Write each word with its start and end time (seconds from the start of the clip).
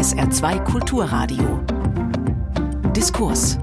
SR2 0.00 0.64
Kulturradio. 0.64 1.62
Diskurs. 2.96 3.58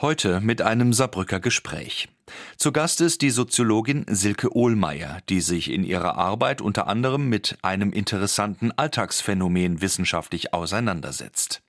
Heute 0.00 0.38
mit 0.38 0.62
einem 0.62 0.92
Saarbrücker 0.92 1.40
Gespräch. 1.40 2.08
Zu 2.56 2.70
Gast 2.70 3.00
ist 3.00 3.22
die 3.22 3.30
Soziologin 3.30 4.06
Silke 4.08 4.56
Ohlmeier, 4.56 5.18
die 5.28 5.40
sich 5.40 5.72
in 5.72 5.82
ihrer 5.82 6.16
Arbeit 6.16 6.60
unter 6.60 6.86
anderem 6.86 7.28
mit 7.28 7.58
einem 7.62 7.92
interessanten 7.92 8.70
Alltagsphänomen 8.70 9.80
wissenschaftlich 9.80 10.54
auseinandersetzt. 10.54 11.60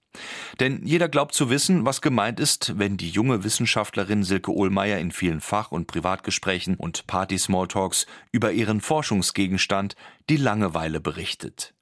Denn 0.60 0.86
jeder 0.86 1.10
glaubt 1.10 1.34
zu 1.34 1.50
wissen, 1.50 1.86
was 1.86 2.02
gemeint 2.02 2.40
ist, 2.40 2.78
wenn 2.78 2.98
die 2.98 3.10
junge 3.10 3.44
Wissenschaftlerin 3.44 4.24
Silke 4.24 4.54
Ohlmeier 4.54 5.00
in 5.00 5.12
vielen 5.12 5.42
Fach- 5.42 5.72
und 5.72 5.88
Privatgesprächen 5.88 6.76
und 6.76 7.08
Party-Smalltalks 7.08 8.06
über 8.32 8.52
ihren 8.52 8.82
Forschungsgegenstand, 8.82 9.96
die 10.30 10.38
Langeweile, 10.38 11.00
berichtet. 11.02 11.74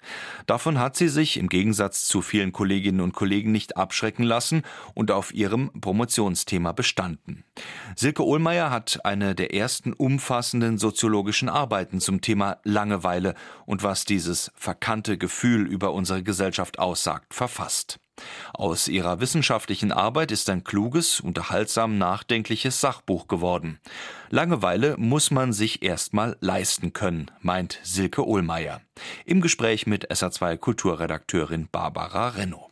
Davon 0.47 0.79
hat 0.79 0.95
sie 0.95 1.09
sich 1.09 1.37
im 1.37 1.47
Gegensatz 1.47 2.07
zu 2.07 2.21
vielen 2.21 2.51
Kolleginnen 2.51 3.01
und 3.01 3.13
Kollegen 3.13 3.51
nicht 3.51 3.77
abschrecken 3.77 4.23
lassen 4.23 4.63
und 4.95 5.11
auf 5.11 5.33
ihrem 5.33 5.69
Promotionsthema 5.79 6.71
bestanden. 6.71 7.43
Silke 7.95 8.25
Ohlmeier 8.25 8.71
hat 8.71 9.05
eine 9.05 9.35
der 9.35 9.53
ersten 9.53 9.93
umfassenden 9.93 10.77
soziologischen 10.77 11.49
Arbeiten 11.49 11.99
zum 11.99 12.21
Thema 12.21 12.57
Langeweile 12.63 13.35
und 13.65 13.83
was 13.83 14.05
dieses 14.05 14.51
verkannte 14.55 15.17
Gefühl 15.17 15.67
über 15.67 15.93
unsere 15.93 16.23
Gesellschaft 16.23 16.79
aussagt, 16.79 17.33
verfasst. 17.33 17.99
Aus 18.53 18.87
ihrer 18.87 19.19
wissenschaftlichen 19.19 19.91
Arbeit 19.91 20.31
ist 20.31 20.49
ein 20.49 20.63
kluges, 20.63 21.19
unterhaltsam 21.19 21.97
nachdenkliches 21.97 22.81
Sachbuch 22.81 23.27
geworden. 23.27 23.79
Langeweile 24.29 24.95
muss 24.97 25.31
man 25.31 25.53
sich 25.53 25.83
erstmal 25.83 26.37
leisten 26.41 26.93
können, 26.93 27.31
meint 27.41 27.79
Silke 27.83 28.27
Ohlmeier. 28.27 28.81
Im 29.25 29.41
Gespräch 29.41 29.87
mit 29.87 30.11
SA2 30.11 30.57
Kulturredakteurin 30.57 31.67
Barbara 31.71 32.29
Renno. 32.29 32.71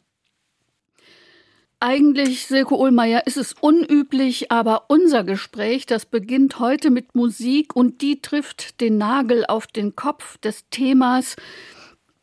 Eigentlich, 1.82 2.46
Silke 2.46 2.78
Ohlmeier, 2.78 3.26
ist 3.26 3.38
es 3.38 3.54
unüblich, 3.54 4.52
aber 4.52 4.90
unser 4.90 5.24
Gespräch, 5.24 5.86
das 5.86 6.06
beginnt 6.06 6.60
heute 6.60 6.90
mit 6.90 7.16
Musik 7.16 7.74
und 7.74 8.02
die 8.02 8.22
trifft 8.22 8.82
den 8.82 8.98
Nagel 8.98 9.46
auf 9.48 9.66
den 9.66 9.96
Kopf 9.96 10.38
des 10.40 10.66
Themas, 10.72 11.38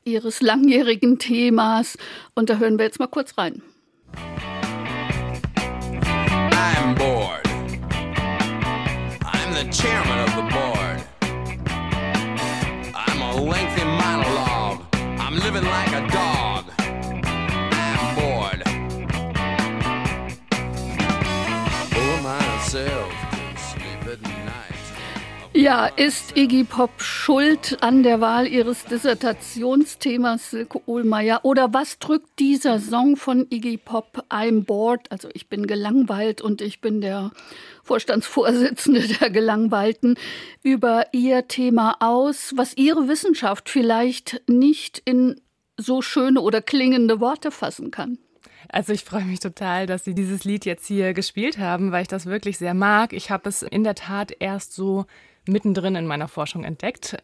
Ihres 0.06 0.40
langjährigen 0.40 1.18
Themas. 1.18 1.98
Und 2.34 2.48
da 2.48 2.58
hören 2.58 2.78
wir 2.78 2.86
jetzt 2.86 3.00
mal 3.00 3.08
kurz 3.08 3.36
rein. 3.36 3.60
I'm 6.52 6.94
bored. 6.94 7.44
I'm 9.24 9.52
the 9.52 9.68
chairman 9.70 10.20
of 10.20 10.25
Ja, 25.66 25.86
ist 25.86 26.36
Iggy 26.36 26.62
Pop 26.62 27.02
schuld 27.02 27.78
an 27.80 28.04
der 28.04 28.20
Wahl 28.20 28.46
ihres 28.46 28.84
Dissertationsthemas 28.84 30.52
Silke 30.52 30.80
Ohlmeier? 30.86 31.40
Oder 31.42 31.74
was 31.74 31.98
drückt 31.98 32.38
dieser 32.38 32.78
Song 32.78 33.16
von 33.16 33.48
Iggy 33.50 33.76
Pop, 33.76 34.24
I'm 34.30 34.64
bored, 34.64 35.10
also 35.10 35.28
ich 35.34 35.48
bin 35.48 35.66
gelangweilt 35.66 36.40
und 36.40 36.60
ich 36.60 36.80
bin 36.80 37.00
der 37.00 37.32
Vorstandsvorsitzende 37.82 39.08
der 39.20 39.28
Gelangweilten, 39.30 40.16
über 40.62 41.06
ihr 41.10 41.48
Thema 41.48 41.96
aus, 41.98 42.52
was 42.54 42.76
ihre 42.76 43.08
Wissenschaft 43.08 43.68
vielleicht 43.68 44.42
nicht 44.48 45.02
in 45.04 45.40
so 45.76 46.00
schöne 46.00 46.42
oder 46.42 46.62
klingende 46.62 47.18
Worte 47.18 47.50
fassen 47.50 47.90
kann? 47.90 48.18
Also 48.68 48.92
ich 48.92 49.02
freue 49.02 49.24
mich 49.24 49.40
total, 49.40 49.86
dass 49.86 50.04
Sie 50.04 50.14
dieses 50.14 50.44
Lied 50.44 50.64
jetzt 50.64 50.86
hier 50.86 51.12
gespielt 51.12 51.58
haben, 51.58 51.90
weil 51.90 52.02
ich 52.02 52.08
das 52.08 52.26
wirklich 52.26 52.56
sehr 52.56 52.74
mag. 52.74 53.12
Ich 53.12 53.32
habe 53.32 53.48
es 53.48 53.62
in 53.62 53.82
der 53.82 53.96
Tat 53.96 54.32
erst 54.38 54.72
so 54.72 55.06
mittendrin 55.48 55.96
in 55.96 56.06
meiner 56.06 56.28
Forschung 56.28 56.64
entdeckt. 56.64 57.16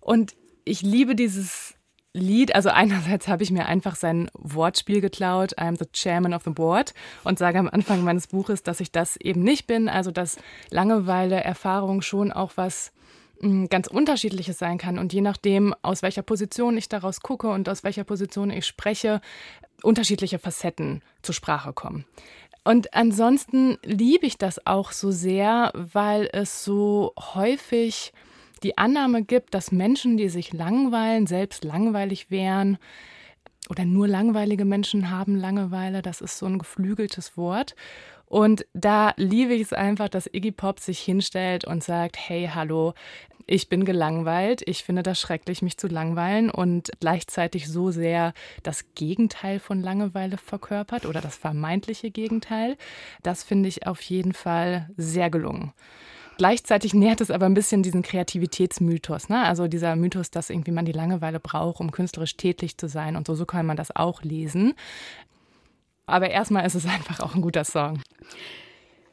Und 0.00 0.34
ich 0.64 0.82
liebe 0.82 1.14
dieses 1.14 1.74
Lied. 2.14 2.54
Also 2.54 2.70
einerseits 2.70 3.28
habe 3.28 3.42
ich 3.42 3.50
mir 3.50 3.66
einfach 3.66 3.96
sein 3.96 4.30
Wortspiel 4.34 5.00
geklaut, 5.00 5.58
I'm 5.58 5.78
the 5.78 5.86
Chairman 5.92 6.34
of 6.34 6.42
the 6.44 6.50
Board, 6.50 6.94
und 7.24 7.38
sage 7.38 7.58
am 7.58 7.68
Anfang 7.68 8.02
meines 8.02 8.26
Buches, 8.26 8.62
dass 8.62 8.80
ich 8.80 8.92
das 8.92 9.16
eben 9.16 9.42
nicht 9.42 9.66
bin. 9.66 9.88
Also 9.88 10.10
dass 10.10 10.38
Langeweile, 10.70 11.42
Erfahrung 11.42 12.02
schon 12.02 12.32
auch 12.32 12.52
was 12.56 12.92
hm, 13.40 13.68
ganz 13.68 13.86
unterschiedliches 13.86 14.58
sein 14.58 14.78
kann 14.78 14.98
und 14.98 15.12
je 15.12 15.20
nachdem, 15.20 15.74
aus 15.82 16.02
welcher 16.02 16.22
Position 16.22 16.76
ich 16.76 16.88
daraus 16.88 17.20
gucke 17.20 17.48
und 17.48 17.68
aus 17.68 17.84
welcher 17.84 18.04
Position 18.04 18.50
ich 18.50 18.66
spreche, 18.66 19.20
unterschiedliche 19.82 20.38
Facetten 20.38 21.02
zur 21.22 21.34
Sprache 21.34 21.72
kommen. 21.72 22.04
Und 22.64 22.94
ansonsten 22.94 23.78
liebe 23.82 24.26
ich 24.26 24.38
das 24.38 24.66
auch 24.66 24.92
so 24.92 25.10
sehr, 25.10 25.72
weil 25.74 26.28
es 26.32 26.64
so 26.64 27.12
häufig 27.18 28.12
die 28.62 28.76
Annahme 28.76 29.22
gibt, 29.22 29.54
dass 29.54 29.72
Menschen, 29.72 30.16
die 30.16 30.28
sich 30.28 30.52
langweilen, 30.52 31.26
selbst 31.26 31.64
langweilig 31.64 32.30
wären. 32.30 32.78
Oder 33.70 33.84
nur 33.84 34.08
langweilige 34.08 34.64
Menschen 34.64 35.10
haben 35.10 35.36
Langeweile. 35.36 36.02
Das 36.02 36.20
ist 36.20 36.38
so 36.38 36.46
ein 36.46 36.58
geflügeltes 36.58 37.36
Wort. 37.36 37.74
Und 38.28 38.66
da 38.74 39.14
liebe 39.16 39.54
ich 39.54 39.62
es 39.62 39.72
einfach, 39.72 40.08
dass 40.08 40.26
Iggy 40.26 40.52
Pop 40.52 40.80
sich 40.80 41.00
hinstellt 41.00 41.64
und 41.64 41.82
sagt, 41.82 42.16
hey, 42.18 42.50
hallo, 42.52 42.94
ich 43.46 43.70
bin 43.70 43.86
gelangweilt, 43.86 44.60
ich 44.66 44.84
finde 44.84 45.02
das 45.02 45.18
schrecklich, 45.18 45.62
mich 45.62 45.78
zu 45.78 45.88
langweilen 45.88 46.50
und 46.50 46.90
gleichzeitig 47.00 47.66
so 47.68 47.90
sehr 47.90 48.34
das 48.62 48.84
Gegenteil 48.94 49.58
von 49.58 49.80
Langeweile 49.80 50.36
verkörpert 50.36 51.06
oder 51.06 51.22
das 51.22 51.36
vermeintliche 51.36 52.10
Gegenteil. 52.10 52.76
Das 53.22 53.42
finde 53.42 53.70
ich 53.70 53.86
auf 53.86 54.02
jeden 54.02 54.34
Fall 54.34 54.90
sehr 54.98 55.30
gelungen. 55.30 55.72
Gleichzeitig 56.36 56.94
nährt 56.94 57.20
es 57.20 57.32
aber 57.32 57.46
ein 57.46 57.54
bisschen 57.54 57.82
diesen 57.82 58.02
Kreativitätsmythos, 58.02 59.28
ne? 59.28 59.42
Also 59.42 59.66
dieser 59.66 59.96
Mythos, 59.96 60.30
dass 60.30 60.50
irgendwie 60.50 60.70
man 60.70 60.84
die 60.84 60.92
Langeweile 60.92 61.40
braucht, 61.40 61.80
um 61.80 61.90
künstlerisch 61.90 62.36
tätig 62.36 62.78
zu 62.78 62.86
sein 62.86 63.16
und 63.16 63.26
so, 63.26 63.34
so 63.34 63.44
kann 63.44 63.66
man 63.66 63.76
das 63.76 63.96
auch 63.96 64.22
lesen. 64.22 64.74
Aber 66.08 66.30
erstmal 66.30 66.66
ist 66.66 66.74
es 66.74 66.86
einfach 66.86 67.20
auch 67.20 67.34
ein 67.34 67.42
guter 67.42 67.64
Song. 67.64 68.00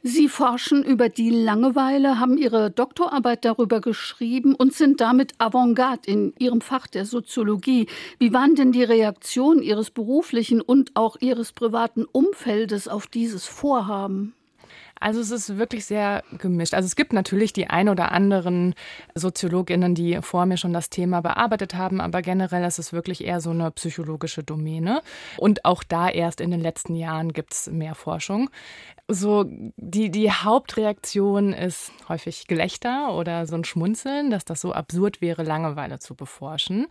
Sie 0.08 0.28
forschen 0.28 0.84
über 0.84 1.08
die 1.08 1.30
Langeweile, 1.30 2.20
haben 2.20 2.38
Ihre 2.38 2.70
Doktorarbeit 2.70 3.44
darüber 3.44 3.80
geschrieben 3.80 4.54
und 4.54 4.72
sind 4.72 5.00
damit 5.00 5.32
Avantgarde 5.38 6.08
in 6.08 6.32
Ihrem 6.38 6.60
Fach 6.60 6.86
der 6.86 7.04
Soziologie. 7.04 7.88
Wie 8.20 8.32
waren 8.32 8.54
denn 8.54 8.70
die 8.70 8.84
Reaktionen 8.84 9.62
Ihres 9.62 9.90
beruflichen 9.90 10.60
und 10.60 10.92
auch 10.94 11.16
Ihres 11.18 11.52
privaten 11.52 12.04
Umfeldes 12.04 12.86
auf 12.86 13.08
dieses 13.08 13.46
Vorhaben? 13.46 14.35
Also 15.00 15.20
es 15.20 15.30
ist 15.30 15.58
wirklich 15.58 15.84
sehr 15.84 16.22
gemischt. 16.38 16.74
Also 16.74 16.86
es 16.86 16.96
gibt 16.96 17.12
natürlich 17.12 17.52
die 17.52 17.68
ein 17.68 17.88
oder 17.88 18.12
anderen 18.12 18.74
Soziologinnen, 19.14 19.94
die 19.94 20.20
vor 20.22 20.46
mir 20.46 20.56
schon 20.56 20.72
das 20.72 20.90
Thema 20.90 21.20
bearbeitet 21.20 21.74
haben, 21.74 22.00
aber 22.00 22.22
generell 22.22 22.64
ist 22.64 22.78
es 22.78 22.92
wirklich 22.92 23.24
eher 23.24 23.40
so 23.40 23.50
eine 23.50 23.70
psychologische 23.70 24.42
Domäne. 24.42 25.02
Und 25.36 25.64
auch 25.64 25.82
da 25.82 26.08
erst 26.08 26.40
in 26.40 26.50
den 26.50 26.60
letzten 26.60 26.94
Jahren 26.94 27.32
gibt 27.32 27.52
es 27.52 27.66
mehr 27.68 27.94
Forschung 27.94 28.50
so 29.08 29.44
die, 29.76 30.10
die 30.10 30.32
Hauptreaktion 30.32 31.52
ist 31.52 31.92
häufig 32.08 32.48
Gelächter 32.48 33.14
oder 33.14 33.46
so 33.46 33.54
ein 33.54 33.64
Schmunzeln, 33.64 34.30
dass 34.30 34.44
das 34.44 34.60
so 34.60 34.72
absurd 34.72 35.20
wäre, 35.20 35.44
Langeweile 35.44 36.00
zu 36.00 36.16
beforschen. 36.16 36.88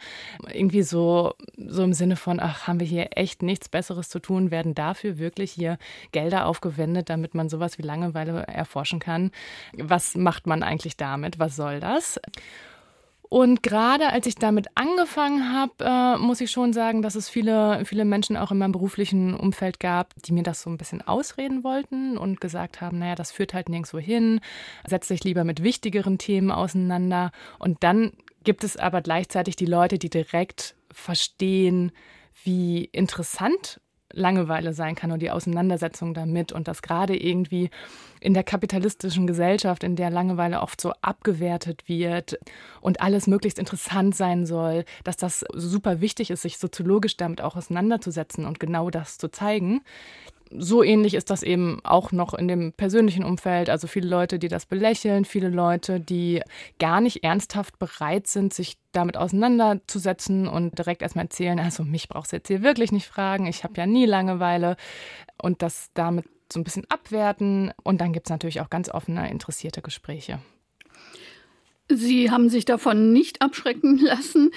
Irgendwie 0.51 0.83
so, 0.83 1.33
so 1.57 1.83
im 1.83 1.93
Sinne 1.93 2.15
von, 2.15 2.39
ach, 2.39 2.67
haben 2.67 2.79
wir 2.79 2.87
hier 2.87 3.09
echt 3.17 3.43
nichts 3.43 3.67
Besseres 3.67 4.07
zu 4.07 4.19
tun, 4.19 4.49
werden 4.49 4.75
dafür 4.75 5.17
wirklich 5.17 5.51
hier 5.51 5.77
Gelder 6.13 6.45
aufgewendet, 6.45 7.09
damit 7.09 7.35
man 7.35 7.49
sowas 7.49 7.77
wie 7.77 7.83
Langeweile 7.83 8.04
erforschen 8.13 8.99
kann. 8.99 9.31
Was 9.73 10.15
macht 10.15 10.47
man 10.47 10.63
eigentlich 10.63 10.97
damit? 10.97 11.39
Was 11.39 11.55
soll 11.55 11.79
das? 11.79 12.19
Und 13.27 13.63
gerade 13.63 14.09
als 14.09 14.27
ich 14.27 14.35
damit 14.35 14.67
angefangen 14.75 15.51
habe, 15.51 15.73
äh, 15.83 16.17
muss 16.17 16.41
ich 16.41 16.51
schon 16.51 16.73
sagen, 16.73 17.01
dass 17.01 17.15
es 17.15 17.27
viele, 17.27 17.83
viele 17.85 18.05
Menschen 18.05 18.37
auch 18.37 18.51
in 18.51 18.59
meinem 18.59 18.71
beruflichen 18.71 19.33
Umfeld 19.33 19.79
gab, 19.79 20.13
die 20.23 20.31
mir 20.31 20.43
das 20.43 20.61
so 20.61 20.69
ein 20.69 20.77
bisschen 20.77 21.01
ausreden 21.01 21.63
wollten 21.63 22.17
und 22.17 22.39
gesagt 22.39 22.81
haben, 22.81 22.99
naja, 22.99 23.15
das 23.15 23.31
führt 23.31 23.53
halt 23.53 23.67
nirgendwo 23.67 23.97
hin, 23.97 24.41
setz 24.87 25.07
dich 25.07 25.23
lieber 25.23 25.43
mit 25.43 25.63
wichtigeren 25.63 26.17
Themen 26.17 26.51
auseinander. 26.51 27.31
Und 27.57 27.83
dann 27.83 28.13
gibt 28.43 28.63
es 28.63 28.77
aber 28.77 29.01
gleichzeitig 29.01 29.55
die 29.55 29.65
Leute, 29.65 29.97
die 29.97 30.09
direkt 30.09 30.75
verstehen, 30.91 31.91
wie 32.43 32.85
interessant 32.85 33.81
Langeweile 34.15 34.73
sein 34.73 34.95
kann 34.95 35.11
und 35.11 35.21
die 35.21 35.29
Auseinandersetzung 35.29 36.13
damit 36.13 36.51
und 36.51 36.67
dass 36.67 36.81
gerade 36.81 37.15
irgendwie 37.15 37.69
in 38.19 38.33
der 38.33 38.43
kapitalistischen 38.43 39.27
Gesellschaft, 39.27 39.83
in 39.83 39.95
der 39.95 40.09
Langeweile 40.09 40.61
oft 40.61 40.81
so 40.81 40.93
abgewertet 41.01 41.87
wird 41.87 42.39
und 42.81 43.01
alles 43.01 43.27
möglichst 43.27 43.59
interessant 43.59 44.15
sein 44.15 44.45
soll, 44.45 44.85
dass 45.03 45.17
das 45.17 45.45
super 45.53 46.01
wichtig 46.01 46.31
ist, 46.31 46.41
sich 46.41 46.57
soziologisch 46.57 47.17
damit 47.17 47.41
auch 47.41 47.55
auseinanderzusetzen 47.55 48.45
und 48.45 48.59
genau 48.59 48.89
das 48.89 49.17
zu 49.17 49.29
zeigen. 49.29 49.81
So 50.51 50.83
ähnlich 50.83 51.13
ist 51.13 51.29
das 51.29 51.43
eben 51.43 51.79
auch 51.83 52.11
noch 52.11 52.33
in 52.33 52.47
dem 52.47 52.73
persönlichen 52.73 53.23
Umfeld. 53.23 53.69
Also 53.69 53.87
viele 53.87 54.07
Leute, 54.07 54.39
die 54.39 54.47
das 54.47 54.65
belächeln, 54.65 55.25
viele 55.25 55.49
Leute, 55.49 55.99
die 55.99 56.41
gar 56.79 57.01
nicht 57.01 57.23
ernsthaft 57.23 57.79
bereit 57.79 58.27
sind, 58.27 58.53
sich 58.53 58.77
damit 58.91 59.17
auseinanderzusetzen 59.17 60.47
und 60.47 60.77
direkt 60.77 61.01
erstmal 61.01 61.25
erzählen, 61.25 61.59
also 61.59 61.83
mich 61.83 62.07
brauchst 62.07 62.31
du 62.31 62.37
jetzt 62.37 62.47
hier 62.47 62.63
wirklich 62.63 62.91
nicht 62.91 63.07
fragen, 63.07 63.47
ich 63.47 63.63
habe 63.63 63.73
ja 63.77 63.85
nie 63.85 64.05
Langeweile 64.05 64.77
und 65.37 65.61
das 65.61 65.89
damit 65.93 66.25
so 66.51 66.59
ein 66.59 66.63
bisschen 66.63 66.85
abwerten. 66.89 67.73
Und 67.83 68.01
dann 68.01 68.13
gibt 68.13 68.27
es 68.27 68.31
natürlich 68.31 68.61
auch 68.61 68.69
ganz 68.69 68.89
offene, 68.89 69.29
interessierte 69.29 69.81
Gespräche. 69.81 70.39
Sie 71.87 72.31
haben 72.31 72.49
sich 72.49 72.65
davon 72.65 73.13
nicht 73.13 73.41
abschrecken 73.43 73.99
lassen. 73.99 74.51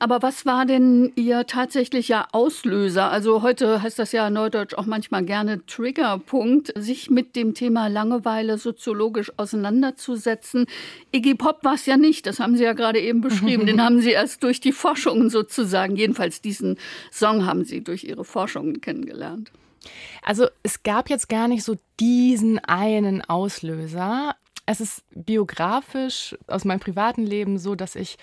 Aber 0.00 0.22
was 0.22 0.46
war 0.46 0.64
denn 0.64 1.12
Ihr 1.16 1.46
tatsächlicher 1.46 2.28
Auslöser? 2.32 3.10
Also 3.10 3.42
heute 3.42 3.82
heißt 3.82 3.98
das 3.98 4.12
ja 4.12 4.30
neudeutsch 4.30 4.74
auch 4.74 4.86
manchmal 4.86 5.24
gerne 5.24 5.64
Triggerpunkt, 5.66 6.72
sich 6.76 7.10
mit 7.10 7.34
dem 7.36 7.54
Thema 7.54 7.88
Langeweile 7.88 8.58
soziologisch 8.58 9.32
auseinanderzusetzen. 9.36 10.66
Iggy 11.12 11.34
Pop 11.34 11.64
war 11.64 11.74
es 11.74 11.86
ja 11.86 11.96
nicht, 11.96 12.26
das 12.26 12.38
haben 12.38 12.56
Sie 12.56 12.64
ja 12.64 12.74
gerade 12.74 13.00
eben 13.00 13.20
beschrieben. 13.20 13.66
Den 13.66 13.82
haben 13.84 14.00
Sie 14.00 14.10
erst 14.10 14.42
durch 14.42 14.60
die 14.60 14.72
Forschungen 14.72 15.30
sozusagen, 15.30 15.96
jedenfalls 15.96 16.40
diesen 16.40 16.78
Song 17.10 17.46
haben 17.46 17.64
Sie 17.64 17.82
durch 17.82 18.04
Ihre 18.04 18.24
Forschungen 18.24 18.80
kennengelernt. 18.80 19.50
Also 20.22 20.46
es 20.62 20.82
gab 20.82 21.10
jetzt 21.10 21.28
gar 21.28 21.48
nicht 21.48 21.64
so 21.64 21.76
diesen 22.00 22.58
einen 22.58 23.22
Auslöser. 23.22 24.34
Es 24.70 24.82
ist 24.82 25.02
biografisch 25.14 26.36
aus 26.46 26.66
meinem 26.66 26.78
privaten 26.78 27.24
Leben 27.24 27.58
so, 27.58 27.74
dass 27.74 27.96
ich 27.96 28.18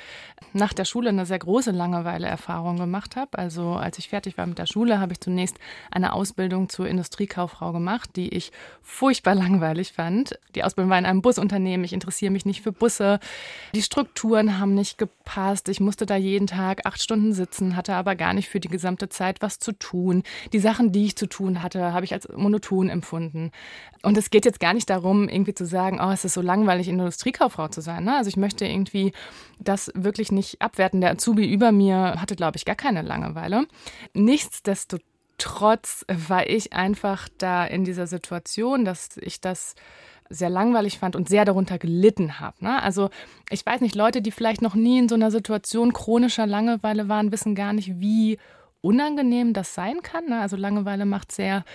nach 0.53 0.73
der 0.73 0.85
Schule 0.85 1.09
eine 1.09 1.25
sehr 1.25 1.39
große 1.39 1.71
Langeweile-Erfahrung 1.71 2.77
gemacht 2.77 3.15
habe. 3.15 3.39
Also 3.39 3.71
als 3.71 3.97
ich 3.97 4.09
fertig 4.09 4.37
war 4.37 4.45
mit 4.45 4.59
der 4.59 4.67
Schule, 4.67 4.99
habe 4.99 5.13
ich 5.13 5.19
zunächst 5.19 5.57
eine 5.89 6.13
Ausbildung 6.13 6.69
zur 6.69 6.87
Industriekauffrau 6.87 7.71
gemacht, 7.71 8.11
die 8.15 8.29
ich 8.29 8.51
furchtbar 8.83 9.33
langweilig 9.33 9.93
fand. 9.93 10.37
Die 10.53 10.63
Ausbildung 10.63 10.91
war 10.91 10.99
in 10.99 11.07
einem 11.07 11.23
Busunternehmen. 11.23 11.83
Ich 11.83 11.93
interessiere 11.93 12.31
mich 12.31 12.45
nicht 12.45 12.61
für 12.61 12.71
Busse. 12.71 13.19
Die 13.73 13.81
Strukturen 13.81 14.59
haben 14.59 14.75
nicht 14.75 14.99
gepasst. 14.99 15.67
Ich 15.67 15.79
musste 15.79 16.05
da 16.05 16.15
jeden 16.15 16.45
Tag 16.45 16.85
acht 16.85 17.01
Stunden 17.01 17.33
sitzen, 17.33 17.75
hatte 17.75 17.95
aber 17.95 18.15
gar 18.15 18.35
nicht 18.35 18.49
für 18.49 18.59
die 18.59 18.67
gesamte 18.67 19.09
Zeit 19.09 19.41
was 19.41 19.57
zu 19.57 19.71
tun. 19.71 20.21
Die 20.53 20.59
Sachen, 20.59 20.91
die 20.91 21.05
ich 21.05 21.15
zu 21.15 21.25
tun 21.25 21.63
hatte, 21.63 21.91
habe 21.91 22.05
ich 22.05 22.13
als 22.13 22.29
monoton 22.29 22.89
empfunden. 22.89 23.49
Und 24.03 24.15
es 24.19 24.29
geht 24.29 24.45
jetzt 24.45 24.59
gar 24.59 24.75
nicht 24.75 24.91
darum, 24.91 25.27
irgendwie 25.27 25.55
zu 25.55 25.65
sagen, 25.65 25.99
oh, 25.99 26.11
es 26.11 26.23
ist 26.23 26.34
so 26.35 26.41
langweilig, 26.41 26.87
Industriekauffrau 26.87 27.67
zu 27.69 27.81
sein. 27.81 28.03
Ne? 28.03 28.15
Also 28.15 28.27
ich 28.27 28.37
möchte 28.37 28.65
irgendwie 28.65 29.13
das 29.59 29.91
wirklich 29.95 30.31
nicht 30.31 30.61
abwerten. 30.61 31.01
Der 31.01 31.11
Azubi 31.11 31.51
über 31.51 31.71
mir 31.71 32.15
hatte, 32.19 32.35
glaube 32.35 32.57
ich, 32.57 32.65
gar 32.65 32.75
keine 32.75 33.01
Langeweile. 33.01 33.65
Nichtsdestotrotz 34.13 36.05
war 36.07 36.47
ich 36.47 36.73
einfach 36.73 37.27
da 37.37 37.65
in 37.65 37.83
dieser 37.83 38.05
Situation, 38.05 38.85
dass 38.85 39.17
ich 39.17 39.41
das 39.41 39.75
sehr 40.29 40.49
langweilig 40.49 40.99
fand 40.99 41.15
und 41.15 41.29
sehr 41.29 41.45
darunter 41.45 41.77
gelitten 41.77 42.39
habe. 42.39 42.57
Ne? 42.63 42.81
Also 42.81 43.09
ich 43.49 43.65
weiß 43.65 43.81
nicht, 43.81 43.95
Leute, 43.95 44.21
die 44.21 44.31
vielleicht 44.31 44.61
noch 44.61 44.75
nie 44.75 44.99
in 44.99 45.09
so 45.09 45.15
einer 45.15 45.31
Situation 45.31 45.93
chronischer 45.93 46.47
Langeweile 46.47 47.09
waren, 47.09 47.31
wissen 47.31 47.55
gar 47.55 47.73
nicht, 47.73 47.99
wie 47.99 48.37
unangenehm 48.85 49.53
das 49.53 49.73
sein 49.73 50.01
kann. 50.01 50.27
Ne? 50.27 50.39
Also 50.39 50.55
Langeweile 50.55 51.05
macht 51.05 51.31
sehr 51.31 51.65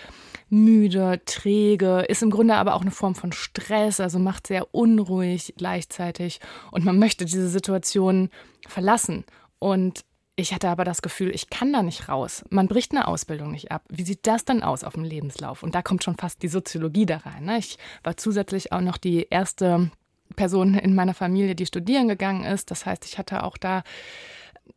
müde, 0.48 1.20
träge, 1.26 2.00
ist 2.08 2.22
im 2.22 2.30
Grunde 2.30 2.54
aber 2.54 2.74
auch 2.74 2.82
eine 2.82 2.90
Form 2.90 3.14
von 3.14 3.32
Stress, 3.32 4.00
also 4.00 4.18
macht 4.18 4.46
sehr 4.46 4.74
unruhig 4.74 5.54
gleichzeitig 5.56 6.40
und 6.70 6.84
man 6.84 6.98
möchte 6.98 7.24
diese 7.24 7.48
Situation 7.48 8.30
verlassen. 8.66 9.24
Und 9.58 10.04
ich 10.36 10.54
hatte 10.54 10.68
aber 10.70 10.84
das 10.84 11.02
Gefühl, 11.02 11.34
ich 11.34 11.50
kann 11.50 11.72
da 11.72 11.82
nicht 11.82 12.08
raus. 12.08 12.44
Man 12.48 12.66
bricht 12.66 12.92
eine 12.92 13.06
Ausbildung 13.06 13.50
nicht 13.50 13.70
ab. 13.70 13.84
Wie 13.90 14.04
sieht 14.04 14.26
das 14.26 14.44
dann 14.44 14.62
aus 14.62 14.84
auf 14.84 14.94
dem 14.94 15.04
Lebenslauf? 15.04 15.62
Und 15.62 15.74
da 15.74 15.82
kommt 15.82 16.02
schon 16.02 16.16
fast 16.16 16.42
die 16.42 16.48
Soziologie 16.48 17.04
da 17.04 17.18
rein. 17.18 17.44
Ne? 17.44 17.58
Ich 17.58 17.76
war 18.02 18.16
zusätzlich 18.16 18.72
auch 18.72 18.80
noch 18.80 18.96
die 18.96 19.26
erste 19.28 19.90
Person 20.36 20.74
in 20.74 20.94
meiner 20.94 21.14
Familie, 21.14 21.54
die 21.54 21.66
studieren 21.66 22.08
gegangen 22.08 22.44
ist. 22.44 22.70
Das 22.70 22.86
heißt, 22.86 23.04
ich 23.04 23.18
hatte 23.18 23.42
auch 23.42 23.58
da 23.58 23.82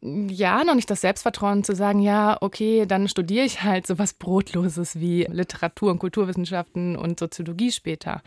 ja, 0.02 0.64
noch 0.64 0.76
nicht 0.76 0.90
das 0.90 1.02
Selbstvertrauen 1.02 1.64
zu 1.64 1.76
sagen, 1.76 2.00
ja, 2.00 2.38
okay, 2.42 2.86
dann 2.86 3.08
studiere 3.08 3.46
ich 3.46 3.64
halt 3.64 3.88
so 3.88 4.00
was 4.00 4.14
Brotloses 4.14 5.00
wie 5.00 5.26
Literatur 5.30 5.92
und 5.92 6.00
Kulturwissenschaften 6.00 6.96
und 6.96 7.20
Soziologie 7.20 7.72
später. 7.72 8.22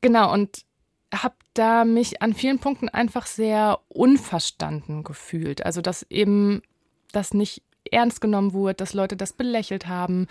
Genau, 0.00 0.32
und 0.32 0.64
habe 1.14 1.34
da 1.54 1.84
mich 1.84 2.22
an 2.22 2.34
vielen 2.34 2.58
Punkten 2.58 2.88
einfach 2.88 3.26
sehr 3.26 3.80
unverstanden 3.88 5.04
gefühlt. 5.04 5.64
Also, 5.64 5.80
dass 5.80 6.06
eben 6.10 6.62
das 7.12 7.32
nicht 7.32 7.62
ernst 7.92 8.20
genommen 8.20 8.52
wurde, 8.52 8.74
dass 8.74 8.94
Leute 8.94 9.16
das 9.16 9.32
belächelt 9.32 9.86
haben, 9.86 10.26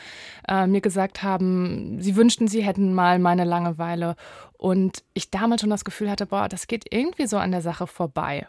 äh, 0.48 0.68
mir 0.68 0.82
gesagt 0.82 1.24
haben, 1.24 2.02
sie 2.02 2.16
wünschten, 2.16 2.48
sie 2.48 2.64
hätten 2.64 2.94
mal 2.94 3.20
meine 3.20 3.46
Langeweile. 3.46 4.16
Und 4.58 5.04
ich 5.14 5.32
damals 5.32 5.62
schon 5.62 5.70
das 5.70 5.86
Gefühl 5.86 6.10
hatte, 6.10 6.26
boah, 6.26 6.50
das 6.50 6.68
geht 6.68 6.86
irgendwie 6.94 7.28
so 7.28 7.38
an 7.38 7.52
der 7.52 7.62
Sache 7.62 7.88
vorbei. 7.88 8.48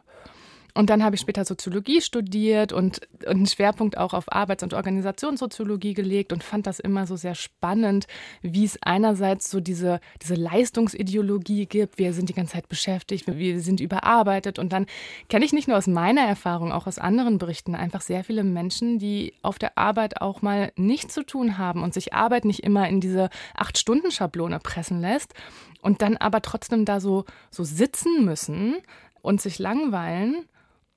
Und 0.76 0.90
dann 0.90 1.02
habe 1.02 1.16
ich 1.16 1.22
später 1.22 1.46
Soziologie 1.46 2.02
studiert 2.02 2.70
und, 2.74 3.00
und 3.20 3.26
einen 3.26 3.46
Schwerpunkt 3.46 3.96
auch 3.96 4.12
auf 4.12 4.30
Arbeits- 4.30 4.62
und 4.62 4.74
Organisationssoziologie 4.74 5.94
gelegt 5.94 6.34
und 6.34 6.44
fand 6.44 6.66
das 6.66 6.80
immer 6.80 7.06
so 7.06 7.16
sehr 7.16 7.34
spannend, 7.34 8.06
wie 8.42 8.66
es 8.66 8.78
einerseits 8.82 9.50
so 9.50 9.60
diese, 9.60 10.00
diese 10.20 10.34
Leistungsideologie 10.34 11.64
gibt, 11.64 11.96
wir 11.96 12.12
sind 12.12 12.28
die 12.28 12.34
ganze 12.34 12.52
Zeit 12.52 12.68
beschäftigt, 12.68 13.26
wir 13.26 13.60
sind 13.60 13.80
überarbeitet. 13.80 14.58
Und 14.58 14.74
dann 14.74 14.84
kenne 15.30 15.46
ich 15.46 15.54
nicht 15.54 15.66
nur 15.66 15.78
aus 15.78 15.86
meiner 15.86 16.20
Erfahrung, 16.20 16.72
auch 16.72 16.86
aus 16.86 16.98
anderen 16.98 17.38
Berichten 17.38 17.74
einfach 17.74 18.02
sehr 18.02 18.22
viele 18.22 18.44
Menschen, 18.44 18.98
die 18.98 19.32
auf 19.40 19.58
der 19.58 19.78
Arbeit 19.78 20.20
auch 20.20 20.42
mal 20.42 20.72
nichts 20.76 21.14
zu 21.14 21.24
tun 21.24 21.56
haben 21.56 21.82
und 21.82 21.94
sich 21.94 22.12
Arbeit 22.12 22.44
nicht 22.44 22.62
immer 22.62 22.86
in 22.86 23.00
diese 23.00 23.30
Acht-Stunden-Schablone 23.54 24.58
pressen 24.58 25.00
lässt 25.00 25.32
und 25.80 26.02
dann 26.02 26.18
aber 26.18 26.42
trotzdem 26.42 26.84
da 26.84 27.00
so, 27.00 27.24
so 27.50 27.64
sitzen 27.64 28.26
müssen 28.26 28.74
und 29.22 29.40
sich 29.40 29.58
langweilen 29.58 30.44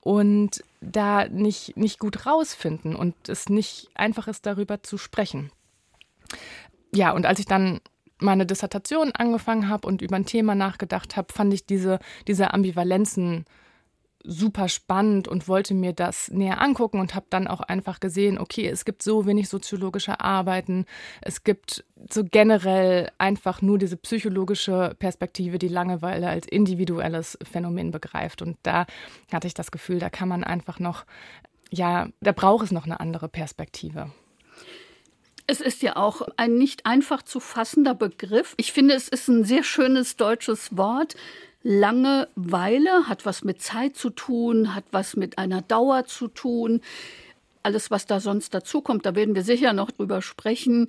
und 0.02 0.64
da 0.82 1.28
nicht, 1.28 1.76
nicht 1.78 2.00
gut 2.00 2.26
rausfinden 2.26 2.96
und 2.96 3.16
es 3.28 3.50
nicht 3.50 3.90
einfach 3.96 4.28
ist, 4.28 4.46
darüber 4.46 4.82
zu 4.84 4.98
sprechen. 4.98 5.52
Ja, 6.94 7.12
und 7.12 7.26
als 7.26 7.40
ich 7.40 7.46
dann 7.46 7.82
meine 8.20 8.46
Dissertation 8.46 9.12
angefangen 9.14 9.70
habe 9.70 9.88
und 9.88 10.02
über 10.02 10.16
ein 10.16 10.26
Thema 10.26 10.56
nachgedacht 10.56 11.16
habe, 11.16 11.34
fand 11.34 11.54
ich 11.54 11.66
diese, 11.66 12.00
diese 12.28 12.54
Ambivalenzen 12.54 13.46
super 14.24 14.68
spannend 14.68 15.28
und 15.28 15.48
wollte 15.48 15.74
mir 15.74 15.94
das 15.94 16.30
näher 16.30 16.62
angucken 16.62 17.00
und 17.00 17.16
habe 17.16 17.26
dann 17.30 17.48
auch 17.48 17.62
einfach 17.62 18.00
gesehen, 18.00 18.38
okay, 18.38 18.68
es 18.68 18.86
gibt 18.86 19.02
so 19.02 19.26
wenig 19.26 19.50
soziologische 19.50 20.20
Arbeiten, 20.20 20.86
es 21.22 21.44
gibt 21.44 21.86
so 22.10 22.24
generell 22.24 23.12
einfach 23.18 23.62
nur 23.62 23.78
diese 23.78 23.98
psychologische 23.98 24.96
Perspektive, 25.00 25.58
die 25.58 25.68
Langeweile 25.68 26.30
als 26.30 26.48
individuelles 26.48 27.38
Phänomen 27.50 27.92
begreift. 27.92 28.42
Und 28.42 28.58
da 28.64 28.86
hatte 29.32 29.48
ich 29.48 29.54
das 29.54 29.72
Gefühl, 29.72 30.00
da 30.00 30.10
kann 30.10 30.30
man 30.30 30.44
einfach 30.44 30.80
noch, 30.80 31.06
ja, 31.72 32.10
da 32.20 32.32
braucht 32.32 32.66
es 32.66 32.72
noch 32.72 32.86
eine 32.86 33.00
andere 33.00 33.30
Perspektive. 33.30 34.12
Es 35.48 35.62
ist 35.62 35.82
ja 35.82 35.96
auch 35.96 36.22
ein 36.38 36.56
nicht 36.56 36.86
einfach 36.86 37.24
zu 37.24 37.40
fassender 37.40 37.96
Begriff. 37.96 38.54
Ich 38.58 38.72
finde, 38.72 38.94
es 38.94 39.08
ist 39.08 39.28
ein 39.30 39.44
sehr 39.44 39.64
schönes 39.64 40.16
deutsches 40.16 40.78
Wort. 40.78 41.16
Langeweile 41.62 43.10
hat 43.10 43.26
was 43.26 43.44
mit 43.44 43.62
Zeit 43.62 43.96
zu 43.96 44.10
tun, 44.10 44.76
hat 44.76 44.86
was 44.92 45.16
mit 45.16 45.38
einer 45.38 45.62
Dauer 45.62 46.06
zu 46.06 46.28
tun. 46.28 46.82
Alles, 47.64 47.92
was 47.92 48.06
da 48.06 48.22
sonst 48.22 48.54
dazukommt, 48.54 49.06
da 49.06 49.16
werden 49.16 49.36
wir 49.36 49.44
sicher 49.44 49.74
noch 49.74 49.92
drüber 49.92 50.22
sprechen. 50.22 50.88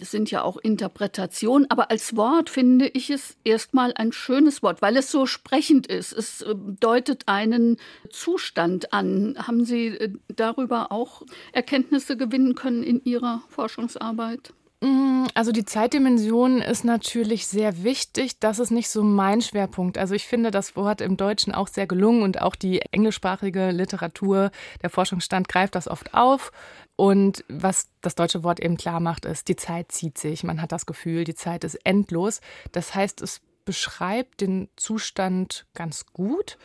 Es 0.00 0.10
sind 0.10 0.30
ja 0.30 0.42
auch 0.42 0.56
Interpretationen, 0.56 1.70
aber 1.70 1.90
als 1.90 2.16
Wort 2.16 2.50
finde 2.50 2.86
ich 2.88 3.10
es 3.10 3.36
erstmal 3.44 3.92
ein 3.94 4.12
schönes 4.12 4.62
Wort, 4.62 4.82
weil 4.82 4.96
es 4.96 5.10
so 5.10 5.26
sprechend 5.26 5.86
ist. 5.86 6.12
Es 6.12 6.42
äh, 6.42 6.54
deutet 6.56 7.24
einen 7.26 7.76
Zustand 8.10 8.92
an. 8.92 9.36
Haben 9.38 9.64
Sie 9.64 9.88
äh, 9.88 10.12
darüber 10.28 10.92
auch 10.92 11.22
Erkenntnisse 11.52 12.16
gewinnen 12.16 12.54
können 12.54 12.82
in 12.82 13.04
Ihrer 13.04 13.42
Forschungsarbeit? 13.48 14.52
Mm, 14.80 15.26
also 15.34 15.50
die 15.50 15.64
Zeitdimension 15.64 16.62
ist 16.62 16.84
natürlich 16.84 17.46
sehr 17.46 17.82
wichtig. 17.82 18.38
Das 18.38 18.58
ist 18.58 18.70
nicht 18.70 18.88
so 18.88 19.02
mein 19.02 19.40
Schwerpunkt. 19.40 19.98
Also 19.98 20.14
ich 20.14 20.26
finde 20.26 20.50
das 20.50 20.76
Wort 20.76 21.00
im 21.00 21.16
Deutschen 21.16 21.52
auch 21.52 21.68
sehr 21.68 21.86
gelungen 21.86 22.22
und 22.22 22.40
auch 22.40 22.54
die 22.54 22.80
englischsprachige 22.92 23.70
Literatur, 23.70 24.50
der 24.82 24.90
Forschungsstand 24.90 25.48
greift 25.48 25.74
das 25.74 25.88
oft 25.88 26.14
auf. 26.14 26.52
Und 26.96 27.44
was 27.48 27.88
das 28.00 28.14
deutsche 28.14 28.42
Wort 28.44 28.60
eben 28.60 28.76
klar 28.76 29.00
macht, 29.00 29.24
ist, 29.24 29.48
die 29.48 29.56
Zeit 29.56 29.92
zieht 29.92 30.18
sich. 30.18 30.44
Man 30.44 30.62
hat 30.62 30.72
das 30.72 30.86
Gefühl, 30.86 31.24
die 31.24 31.34
Zeit 31.34 31.64
ist 31.64 31.76
endlos. 31.84 32.40
Das 32.72 32.94
heißt, 32.94 33.22
es 33.22 33.40
beschreibt 33.64 34.40
den 34.40 34.68
Zustand 34.76 35.66
ganz 35.74 36.06
gut. 36.06 36.56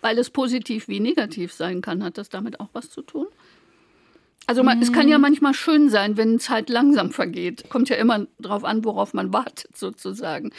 Weil 0.00 0.18
es 0.18 0.30
positiv 0.30 0.88
wie 0.88 1.00
negativ 1.00 1.52
sein 1.52 1.80
kann, 1.80 2.04
hat 2.04 2.18
das 2.18 2.28
damit 2.28 2.60
auch 2.60 2.68
was 2.72 2.90
zu 2.90 3.02
tun? 3.02 3.26
Also 4.48 4.62
man, 4.62 4.78
mhm. 4.78 4.82
es 4.82 4.92
kann 4.94 5.08
ja 5.08 5.18
mhm. 5.18 5.22
manchmal 5.22 5.52
schön 5.52 5.90
sein, 5.90 6.16
wenn 6.16 6.40
Zeit 6.40 6.70
langsam 6.70 7.12
vergeht. 7.12 7.68
Kommt 7.68 7.90
ja 7.90 7.96
immer 7.96 8.26
darauf 8.38 8.64
an, 8.64 8.82
worauf 8.82 9.12
man 9.12 9.30
wartet, 9.30 9.76
sozusagen. 9.76 10.52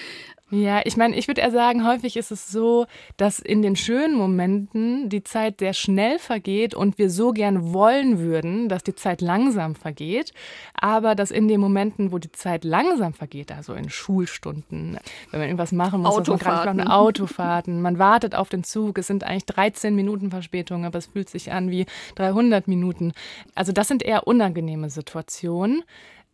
Ja, 0.52 0.82
ich 0.84 0.98
meine, 0.98 1.16
ich 1.16 1.28
würde 1.28 1.42
eher 1.42 1.52
sagen, 1.52 1.86
häufig 1.86 2.18
ist 2.18 2.32
es 2.32 2.52
so, 2.52 2.88
dass 3.18 3.40
in 3.40 3.62
den 3.62 3.76
schönen 3.76 4.16
Momenten 4.16 5.08
die 5.08 5.24
Zeit 5.24 5.60
sehr 5.60 5.74
schnell 5.74 6.18
vergeht 6.18 6.74
und 6.74 6.98
wir 6.98 7.12
so 7.12 7.32
gern 7.34 7.72
wollen 7.72 8.18
würden, 8.18 8.68
dass 8.68 8.84
die 8.84 8.96
Zeit 8.96 9.22
langsam 9.22 9.76
vergeht, 9.76 10.34
aber 10.74 11.14
dass 11.14 11.30
in 11.30 11.48
den 11.48 11.62
Momenten, 11.62 12.12
wo 12.12 12.18
die 12.18 12.32
Zeit 12.32 12.64
langsam 12.64 13.14
vergeht, 13.14 13.52
also 13.52 13.74
in 13.74 13.90
Schulstunden, 13.90 14.98
wenn 15.30 15.40
man 15.40 15.50
irgendwas 15.50 15.72
machen 15.72 16.02
muss, 16.02 16.16
Autofahrten. 16.16 16.78
Man 16.78 16.88
Autofahrten, 16.88 17.82
man 17.82 18.00
wartet 18.00 18.34
auf 18.34 18.50
den 18.50 18.64
Zug, 18.64 18.98
es 18.98 19.06
sind 19.06 19.24
eigentlich 19.24 19.46
13 19.46 19.94
Minuten 19.94 20.32
Verspätung, 20.32 20.84
aber 20.84 20.98
es 20.98 21.06
fühlt 21.06 21.30
sich 21.30 21.52
an 21.52 21.70
wie 21.70 21.86
300 22.16 22.68
Minuten. 22.68 23.14
Also 23.54 23.72
das 23.72 23.88
sind 23.88 24.02
eher 24.02 24.26
unangenehme 24.26 24.90
Situationen. 24.90 25.84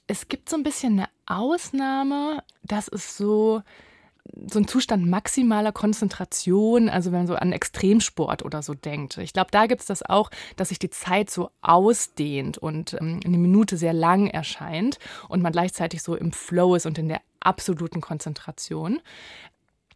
Es 0.08 0.30
gibt 0.30 0.50
so 0.50 0.56
ein 0.56 0.64
bisschen 0.64 1.00
eine 1.00 1.10
Ausnahme, 1.26 2.44
das 2.64 2.88
ist 2.88 3.18
so, 3.18 3.62
so 4.52 4.60
ein 4.60 4.68
Zustand 4.68 5.08
maximaler 5.08 5.72
Konzentration, 5.72 6.90
also 6.90 7.12
wenn 7.12 7.20
man 7.20 7.28
so 7.28 7.36
an 7.36 7.52
Extremsport 7.52 8.44
oder 8.44 8.62
so 8.62 8.74
denkt. 8.74 9.18
Ich 9.18 9.34
glaube, 9.34 9.52
da 9.52 9.66
gibt 9.68 9.82
es 9.82 9.88
das 9.88 10.04
auch, 10.04 10.30
dass 10.56 10.70
sich 10.70 10.80
die 10.80 10.90
Zeit 10.90 11.30
so 11.30 11.50
ausdehnt 11.62 12.58
und 12.58 12.94
ähm, 13.00 13.20
eine 13.24 13.38
Minute 13.38 13.78
sehr 13.78 13.94
lang 13.94 14.28
erscheint 14.28 15.00
und 15.30 15.42
man 15.42 15.52
gleichzeitig 15.52 16.04
so 16.04 16.16
im 16.16 16.32
Flow 16.32 16.76
ist 16.76 16.86
und 16.86 16.98
in 16.98 17.08
der 17.08 17.22
absoluten 17.40 18.02
Konzentration. 18.02 19.02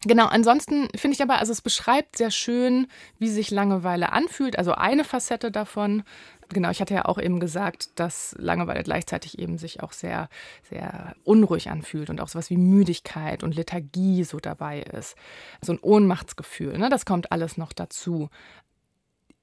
Genau, 0.05 0.27
ansonsten 0.27 0.87
finde 0.95 1.15
ich 1.15 1.21
aber, 1.21 1.39
also 1.39 1.51
es 1.51 1.61
beschreibt 1.61 2.15
sehr 2.15 2.31
schön, 2.31 2.87
wie 3.17 3.27
sich 3.27 3.51
Langeweile 3.51 4.13
anfühlt. 4.13 4.57
Also 4.57 4.71
eine 4.73 5.03
Facette 5.03 5.51
davon. 5.51 6.03
Genau, 6.47 6.69
ich 6.71 6.79
hatte 6.79 6.93
ja 6.93 7.05
auch 7.05 7.19
eben 7.19 7.39
gesagt, 7.39 7.99
dass 7.99 8.33
Langeweile 8.39 8.83
gleichzeitig 8.83 9.39
eben 9.39 9.57
sich 9.57 9.83
auch 9.83 9.91
sehr, 9.91 10.29
sehr 10.69 11.15
unruhig 11.25 11.69
anfühlt 11.69 12.09
und 12.09 12.21
auch 12.21 12.29
sowas 12.29 12.49
wie 12.49 12.57
Müdigkeit 12.57 13.43
und 13.43 13.55
Lethargie 13.55 14.23
so 14.23 14.39
dabei 14.39 14.81
ist. 14.81 15.15
So 15.61 15.73
ein 15.73 15.79
Ohnmachtsgefühl, 15.79 16.77
ne? 16.77 16.89
das 16.89 17.05
kommt 17.05 17.31
alles 17.31 17.57
noch 17.57 17.73
dazu. 17.73 18.29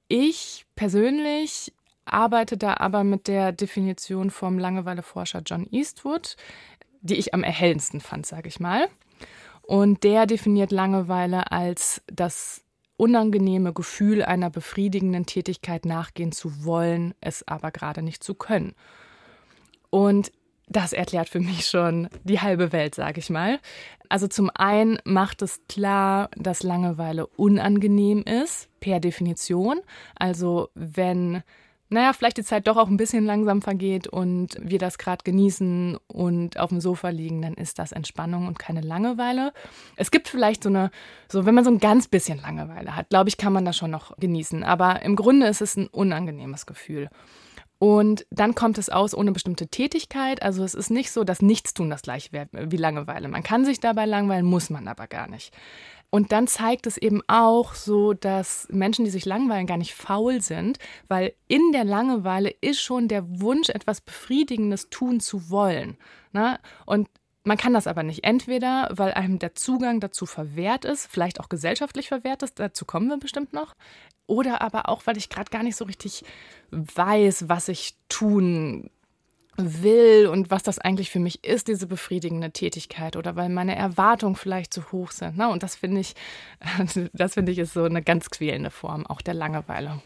Ich 0.07 0.65
persönlich 0.75 1.71
arbeite 2.05 2.57
da 2.57 2.75
aber 2.77 3.03
mit 3.03 3.27
der 3.27 3.51
Definition 3.51 4.31
vom 4.31 4.57
Langeweileforscher 4.57 5.41
John 5.45 5.67
Eastwood, 5.69 6.35
die 7.01 7.15
ich 7.15 7.33
am 7.33 7.43
erhellendsten 7.43 8.01
fand, 8.01 8.25
sage 8.25 8.47
ich 8.47 8.59
mal. 8.59 8.87
Und 9.67 10.05
der 10.05 10.25
definiert 10.25 10.71
Langeweile 10.71 11.51
als 11.51 12.01
das 12.07 12.63
unangenehme 12.95 13.73
Gefühl 13.73 14.23
einer 14.23 14.49
befriedigenden 14.49 15.25
Tätigkeit 15.25 15.85
nachgehen 15.85 16.31
zu 16.31 16.63
wollen, 16.63 17.13
es 17.19 17.45
aber 17.47 17.71
gerade 17.71 18.01
nicht 18.01 18.23
zu 18.23 18.33
können. 18.33 18.73
Und 19.89 20.31
das 20.69 20.93
erklärt 20.93 21.27
für 21.27 21.41
mich 21.41 21.67
schon 21.67 22.07
die 22.23 22.39
halbe 22.39 22.71
Welt, 22.71 22.95
sage 22.95 23.19
ich 23.19 23.29
mal. 23.29 23.59
Also 24.07 24.27
zum 24.27 24.49
einen 24.55 24.99
macht 25.03 25.41
es 25.41 25.59
klar, 25.67 26.29
dass 26.35 26.63
Langeweile 26.63 27.27
unangenehm 27.27 28.23
ist, 28.23 28.69
per 28.79 29.01
Definition. 29.01 29.81
Also 30.15 30.69
wenn 30.75 31.43
naja, 31.89 32.13
vielleicht 32.13 32.37
die 32.37 32.43
Zeit 32.43 32.67
doch 32.67 32.77
auch 32.77 32.87
ein 32.87 32.97
bisschen 32.97 33.25
langsam 33.25 33.61
vergeht 33.61 34.07
und 34.07 34.57
wir 34.59 34.79
das 34.79 34.97
gerade 34.97 35.23
genießen 35.23 35.97
und 36.07 36.59
auf 36.59 36.69
dem 36.69 36.81
Sofa 36.81 37.09
liegen, 37.09 37.41
dann 37.41 37.53
ist 37.53 37.79
das 37.79 37.91
Entspannung 37.91 38.47
und 38.47 38.59
keine 38.59 38.81
Langeweile. 38.81 39.53
Es 39.95 40.11
gibt 40.11 40.27
vielleicht 40.27 40.63
so 40.63 40.69
eine, 40.69 40.91
so 41.31 41.45
wenn 41.45 41.55
man 41.55 41.63
so 41.63 41.71
ein 41.71 41.79
ganz 41.79 42.07
bisschen 42.07 42.41
Langeweile 42.41 42.95
hat, 42.95 43.09
glaube 43.09 43.29
ich, 43.29 43.37
kann 43.37 43.53
man 43.53 43.65
das 43.65 43.77
schon 43.77 43.91
noch 43.91 44.17
genießen. 44.17 44.63
Aber 44.63 45.01
im 45.01 45.15
Grunde 45.15 45.47
ist 45.47 45.61
es 45.61 45.77
ein 45.77 45.87
unangenehmes 45.87 46.65
Gefühl. 46.65 47.09
Und 47.79 48.25
dann 48.31 48.55
kommt 48.55 48.79
es 48.79 48.89
aus 48.89 49.13
ohne 49.15 49.31
bestimmte 49.31 49.67
Tätigkeit. 49.67 50.41
Also 50.41 50.63
es 50.63 50.73
ist 50.73 50.89
nicht 50.89 51.11
so, 51.11 51.23
dass 51.23 51.43
Nichtstun 51.43 51.91
das 51.91 52.01
gleiche 52.01 52.31
wäre 52.31 52.47
wie 52.51 52.77
Langeweile. 52.77 53.27
Man 53.27 53.43
kann 53.43 53.65
sich 53.65 53.79
dabei 53.79 54.05
langweilen, 54.05 54.45
muss 54.45 54.69
man 54.71 54.87
aber 54.87 55.07
gar 55.07 55.27
nicht. 55.27 55.53
Und 56.09 56.31
dann 56.31 56.47
zeigt 56.47 56.87
es 56.87 56.97
eben 56.97 57.21
auch 57.27 57.73
so, 57.73 58.13
dass 58.13 58.67
Menschen, 58.71 59.03
die 59.03 59.11
sich 59.11 59.25
langweilen, 59.25 59.67
gar 59.67 59.77
nicht 59.77 59.93
faul 59.93 60.41
sind, 60.41 60.79
weil 61.07 61.33
in 61.47 61.73
der 61.73 61.83
Langeweile 61.83 62.49
ist 62.61 62.81
schon 62.81 63.07
der 63.07 63.41
Wunsch, 63.41 63.69
etwas 63.69 64.01
Befriedigendes 64.01 64.89
tun 64.89 65.19
zu 65.19 65.49
wollen. 65.49 65.97
Ne? 66.31 66.59
Und 66.85 67.09
man 67.43 67.57
kann 67.57 67.73
das 67.73 67.87
aber 67.87 68.03
nicht. 68.03 68.23
Entweder, 68.23 68.89
weil 68.91 69.13
einem 69.13 69.39
der 69.39 69.55
Zugang 69.55 69.99
dazu 69.99 70.25
verwehrt 70.25 70.85
ist, 70.85 71.07
vielleicht 71.07 71.39
auch 71.39 71.49
gesellschaftlich 71.49 72.07
verwehrt 72.07 72.43
ist, 72.43 72.59
dazu 72.59 72.85
kommen 72.85 73.07
wir 73.07 73.17
bestimmt 73.17 73.53
noch. 73.53 73.75
Oder 74.27 74.61
aber 74.61 74.89
auch, 74.89 75.03
weil 75.05 75.17
ich 75.17 75.29
gerade 75.29 75.49
gar 75.49 75.63
nicht 75.63 75.77
so 75.77 75.85
richtig 75.85 76.23
weiß, 76.71 77.47
was 77.47 77.69
ich 77.69 77.95
tun 78.09 78.89
will 79.57 80.27
und 80.27 80.51
was 80.51 80.63
das 80.63 80.79
eigentlich 80.79 81.09
für 81.09 81.19
mich 81.19 81.43
ist, 81.43 81.67
diese 81.67 81.87
befriedigende 81.87 82.51
Tätigkeit 82.51 83.15
oder 83.15 83.35
weil 83.35 83.49
meine 83.49 83.75
Erwartungen 83.75 84.35
vielleicht 84.35 84.73
zu 84.73 84.91
hoch 84.91 85.11
sind. 85.11 85.37
Ne? 85.37 85.49
Und 85.49 85.63
das 85.63 85.75
finde 85.75 86.01
ich, 86.01 86.15
das 87.13 87.33
finde 87.33 87.51
ich 87.51 87.59
ist 87.59 87.73
so 87.73 87.83
eine 87.83 88.03
ganz 88.03 88.29
quälende 88.29 88.69
Form 88.69 89.05
auch 89.05 89.21
der 89.21 89.33
Langeweile. 89.33 90.01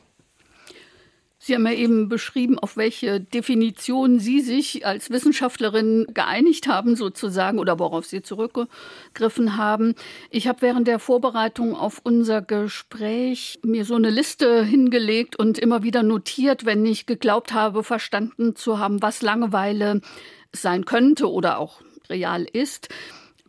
Sie 1.43 1.55
haben 1.55 1.65
ja 1.65 1.73
eben 1.73 2.07
beschrieben, 2.07 2.59
auf 2.59 2.77
welche 2.77 3.19
Definition 3.19 4.19
Sie 4.19 4.41
sich 4.41 4.85
als 4.85 5.09
Wissenschaftlerin 5.09 6.05
geeinigt 6.13 6.67
haben, 6.67 6.95
sozusagen, 6.95 7.57
oder 7.57 7.79
worauf 7.79 8.05
Sie 8.05 8.21
zurückgegriffen 8.21 9.57
haben. 9.57 9.95
Ich 10.29 10.47
habe 10.47 10.61
während 10.61 10.87
der 10.87 10.99
Vorbereitung 10.99 11.75
auf 11.75 11.99
unser 12.03 12.43
Gespräch 12.43 13.57
mir 13.63 13.85
so 13.85 13.95
eine 13.95 14.11
Liste 14.11 14.63
hingelegt 14.63 15.35
und 15.35 15.57
immer 15.57 15.81
wieder 15.81 16.03
notiert, 16.03 16.67
wenn 16.67 16.85
ich 16.85 17.07
geglaubt 17.07 17.53
habe, 17.53 17.83
verstanden 17.83 18.55
zu 18.55 18.77
haben, 18.77 19.01
was 19.01 19.23
Langeweile 19.23 20.01
sein 20.53 20.85
könnte 20.85 21.27
oder 21.27 21.57
auch 21.57 21.81
real 22.07 22.45
ist. 22.53 22.89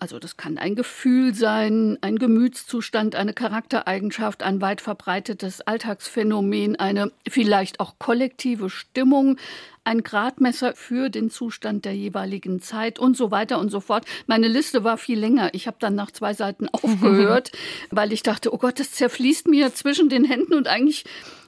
Also 0.03 0.19
das 0.19 0.37
kann 0.37 0.59
ein 0.59 0.75
Gefühl 0.75 1.33
sein, 1.33 1.97
ein 2.01 2.19
Gemütszustand, 2.19 3.15
eine 3.15 3.33
Charaktereigenschaft, 3.35 4.43
ein 4.43 4.61
weit 4.61 4.81
verbreitetes 4.81 5.61
Alltagsphänomen, 5.61 6.75
eine 6.75 7.13
vielleicht 7.29 7.79
auch 7.79 8.01
kollektive 8.01 8.69
Stimmung, 8.69 9.37
ein 9.85 10.03
Gradmesser 10.03 10.75
für 10.75 11.09
den 11.09 11.31
Zustand 11.31 11.85
der 11.85 11.95
jeweiligen 11.95 12.61
Zeit 12.61 12.99
und 12.99 13.17
so 13.17 13.31
weiter 13.31 13.61
und 13.61 13.71
so 13.71 13.79
fort. 13.79 14.05
Meine 14.27 14.49
Liste 14.49 14.83
war 14.83 14.99
viel 14.99 15.21
länger. 15.21 15.51
Ich 15.55 15.69
habe 15.69 15.77
dann 15.79 15.95
nach 15.95 16.11
zwei 16.11 16.35
Seiten 16.35 16.69
aufgehört, 16.69 17.53
weil 17.93 18.13
ich 18.13 18.25
dachte, 18.25 18.53
oh 18.53 18.59
Gott, 18.59 18.81
das 18.81 18.91
zerfließt 18.91 19.47
mir 19.47 19.73
zwischen 19.73 20.09
den 20.09 20.25
Händen 20.25 20.55
und 20.55 20.67
eigentlich 20.67 21.05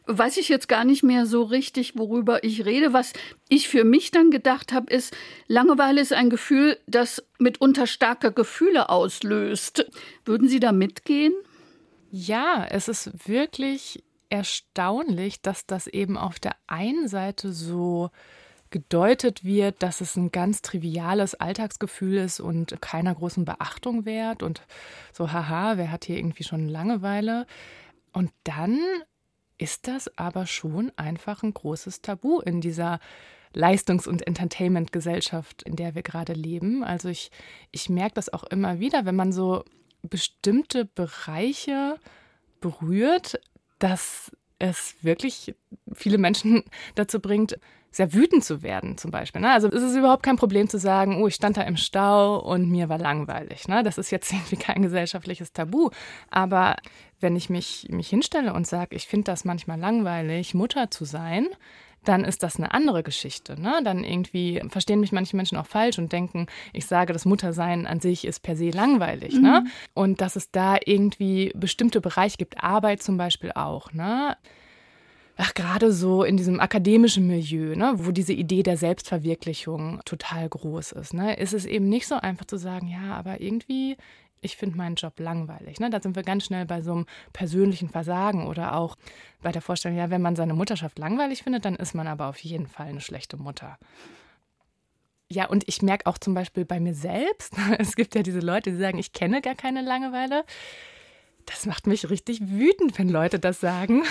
weiß 0.07 0.37
ich 0.37 0.49
jetzt 0.49 0.69
gar 0.69 0.85
nicht 0.85 1.03
mehr 1.03 1.27
so 1.27 1.43
richtig, 1.43 1.97
worüber 1.97 2.45
ich 2.45 2.65
rede. 2.65 2.93
Was 2.93 3.13
ich 3.49 3.69
für 3.69 3.85
mich 3.85 4.11
dann 4.11 4.31
gedacht 4.31 4.73
habe, 4.73 4.93
ist, 4.93 5.17
Langeweile 5.47 6.01
ist 6.01 6.13
ein 6.13 6.31
Gefühl, 6.31 6.79
das 6.87 7.23
mitunter 7.39 7.87
starke 7.87 8.33
Gefühle 8.33 8.89
auslöst. 8.89 9.87
Würden 10.25 10.49
Sie 10.49 10.61
da 10.61 10.73
mitgehen? 10.73 11.35
Ja, 12.11 12.67
es 12.71 12.89
ist 12.89 13.29
wirklich 13.29 14.05
erstaunlich, 14.31 15.43
dass 15.43 15.67
das 15.67 15.87
eben 15.87 16.17
auf 16.17 16.39
der 16.39 16.57
einen 16.67 17.09
Seite 17.09 17.53
so 17.53 18.11
gedeutet 18.71 19.45
wird, 19.45 19.83
dass 19.85 20.01
es 20.01 20.17
ein 20.17 20.33
ganz 20.33 20.61
triviales 20.61 21.37
Alltagsgefühl 21.37 22.19
ist 22.19 22.41
und 22.41 22.81
keiner 22.83 23.15
großen 23.15 23.45
Beachtung 23.45 24.05
wert 24.05 24.43
und 24.43 24.63
so, 25.13 25.33
haha, 25.33 25.77
wer 25.77 25.93
hat 25.93 26.05
hier 26.05 26.17
irgendwie 26.17 26.43
schon 26.43 26.69
Langeweile? 26.69 27.47
Und 28.13 28.33
dann 28.43 28.81
ist 29.59 29.87
das 29.89 30.17
aber 30.19 30.47
schon 30.47 30.93
einfach 30.97 31.43
ein 31.43 31.55
großes 31.55 32.03
Tabu 32.03 32.41
in 32.41 32.61
dieser 32.61 33.01
Leistungs- 33.55 34.09
und 34.09 34.27
Entertainment-Gesellschaft, 34.27 35.63
in 35.63 35.77
der 35.77 35.95
wir 35.95 36.03
gerade 36.03 36.33
leben. 36.33 36.83
Also 36.83 37.09
ich, 37.09 37.31
ich 37.71 37.89
merke 37.89 38.15
das 38.15 38.33
auch 38.33 38.45
immer 38.45 38.81
wieder, 38.81 39.05
wenn 39.05 39.17
man 39.17 39.33
so 39.33 39.65
bestimmte 40.03 40.85
Bereiche 40.85 41.99
berührt, 42.61 43.41
dass 43.79 44.33
es 44.59 44.97
wirklich 45.03 45.55
viele 45.93 46.19
Menschen 46.19 46.65
dazu 46.95 47.21
bringt, 47.21 47.59
sehr 47.95 48.13
wütend 48.13 48.45
zu 48.45 48.63
werden, 48.63 48.99
zum 48.99 49.13
Beispiel. 49.13 49.41
Ne? 49.41 49.53
Also 49.53 49.69
es 49.69 49.81
ist 49.81 49.95
überhaupt 49.95 50.25
kein 50.25 50.35
Problem 50.35 50.69
zu 50.69 50.79
sagen, 50.79 51.23
oh, 51.23 51.29
ich 51.29 51.37
stand 51.37 51.57
da 51.57 51.63
im 51.63 51.77
Stau 51.77 52.41
und 52.41 52.69
mir 52.69 52.89
war 52.89 52.99
langweilig. 52.99 53.69
Ne? 53.69 53.85
Das 53.85 53.99
ist 53.99 54.11
jetzt 54.11 54.33
irgendwie 54.33 54.57
kein 54.57 54.83
gesellschaftliches 54.83 55.53
Tabu. 55.53 55.91
Aber 56.29 56.75
wenn 57.21 57.37
ich 57.37 57.51
mich, 57.51 57.87
mich 57.91 58.09
hinstelle 58.09 58.53
und 58.53 58.67
sage, 58.67 58.97
ich 58.97 59.07
finde 59.07 59.27
das 59.27 59.45
manchmal 59.45 59.79
langweilig, 59.79 60.55
Mutter 60.55 60.91
zu 60.91 61.05
sein, 61.05 61.47
dann 62.03 62.25
ist 62.25 62.43
das 62.43 62.57
eine 62.57 62.75
andere 62.75 63.05
Geschichte. 63.05 63.59
Ne? 63.61 63.81
Dann 63.85 64.03
irgendwie 64.03 64.61
verstehen 64.69 64.99
mich 64.99 65.13
manche 65.13 65.37
Menschen 65.37 65.57
auch 65.57 65.67
falsch 65.67 65.97
und 65.99 66.13
denken, 66.13 66.49
ich 66.73 66.87
sage, 66.87 67.13
das 67.13 67.25
Muttersein 67.25 67.87
an 67.87 68.01
sich 68.01 68.27
ist 68.27 68.43
per 68.43 68.57
se 68.57 68.71
langweilig. 68.71 69.35
Ne? 69.35 69.39
Mhm. 69.39 69.45
Ne? 69.45 69.65
Und 69.95 70.21
dass 70.21 70.35
es 70.35 70.51
da 70.51 70.79
irgendwie 70.85 71.53
bestimmte 71.55 72.01
Bereiche 72.01 72.39
gibt, 72.39 72.61
Arbeit 72.61 73.05
zum 73.05 73.17
Beispiel 73.17 73.53
auch. 73.53 73.93
Ne? 73.93 74.37
Ach, 75.37 75.55
gerade 75.55 75.93
so 75.93 76.25
in 76.25 76.37
diesem 76.37 76.61
akademischen 76.61 77.26
Milieu, 77.26 77.75
ne, 77.76 77.95
wo 77.97 78.11
diese 78.12 78.33
Idee 78.33 78.62
der 78.62 78.76
Selbstverwirklichung 78.76 80.00
total 80.05 80.49
groß 80.49 80.93
ist, 80.93 81.14
ne, 81.14 81.37
ist 81.37 81.55
es 81.55 81.67
eben 81.67 81.88
nicht 81.88 82.07
so 82.07 82.17
einfach 82.17 82.45
zu 82.45 82.57
sagen, 82.57 82.87
ja, 82.88 83.14
aber 83.14 83.41
irgendwie, 83.41 83.97
ich 84.41 84.57
finde 84.57 84.76
meinen 84.76 84.95
Job 84.97 85.19
langweilig. 85.19 85.81
Ne? 85.81 85.91
Da 85.91 86.00
sind 86.00 86.17
wir 86.17 86.23
ganz 86.23 86.45
schnell 86.45 86.67
bei 86.67 86.83
so 86.83 86.93
einem 86.93 87.07
persönlichen 87.33 87.88
Versagen 87.88 88.47
oder 88.47 88.76
auch 88.76 88.97
bei 89.43 89.50
der 89.53 89.62
Vorstellung, 89.62 89.99
ja, 89.99 90.11
wenn 90.11 90.23
man 90.23 90.37
seine 90.37 90.55
Mutterschaft 90.55 90.99
langweilig 90.99 91.43
findet, 91.43 91.64
dann 91.64 91.76
ist 91.76 91.95
man 91.95 92.07
aber 92.07 92.29
auf 92.29 92.38
jeden 92.38 92.67
Fall 92.67 92.87
eine 92.87 93.00
schlechte 93.00 93.37
Mutter. 93.37 93.79
ja, 95.31 95.47
und 95.47 95.67
ich 95.67 95.83
merke 95.83 96.07
auch 96.07 96.19
zum 96.19 96.35
Beispiel 96.35 96.64
bei 96.64 96.79
mir 96.79 96.95
selbst, 96.95 97.55
es 97.79 97.97
gibt 97.97 98.14
ja 98.14 98.23
diese 98.23 98.41
Leute, 98.41 98.71
die 98.71 98.76
sagen, 98.76 98.99
ich 98.99 99.12
kenne 99.12 99.41
gar 99.41 99.55
keine 99.55 99.83
Langeweile. 99.83 100.45
Das 101.47 101.67
macht 101.67 101.87
mich 101.87 102.09
richtig 102.11 102.41
wütend, 102.49 102.99
wenn 102.99 103.09
Leute 103.09 103.39
das 103.39 103.61
sagen. 103.61 104.05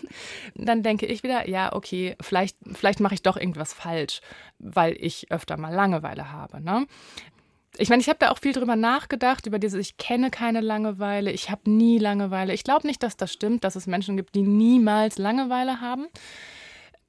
Dann 0.54 0.82
denke 0.82 1.06
ich 1.06 1.22
wieder, 1.22 1.48
ja, 1.48 1.72
okay, 1.72 2.16
vielleicht, 2.20 2.56
vielleicht 2.72 3.00
mache 3.00 3.14
ich 3.14 3.22
doch 3.22 3.36
irgendwas 3.36 3.72
falsch, 3.72 4.20
weil 4.58 4.96
ich 4.98 5.30
öfter 5.30 5.56
mal 5.56 5.72
Langeweile 5.72 6.32
habe. 6.32 6.60
Ne? 6.60 6.86
Ich 7.78 7.88
meine, 7.88 8.02
ich 8.02 8.08
habe 8.08 8.18
da 8.18 8.30
auch 8.30 8.38
viel 8.38 8.52
drüber 8.52 8.76
nachgedacht, 8.76 9.46
über 9.46 9.58
dieses, 9.58 9.80
ich 9.80 9.96
kenne 9.96 10.30
keine 10.30 10.60
Langeweile, 10.60 11.30
ich 11.30 11.50
habe 11.50 11.70
nie 11.70 11.98
Langeweile. 11.98 12.52
Ich 12.52 12.64
glaube 12.64 12.86
nicht, 12.86 13.02
dass 13.02 13.16
das 13.16 13.32
stimmt, 13.32 13.64
dass 13.64 13.76
es 13.76 13.86
Menschen 13.86 14.16
gibt, 14.16 14.34
die 14.34 14.42
niemals 14.42 15.18
Langeweile 15.18 15.80
haben. 15.80 16.06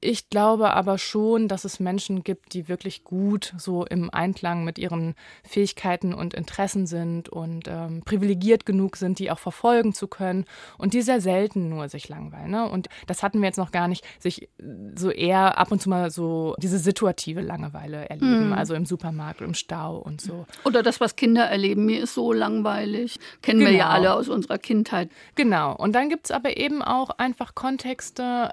Ich 0.04 0.28
glaube 0.28 0.74
aber 0.74 0.98
schon, 0.98 1.48
dass 1.48 1.64
es 1.64 1.80
Menschen 1.80 2.24
gibt, 2.24 2.52
die 2.52 2.68
wirklich 2.68 3.04
gut 3.04 3.54
so 3.56 3.86
im 3.86 4.10
Einklang 4.10 4.62
mit 4.62 4.78
ihren 4.78 5.14
Fähigkeiten 5.44 6.12
und 6.12 6.34
Interessen 6.34 6.86
sind 6.86 7.30
und 7.30 7.68
ähm, 7.68 8.02
privilegiert 8.04 8.66
genug 8.66 8.98
sind, 8.98 9.18
die 9.18 9.30
auch 9.30 9.38
verfolgen 9.38 9.94
zu 9.94 10.06
können 10.06 10.44
und 10.76 10.92
die 10.92 11.00
sehr 11.00 11.22
selten 11.22 11.70
nur 11.70 11.88
sich 11.88 12.10
langweilen. 12.10 12.50
Ne? 12.50 12.68
Und 12.68 12.88
das 13.06 13.22
hatten 13.22 13.40
wir 13.40 13.46
jetzt 13.46 13.56
noch 13.56 13.72
gar 13.72 13.88
nicht, 13.88 14.04
sich 14.18 14.50
so 14.94 15.10
eher 15.10 15.56
ab 15.56 15.72
und 15.72 15.80
zu 15.80 15.88
mal 15.88 16.10
so 16.10 16.54
diese 16.58 16.78
situative 16.78 17.40
Langeweile 17.40 18.10
erleben, 18.10 18.48
mhm. 18.48 18.52
also 18.52 18.74
im 18.74 18.84
Supermarkt, 18.84 19.40
im 19.40 19.54
Stau 19.54 19.96
und 19.96 20.20
so. 20.20 20.44
Oder 20.64 20.82
das, 20.82 21.00
was 21.00 21.16
Kinder 21.16 21.44
erleben, 21.44 21.86
mir 21.86 22.02
ist 22.02 22.12
so 22.12 22.34
langweilig. 22.34 23.18
Kennen 23.40 23.60
genau. 23.60 23.70
wir 23.70 23.78
ja 23.78 23.84
genau. 23.84 23.94
alle 23.94 24.14
aus 24.20 24.28
unserer 24.28 24.58
Kindheit. 24.58 25.08
Genau. 25.34 25.74
Und 25.74 25.94
dann 25.94 26.10
gibt 26.10 26.26
es 26.26 26.30
aber 26.30 26.58
eben 26.58 26.82
auch 26.82 27.08
einfach 27.08 27.54
Kontexte, 27.54 28.50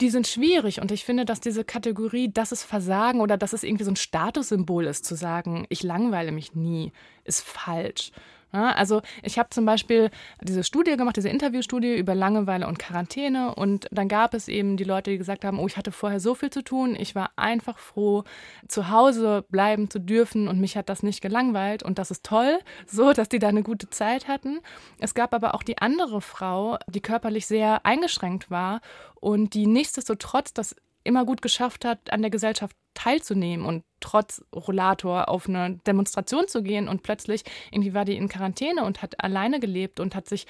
die 0.00 0.10
sind 0.10 0.26
schwierig. 0.26 0.80
Und 0.80 0.90
ich 0.90 1.04
finde, 1.04 1.24
dass 1.24 1.40
diese 1.40 1.64
Kategorie, 1.64 2.30
das 2.32 2.52
ist 2.52 2.64
Versagen 2.64 3.20
oder 3.20 3.36
dass 3.36 3.52
es 3.52 3.62
irgendwie 3.62 3.84
so 3.84 3.90
ein 3.90 3.96
Statussymbol 3.96 4.86
ist, 4.86 5.04
zu 5.04 5.14
sagen, 5.14 5.66
ich 5.68 5.82
langweile 5.82 6.32
mich 6.32 6.54
nie, 6.54 6.92
ist 7.24 7.42
falsch. 7.42 8.12
Ja, 8.54 8.70
also 8.70 9.02
ich 9.24 9.36
habe 9.36 9.50
zum 9.50 9.66
Beispiel 9.66 10.10
diese 10.40 10.62
Studie 10.62 10.96
gemacht, 10.96 11.16
diese 11.16 11.28
Interviewstudie 11.28 11.96
über 11.96 12.14
Langeweile 12.14 12.68
und 12.68 12.78
Quarantäne. 12.78 13.52
Und 13.52 13.88
dann 13.90 14.06
gab 14.06 14.32
es 14.32 14.46
eben 14.46 14.76
die 14.76 14.84
Leute, 14.84 15.10
die 15.10 15.18
gesagt 15.18 15.44
haben, 15.44 15.58
oh, 15.58 15.66
ich 15.66 15.76
hatte 15.76 15.90
vorher 15.90 16.20
so 16.20 16.36
viel 16.36 16.50
zu 16.50 16.62
tun, 16.62 16.94
ich 16.96 17.16
war 17.16 17.32
einfach 17.34 17.78
froh, 17.78 18.22
zu 18.68 18.90
Hause 18.90 19.44
bleiben 19.50 19.90
zu 19.90 19.98
dürfen 19.98 20.46
und 20.46 20.60
mich 20.60 20.76
hat 20.76 20.88
das 20.88 21.02
nicht 21.02 21.20
gelangweilt. 21.20 21.82
Und 21.82 21.98
das 21.98 22.12
ist 22.12 22.24
toll, 22.24 22.60
so, 22.86 23.12
dass 23.12 23.28
die 23.28 23.40
da 23.40 23.48
eine 23.48 23.64
gute 23.64 23.90
Zeit 23.90 24.28
hatten. 24.28 24.60
Es 25.00 25.14
gab 25.14 25.34
aber 25.34 25.54
auch 25.54 25.64
die 25.64 25.78
andere 25.78 26.20
Frau, 26.20 26.78
die 26.86 27.00
körperlich 27.00 27.46
sehr 27.48 27.84
eingeschränkt 27.84 28.52
war 28.52 28.82
und 29.16 29.54
die 29.54 29.66
nichtsdestotrotz 29.66 30.54
das 30.54 30.76
immer 31.02 31.24
gut 31.24 31.42
geschafft 31.42 31.84
hat, 31.84 32.12
an 32.12 32.22
der 32.22 32.30
Gesellschaft 32.30 32.76
teilzunehmen. 32.94 33.66
Und 33.66 33.82
trotz 34.04 34.44
Rollator 34.54 35.28
auf 35.30 35.48
eine 35.48 35.80
Demonstration 35.86 36.46
zu 36.46 36.62
gehen 36.62 36.88
und 36.88 37.02
plötzlich 37.02 37.42
irgendwie 37.70 37.94
war 37.94 38.04
die 38.04 38.16
in 38.16 38.28
Quarantäne 38.28 38.84
und 38.84 39.00
hat 39.00 39.24
alleine 39.24 39.60
gelebt 39.60 39.98
und 39.98 40.14
hat 40.14 40.28
sich 40.28 40.46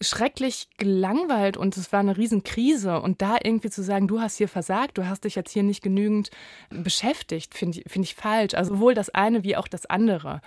schrecklich 0.00 0.68
gelangweilt 0.78 1.56
und 1.56 1.76
es 1.76 1.92
war 1.92 2.00
eine 2.00 2.16
Riesenkrise 2.16 3.00
und 3.00 3.22
da 3.22 3.36
irgendwie 3.42 3.70
zu 3.70 3.82
sagen, 3.82 4.08
du 4.08 4.20
hast 4.20 4.36
hier 4.36 4.48
versagt, 4.48 4.98
du 4.98 5.06
hast 5.06 5.24
dich 5.24 5.34
jetzt 5.34 5.52
hier 5.52 5.62
nicht 5.62 5.82
genügend 5.82 6.30
beschäftigt, 6.70 7.54
finde 7.54 7.80
ich, 7.80 7.90
find 7.90 8.04
ich 8.04 8.14
falsch. 8.14 8.54
Also 8.54 8.74
sowohl 8.74 8.94
das 8.94 9.10
eine 9.10 9.44
wie 9.44 9.56
auch 9.56 9.68
das 9.68 9.86
andere 9.86 10.40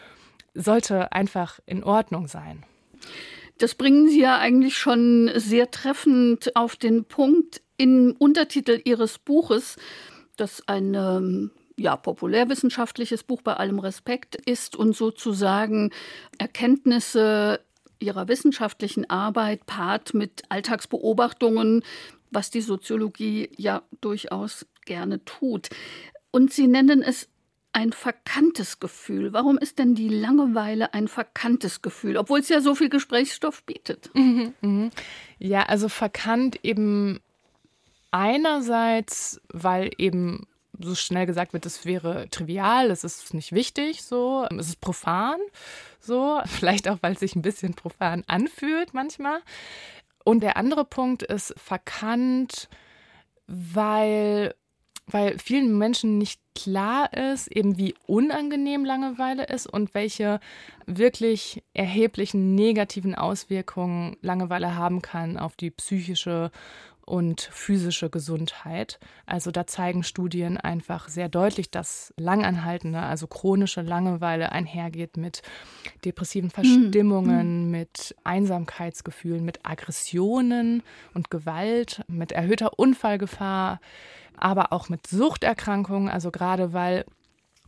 sollte 0.53 1.11
einfach 1.11 1.59
in 1.67 1.83
Ordnung 1.83 2.27
sein. 2.27 2.65
Das 3.59 3.75
bringen 3.75 4.07
Sie 4.07 4.21
ja 4.21 4.37
eigentlich 4.37 4.77
schon 4.77 5.31
sehr 5.35 5.69
treffend 5.69 6.55
auf 6.55 6.75
den 6.75 7.05
Punkt 7.05 7.61
im 7.77 8.15
Untertitel 8.17 8.81
Ihres 8.83 9.19
Buches 9.19 9.77
das 10.39 10.67
ein 10.67 11.51
ja, 11.79 11.95
populärwissenschaftliches 11.95 13.23
Buch 13.23 13.41
bei 13.41 13.53
allem 13.53 13.79
Respekt 13.79 14.35
ist 14.35 14.75
und 14.75 14.95
sozusagen 14.95 15.91
Erkenntnisse 16.37 17.61
ihrer 17.99 18.27
wissenschaftlichen 18.27 19.09
Arbeit 19.09 19.65
paart 19.65 20.13
mit 20.13 20.43
Alltagsbeobachtungen, 20.49 21.83
was 22.31 22.49
die 22.49 22.61
Soziologie 22.61 23.49
ja 23.57 23.81
durchaus 24.01 24.65
gerne 24.85 25.23
tut. 25.25 25.69
Und 26.31 26.53
Sie 26.53 26.67
nennen 26.67 27.01
es 27.01 27.27
ein 27.71 27.91
verkanntes 27.91 28.79
Gefühl. 28.79 29.33
Warum 29.33 29.57
ist 29.57 29.79
denn 29.79 29.95
die 29.95 30.09
Langeweile 30.09 30.93
ein 30.93 31.07
verkanntes 31.07 31.81
Gefühl, 31.81 32.17
obwohl 32.17 32.39
es 32.39 32.49
ja 32.49 32.61
so 32.61 32.73
viel 32.75 32.89
Gesprächsstoff 32.89 33.63
bietet? 33.63 34.09
Mhm, 34.13 34.53
mh. 34.61 34.89
Ja, 35.37 35.63
also 35.63 35.87
verkannt 35.87 36.59
eben 36.63 37.19
Einerseits, 38.11 39.39
weil 39.49 39.91
eben 39.97 40.47
so 40.79 40.95
schnell 40.95 41.25
gesagt 41.25 41.53
wird, 41.53 41.65
es 41.65 41.85
wäre 41.85 42.29
trivial, 42.29 42.89
es 42.91 43.03
ist 43.03 43.33
nicht 43.33 43.51
wichtig, 43.51 44.03
so, 44.03 44.47
es 44.57 44.69
ist 44.69 44.81
profan, 44.81 45.39
so, 45.99 46.41
vielleicht 46.45 46.87
auch, 46.87 46.97
weil 47.01 47.13
es 47.13 47.19
sich 47.19 47.35
ein 47.35 47.41
bisschen 47.41 47.73
profan 47.73 48.23
anfühlt 48.27 48.93
manchmal. 48.93 49.39
Und 50.23 50.41
der 50.41 50.57
andere 50.57 50.85
Punkt 50.85 51.23
ist 51.23 51.53
verkannt, 51.57 52.69
weil, 53.47 54.53
weil 55.07 55.37
vielen 55.39 55.77
Menschen 55.77 56.17
nicht 56.17 56.39
klar 56.55 57.13
ist, 57.13 57.47
eben 57.47 57.77
wie 57.77 57.95
unangenehm 58.05 58.85
Langeweile 58.85 59.45
ist 59.45 59.65
und 59.65 59.93
welche 59.93 60.39
wirklich 60.85 61.63
erheblichen 61.73 62.53
negativen 62.53 63.15
Auswirkungen 63.15 64.17
Langeweile 64.21 64.75
haben 64.75 65.01
kann 65.01 65.37
auf 65.37 65.55
die 65.55 65.71
psychische 65.71 66.51
und 67.09 67.41
physische 67.41 68.09
Gesundheit. 68.09 68.99
Also 69.25 69.49
da 69.49 69.65
zeigen 69.65 70.03
Studien 70.03 70.57
einfach 70.57 71.09
sehr 71.09 71.27
deutlich, 71.27 71.71
dass 71.71 72.13
langanhaltende, 72.17 72.99
also 72.99 73.25
chronische 73.25 73.81
Langeweile 73.81 74.51
einhergeht 74.51 75.17
mit 75.17 75.41
depressiven 76.05 76.51
Verstimmungen, 76.51 77.65
mhm. 77.65 77.71
mit 77.71 78.15
Einsamkeitsgefühlen, 78.23 79.43
mit 79.43 79.65
Aggressionen 79.65 80.83
und 81.13 81.31
Gewalt, 81.31 82.03
mit 82.07 82.31
erhöhter 82.31 82.77
Unfallgefahr, 82.77 83.81
aber 84.37 84.71
auch 84.71 84.89
mit 84.89 85.07
Suchterkrankungen, 85.07 86.09
also 86.09 86.29
gerade 86.29 86.73
weil 86.73 87.05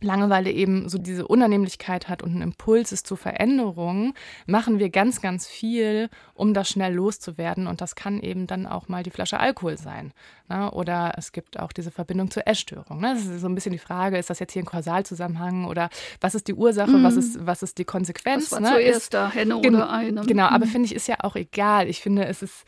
Langeweile 0.02 0.50
eben 0.50 0.88
so 0.88 0.98
diese 0.98 1.26
Unannehmlichkeit 1.26 2.08
hat 2.08 2.22
und 2.22 2.34
ein 2.34 2.42
Impuls 2.42 2.92
ist 2.92 3.06
zur 3.06 3.16
Veränderung, 3.16 4.14
machen 4.46 4.78
wir 4.78 4.90
ganz, 4.90 5.20
ganz 5.20 5.46
viel, 5.46 6.08
um 6.34 6.54
das 6.54 6.68
schnell 6.68 6.94
loszuwerden. 6.94 7.66
Und 7.66 7.80
das 7.80 7.94
kann 7.94 8.20
eben 8.20 8.46
dann 8.46 8.66
auch 8.66 8.88
mal 8.88 9.02
die 9.02 9.10
Flasche 9.10 9.40
Alkohol 9.40 9.78
sein. 9.78 10.12
Ne? 10.48 10.70
Oder 10.70 11.14
es 11.16 11.32
gibt 11.32 11.58
auch 11.58 11.72
diese 11.72 11.90
Verbindung 11.90 12.30
zur 12.30 12.46
Essstörung. 12.46 13.00
Ne? 13.00 13.14
Das 13.14 13.24
ist 13.24 13.40
so 13.40 13.48
ein 13.48 13.54
bisschen 13.54 13.72
die 13.72 13.78
Frage, 13.78 14.18
ist 14.18 14.30
das 14.30 14.38
jetzt 14.38 14.52
hier 14.52 14.62
ein 14.62 14.66
Kausalzusammenhang 14.66 15.64
oder 15.66 15.88
was 16.20 16.34
ist 16.34 16.48
die 16.48 16.54
Ursache, 16.54 16.90
mhm. 16.90 17.04
was, 17.04 17.16
ist, 17.16 17.46
was 17.46 17.62
ist 17.62 17.78
die 17.78 17.84
Konsequenz? 17.84 18.52
Was 18.52 18.62
war 18.62 18.70
ne? 18.70 18.76
zuerst 18.76 19.14
da, 19.14 19.30
Henne 19.30 19.56
oder 19.56 19.90
eine? 19.90 20.22
Genau, 20.22 20.46
aber 20.46 20.66
mhm. 20.66 20.70
finde 20.70 20.86
ich, 20.86 20.94
ist 20.94 21.08
ja 21.08 21.16
auch 21.20 21.36
egal. 21.36 21.88
Ich 21.88 22.00
finde, 22.00 22.26
es 22.26 22.42
ist 22.42 22.64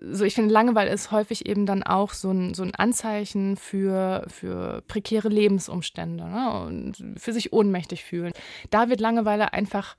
so, 0.00 0.24
ich 0.24 0.34
finde, 0.34 0.52
Langeweile 0.52 0.90
ist 0.90 1.10
häufig 1.10 1.46
eben 1.46 1.66
dann 1.66 1.82
auch 1.82 2.12
so 2.12 2.30
ein, 2.30 2.54
so 2.54 2.62
ein 2.62 2.74
Anzeichen 2.74 3.56
für, 3.56 4.24
für 4.28 4.82
prekäre 4.88 5.28
Lebensumstände 5.28 6.24
ne? 6.24 6.64
und 6.64 6.96
für 7.16 7.32
sich 7.32 7.52
ohnmächtig 7.52 8.04
fühlen. 8.04 8.32
Da 8.70 8.88
wird 8.88 9.00
Langeweile 9.00 9.52
einfach 9.52 9.96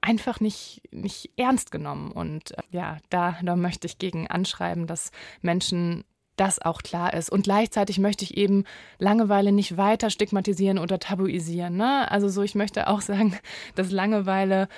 einfach 0.00 0.38
nicht, 0.40 0.82
nicht 0.92 1.32
ernst 1.36 1.70
genommen. 1.70 2.12
Und 2.12 2.52
äh, 2.52 2.62
ja, 2.70 2.98
da, 3.10 3.36
da 3.42 3.56
möchte 3.56 3.86
ich 3.86 3.98
gegen 3.98 4.28
anschreiben, 4.28 4.86
dass 4.86 5.10
Menschen 5.42 6.04
das 6.38 6.60
auch 6.62 6.82
klar 6.82 7.14
ist. 7.14 7.30
Und 7.30 7.42
gleichzeitig 7.42 7.98
möchte 7.98 8.24
ich 8.24 8.36
eben 8.36 8.64
Langeweile 8.98 9.52
nicht 9.52 9.76
weiter 9.76 10.08
stigmatisieren 10.08 10.78
oder 10.78 10.98
tabuisieren. 10.98 11.76
Ne? 11.76 12.10
Also 12.10 12.28
so, 12.28 12.42
ich 12.42 12.54
möchte 12.54 12.88
auch 12.88 13.00
sagen, 13.02 13.36
dass 13.74 13.90
Langeweile 13.90 14.68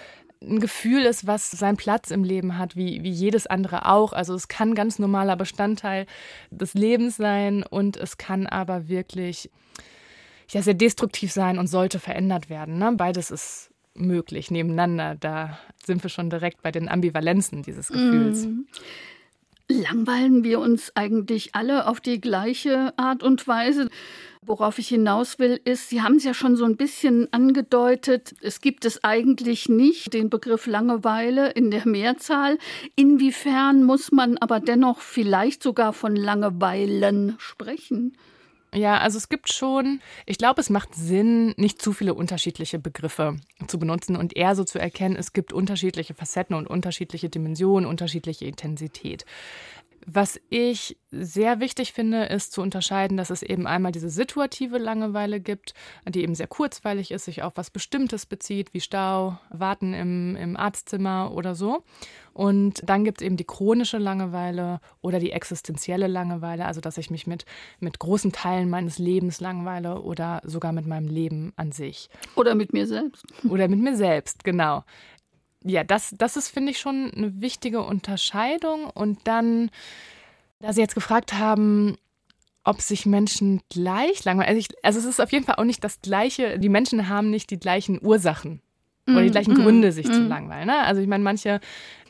ein 0.42 0.60
Gefühl 0.60 1.02
ist, 1.02 1.26
was 1.26 1.50
seinen 1.50 1.76
Platz 1.76 2.10
im 2.10 2.24
Leben 2.24 2.56
hat, 2.56 2.74
wie, 2.74 3.02
wie 3.02 3.10
jedes 3.10 3.46
andere 3.46 3.86
auch. 3.86 4.12
Also 4.12 4.34
es 4.34 4.48
kann 4.48 4.74
ganz 4.74 4.98
normaler 4.98 5.36
Bestandteil 5.36 6.06
des 6.50 6.74
Lebens 6.74 7.16
sein 7.16 7.62
und 7.62 7.96
es 7.96 8.16
kann 8.16 8.46
aber 8.46 8.88
wirklich 8.88 9.50
ja, 10.48 10.62
sehr 10.62 10.74
destruktiv 10.74 11.30
sein 11.30 11.58
und 11.58 11.66
sollte 11.66 11.98
verändert 11.98 12.48
werden. 12.48 12.78
Ne? 12.78 12.92
Beides 12.96 13.30
ist 13.30 13.70
möglich 13.94 14.50
nebeneinander. 14.50 15.16
Da 15.16 15.58
sind 15.84 16.02
wir 16.02 16.10
schon 16.10 16.30
direkt 16.30 16.62
bei 16.62 16.72
den 16.72 16.88
Ambivalenzen 16.88 17.62
dieses 17.62 17.88
Gefühls. 17.88 18.46
Mm. 18.46 18.60
Langweilen 19.68 20.42
wir 20.42 20.58
uns 20.58 20.90
eigentlich 20.96 21.54
alle 21.54 21.86
auf 21.86 22.00
die 22.00 22.20
gleiche 22.20 22.92
Art 22.96 23.22
und 23.22 23.46
Weise? 23.46 23.88
Worauf 24.46 24.78
ich 24.78 24.88
hinaus 24.88 25.38
will, 25.38 25.60
ist, 25.64 25.90
Sie 25.90 26.00
haben 26.00 26.16
es 26.16 26.24
ja 26.24 26.32
schon 26.32 26.56
so 26.56 26.64
ein 26.64 26.78
bisschen 26.78 27.30
angedeutet, 27.30 28.34
es 28.40 28.62
gibt 28.62 28.86
es 28.86 29.04
eigentlich 29.04 29.68
nicht, 29.68 30.14
den 30.14 30.30
Begriff 30.30 30.66
Langeweile 30.66 31.50
in 31.50 31.70
der 31.70 31.86
Mehrzahl. 31.86 32.56
Inwiefern 32.96 33.84
muss 33.84 34.12
man 34.12 34.38
aber 34.38 34.58
dennoch 34.58 35.00
vielleicht 35.00 35.62
sogar 35.62 35.92
von 35.92 36.16
Langeweilen 36.16 37.36
sprechen? 37.38 38.16
Ja, 38.72 38.98
also 38.98 39.18
es 39.18 39.28
gibt 39.28 39.52
schon, 39.52 40.00
ich 40.26 40.38
glaube, 40.38 40.60
es 40.60 40.70
macht 40.70 40.94
Sinn, 40.94 41.54
nicht 41.56 41.82
zu 41.82 41.92
viele 41.92 42.14
unterschiedliche 42.14 42.78
Begriffe 42.78 43.36
zu 43.66 43.78
benutzen 43.78 44.14
und 44.16 44.36
eher 44.36 44.54
so 44.54 44.62
zu 44.62 44.78
erkennen, 44.78 45.16
es 45.16 45.32
gibt 45.32 45.52
unterschiedliche 45.52 46.14
Facetten 46.14 46.54
und 46.54 46.68
unterschiedliche 46.68 47.28
Dimensionen, 47.28 47.88
unterschiedliche 47.88 48.44
Intensität. 48.46 49.24
Was 50.06 50.40
ich 50.48 50.96
sehr 51.10 51.60
wichtig 51.60 51.92
finde, 51.92 52.24
ist 52.24 52.52
zu 52.52 52.62
unterscheiden, 52.62 53.16
dass 53.16 53.30
es 53.30 53.42
eben 53.42 53.66
einmal 53.66 53.92
diese 53.92 54.08
situative 54.08 54.78
Langeweile 54.78 55.40
gibt, 55.40 55.74
die 56.08 56.22
eben 56.22 56.34
sehr 56.34 56.46
kurzweilig 56.46 57.10
ist, 57.10 57.26
sich 57.26 57.42
auf 57.42 57.56
was 57.56 57.70
Bestimmtes 57.70 58.24
bezieht, 58.24 58.72
wie 58.72 58.80
Stau, 58.80 59.38
Warten 59.50 59.92
im, 59.92 60.36
im 60.36 60.56
Arztzimmer 60.56 61.32
oder 61.34 61.54
so. 61.54 61.84
Und 62.32 62.80
dann 62.88 63.04
gibt 63.04 63.20
es 63.20 63.26
eben 63.26 63.36
die 63.36 63.44
chronische 63.44 63.98
Langeweile 63.98 64.80
oder 65.02 65.18
die 65.18 65.32
existenzielle 65.32 66.06
Langeweile, 66.06 66.64
also 66.64 66.80
dass 66.80 66.96
ich 66.96 67.10
mich 67.10 67.26
mit, 67.26 67.44
mit 67.80 67.98
großen 67.98 68.32
Teilen 68.32 68.70
meines 68.70 68.98
Lebens 68.98 69.40
langweile 69.40 70.00
oder 70.00 70.40
sogar 70.44 70.72
mit 70.72 70.86
meinem 70.86 71.08
Leben 71.08 71.52
an 71.56 71.72
sich. 71.72 72.08
Oder 72.36 72.54
mit 72.54 72.72
mir 72.72 72.86
selbst. 72.86 73.26
Oder 73.48 73.68
mit 73.68 73.80
mir 73.80 73.96
selbst, 73.96 74.44
genau 74.44 74.84
ja, 75.64 75.84
das, 75.84 76.14
das 76.16 76.36
ist, 76.36 76.48
finde 76.48 76.72
ich, 76.72 76.78
schon 76.78 77.10
eine 77.14 77.40
wichtige 77.40 77.82
Unterscheidung. 77.82 78.84
Und 78.86 79.20
dann, 79.24 79.70
da 80.60 80.72
Sie 80.72 80.80
jetzt 80.80 80.94
gefragt 80.94 81.34
haben, 81.34 81.96
ob 82.64 82.80
sich 82.80 83.06
Menschen 83.06 83.60
gleich 83.70 84.24
langweilen. 84.24 84.48
Also, 84.48 84.58
ich, 84.58 84.84
also 84.84 84.98
es 84.98 85.04
ist 85.04 85.20
auf 85.20 85.32
jeden 85.32 85.44
Fall 85.44 85.56
auch 85.56 85.64
nicht 85.64 85.82
das 85.82 86.00
Gleiche. 86.02 86.58
Die 86.58 86.68
Menschen 86.68 87.08
haben 87.08 87.30
nicht 87.30 87.50
die 87.50 87.58
gleichen 87.58 88.04
Ursachen 88.04 88.60
oder 89.12 89.22
die 89.22 89.28
mm, 89.28 89.32
gleichen 89.32 89.54
mm, 89.54 89.62
Gründe, 89.62 89.92
sich 89.92 90.06
mm. 90.06 90.12
zu 90.12 90.22
langweilen. 90.22 90.66
Ne? 90.66 90.84
Also 90.84 91.00
ich 91.00 91.08
meine, 91.08 91.24
manche, 91.24 91.60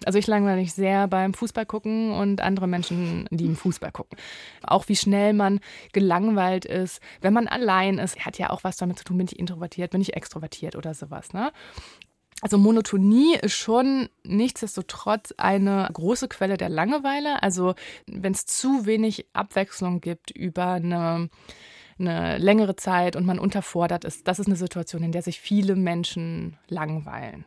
also 0.04 0.18
ich 0.18 0.26
langweile 0.26 0.60
mich 0.60 0.72
sehr 0.72 1.08
beim 1.08 1.34
Fußball 1.34 1.66
gucken 1.66 2.12
und 2.12 2.40
andere 2.40 2.66
Menschen, 2.66 3.26
die 3.30 3.46
im 3.46 3.56
Fußball 3.56 3.92
gucken. 3.92 4.18
Auch 4.62 4.88
wie 4.88 4.96
schnell 4.96 5.32
man 5.32 5.60
gelangweilt 5.92 6.64
ist, 6.64 7.00
wenn 7.20 7.32
man 7.32 7.48
allein 7.48 7.98
ist, 7.98 8.24
hat 8.24 8.38
ja 8.38 8.50
auch 8.50 8.64
was 8.64 8.76
damit 8.76 8.98
zu 8.98 9.04
tun, 9.04 9.18
bin 9.18 9.26
ich 9.26 9.38
introvertiert, 9.38 9.90
bin 9.90 10.00
ich 10.00 10.14
extrovertiert 10.14 10.76
oder 10.76 10.94
sowas. 10.94 11.32
Ne? 11.32 11.52
Also 12.40 12.56
Monotonie 12.56 13.36
ist 13.36 13.54
schon 13.54 14.08
nichtsdestotrotz 14.24 15.34
eine 15.36 15.88
große 15.92 16.28
Quelle 16.28 16.56
der 16.56 16.68
Langeweile. 16.68 17.42
Also 17.42 17.74
wenn 18.06 18.32
es 18.32 18.46
zu 18.46 18.86
wenig 18.86 19.26
Abwechslung 19.32 20.00
gibt 20.00 20.30
über 20.30 20.72
eine, 20.72 21.28
eine 21.98 22.38
längere 22.38 22.76
Zeit 22.76 23.14
und 23.14 23.26
man 23.26 23.38
unterfordert 23.38 24.04
ist, 24.04 24.26
das 24.26 24.38
ist 24.38 24.46
eine 24.46 24.56
Situation, 24.56 25.02
in 25.02 25.12
der 25.12 25.22
sich 25.22 25.40
viele 25.40 25.76
Menschen 25.76 26.56
langweilen. 26.68 27.44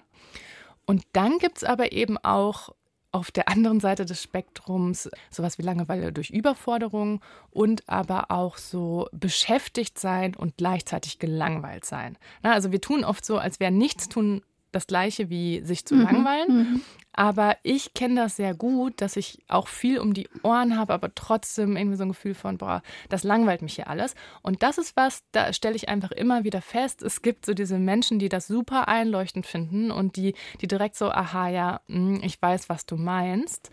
Und 0.86 1.04
dann 1.14 1.40
gibt 1.40 1.58
es 1.58 1.64
aber 1.64 1.92
eben 1.92 2.18
auch 2.18 2.70
auf 3.14 3.30
der 3.30 3.48
anderen 3.48 3.80
Seite 3.80 4.06
des 4.06 4.22
Spektrums 4.22 5.10
sowas 5.30 5.60
wie 5.60 5.62
Langeweile 5.62 6.12
durch 6.12 6.32
Überforderung 6.32 7.22
und 7.52 7.88
aber 7.88 8.32
auch 8.32 8.58
so 8.58 9.08
beschäftigt 9.12 10.00
sein 10.00 10.36
und 10.36 10.58
gleichzeitig 10.58 11.20
gelangweilt 11.20 11.86
sein. 11.86 12.18
Na, 12.42 12.54
also 12.54 12.72
wir 12.72 12.82
tun 12.82 13.04
oft 13.04 13.24
so, 13.24 13.38
als 13.38 13.60
wäre 13.60 13.72
nichts 13.72 14.10
tun 14.10 14.42
das 14.74 14.88
Gleiche 14.88 15.30
wie 15.30 15.62
sich 15.62 15.86
zu 15.86 15.96
mhm. 15.96 16.02
langweilen. 16.02 16.58
Mhm. 16.58 16.82
Aber 17.16 17.58
ich 17.62 17.94
kenne 17.94 18.16
das 18.16 18.38
sehr 18.38 18.56
gut, 18.56 19.00
dass 19.00 19.16
ich 19.16 19.44
auch 19.48 19.68
viel 19.68 20.00
um 20.00 20.16
die 20.16 20.28
Ohren 20.42 20.78
habe, 20.78 20.94
aber 20.94 21.14
trotzdem 21.14 21.78
irgendwie 21.78 21.96
so 21.96 22.04
ein 22.04 22.10
Gefühl 22.10 22.34
von, 22.34 22.58
boah, 22.58 22.82
das 23.10 23.24
langweilt 23.24 23.62
mich 23.62 23.76
hier 23.76 23.88
alles. 23.88 24.16
Und 24.42 24.64
das 24.64 24.80
ist 24.80 24.98
was, 24.98 25.24
da 25.32 25.54
stelle 25.54 25.76
ich 25.76 25.90
einfach 25.90 26.12
immer 26.12 26.44
wieder 26.44 26.62
fest, 26.62 27.04
es 27.04 27.22
gibt 27.22 27.46
so 27.46 27.54
diese 27.54 27.78
Menschen, 27.78 28.18
die 28.18 28.30
das 28.30 28.48
super 28.48 28.88
einleuchtend 28.88 29.46
finden 29.46 29.92
und 29.92 30.16
die, 30.16 30.34
die 30.60 30.68
direkt 30.68 30.96
so, 30.96 31.12
aha, 31.12 31.50
ja, 31.50 31.82
hm, 31.88 32.20
ich 32.24 32.42
weiß, 32.42 32.68
was 32.68 32.88
du 32.88 32.96
meinst. 32.96 33.70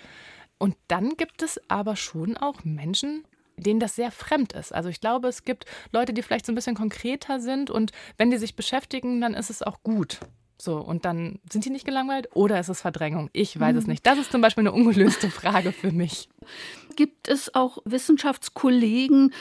Und 0.59 0.77
dann 0.89 1.17
gibt 1.17 1.43
es 1.43 1.59
aber 1.71 1.97
schon 1.97 2.37
auch 2.37 2.65
Menschen, 2.65 3.25
denen 3.57 3.81
das 3.81 3.95
sehr 3.97 4.11
fremd 4.11 4.53
ist. 4.53 4.75
Also 4.75 4.91
ich 4.91 5.01
glaube, 5.01 5.29
es 5.29 5.45
gibt 5.45 5.65
Leute, 5.93 6.13
die 6.13 6.23
vielleicht 6.23 6.45
so 6.45 6.53
ein 6.53 6.55
bisschen 6.55 6.77
konkreter 6.77 7.41
sind 7.41 7.71
und 7.71 7.93
wenn 8.19 8.31
die 8.31 8.37
sich 8.37 8.57
beschäftigen, 8.57 9.21
dann 9.23 9.33
ist 9.33 9.49
es 9.49 9.63
auch 9.63 9.83
gut. 9.83 10.21
So, 10.61 10.77
und 10.77 11.07
dann 11.07 11.39
sind 11.51 11.65
die 11.65 11.71
nicht 11.71 11.87
gelangweilt 11.87 12.29
oder 12.35 12.61
ist 12.61 12.69
es 12.69 12.83
Verdrängung? 12.83 13.31
Ich 13.33 13.59
weiß 13.59 13.77
es 13.77 13.85
hm. 13.85 13.91
nicht. 13.91 14.07
Das 14.07 14.19
ist 14.19 14.31
zum 14.31 14.43
Beispiel 14.43 14.63
eine 14.63 14.73
ungelöste 14.73 15.31
Frage 15.31 15.73
für 15.73 15.91
mich. 15.91 16.29
Gibt 16.97 17.29
es 17.29 17.55
auch 17.55 17.79
Wissenschaftskollegen, 17.87 19.33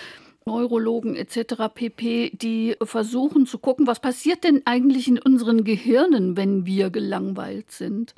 Neurologen 0.45 1.17
etc. 1.17 1.73
pp., 1.73 2.32
die 2.34 2.77
versuchen 2.82 3.45
zu 3.45 3.60
gucken, 3.60 3.86
was 3.86 3.99
passiert 3.99 4.45
denn 4.45 4.62
eigentlich 4.63 5.10
in 5.10 5.19
unseren 5.19 5.65
Gehirnen, 5.65 6.38
wenn 6.38 6.65
wir 6.65 6.89
gelangweilt 6.89 7.69
sind? 7.71 8.15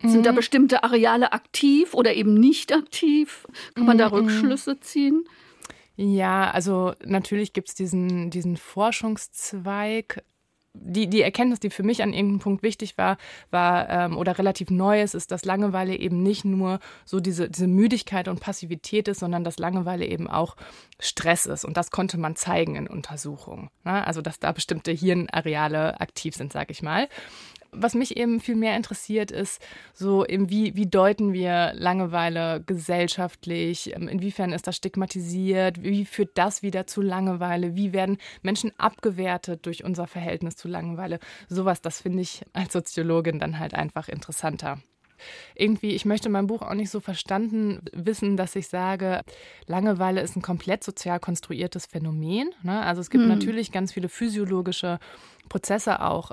Sind 0.00 0.20
mhm. 0.20 0.22
da 0.22 0.30
bestimmte 0.30 0.84
Areale 0.84 1.32
aktiv 1.32 1.92
oder 1.92 2.14
eben 2.14 2.34
nicht 2.34 2.72
aktiv? 2.72 3.48
Kann 3.74 3.86
man 3.86 3.98
da 3.98 4.10
mhm. 4.10 4.14
Rückschlüsse 4.14 4.78
ziehen? 4.78 5.24
Ja, 5.96 6.52
also 6.52 6.92
natürlich 7.04 7.52
gibt 7.52 7.70
es 7.70 7.74
diesen, 7.74 8.30
diesen 8.30 8.56
Forschungszweig 8.56 10.22
die, 10.80 11.08
die 11.08 11.22
Erkenntnis, 11.22 11.60
die 11.60 11.70
für 11.70 11.82
mich 11.82 12.02
an 12.02 12.12
irgendeinem 12.12 12.40
Punkt 12.40 12.62
wichtig 12.62 12.98
war, 12.98 13.18
war 13.50 13.88
ähm, 13.88 14.16
oder 14.16 14.38
relativ 14.38 14.70
neu 14.70 15.02
ist, 15.02 15.14
ist, 15.14 15.30
dass 15.30 15.44
Langeweile 15.44 15.96
eben 15.96 16.22
nicht 16.22 16.44
nur 16.44 16.80
so 17.04 17.20
diese, 17.20 17.48
diese 17.48 17.66
Müdigkeit 17.66 18.28
und 18.28 18.40
Passivität 18.40 19.08
ist, 19.08 19.20
sondern 19.20 19.44
dass 19.44 19.58
Langeweile 19.58 20.06
eben 20.06 20.28
auch 20.28 20.56
Stress 21.00 21.46
ist. 21.46 21.64
Und 21.64 21.76
das 21.76 21.90
konnte 21.90 22.18
man 22.18 22.36
zeigen 22.36 22.76
in 22.76 22.86
Untersuchungen. 22.86 23.70
Ne? 23.84 24.06
Also, 24.06 24.22
dass 24.22 24.38
da 24.38 24.52
bestimmte 24.52 24.92
Hirnareale 24.92 26.00
aktiv 26.00 26.34
sind, 26.34 26.52
sag 26.52 26.70
ich 26.70 26.82
mal 26.82 27.08
was 27.72 27.94
mich 27.94 28.16
eben 28.16 28.40
viel 28.40 28.56
mehr 28.56 28.76
interessiert, 28.76 29.30
ist 29.30 29.60
so, 29.92 30.26
eben 30.26 30.50
wie, 30.50 30.74
wie 30.76 30.86
deuten 30.86 31.32
wir 31.32 31.72
Langeweile 31.74 32.62
gesellschaftlich? 32.64 33.94
Ähm, 33.94 34.08
inwiefern 34.08 34.52
ist 34.52 34.66
das 34.66 34.76
stigmatisiert? 34.76 35.82
Wie 35.82 36.04
führt 36.04 36.36
das 36.36 36.62
wieder 36.62 36.86
zu 36.86 37.02
Langeweile? 37.02 37.76
Wie 37.76 37.92
werden 37.92 38.18
Menschen 38.42 38.72
abgewertet 38.78 39.66
durch 39.66 39.84
unser 39.84 40.06
Verhältnis 40.06 40.56
zu 40.56 40.68
Langeweile? 40.68 41.18
Sowas, 41.48 41.80
das 41.80 42.00
finde 42.00 42.22
ich 42.22 42.42
als 42.52 42.72
Soziologin 42.72 43.38
dann 43.38 43.58
halt 43.58 43.74
einfach 43.74 44.08
interessanter 44.08 44.78
irgendwie, 45.54 45.96
ich 45.96 46.04
möchte 46.04 46.28
mein 46.28 46.46
Buch 46.46 46.62
auch 46.62 46.74
nicht 46.74 46.90
so 46.90 47.00
verstanden 47.00 47.80
wissen, 47.92 48.36
dass 48.36 48.56
ich 48.56 48.68
sage, 48.68 49.22
Langeweile 49.66 50.20
ist 50.20 50.36
ein 50.36 50.42
komplett 50.42 50.84
sozial 50.84 51.18
konstruiertes 51.18 51.86
Phänomen. 51.86 52.50
Ne? 52.62 52.80
Also 52.80 53.00
es 53.00 53.10
gibt 53.10 53.24
hm. 53.24 53.30
natürlich 53.30 53.72
ganz 53.72 53.92
viele 53.92 54.08
physiologische 54.08 54.98
Prozesse 55.48 56.02
auch 56.02 56.30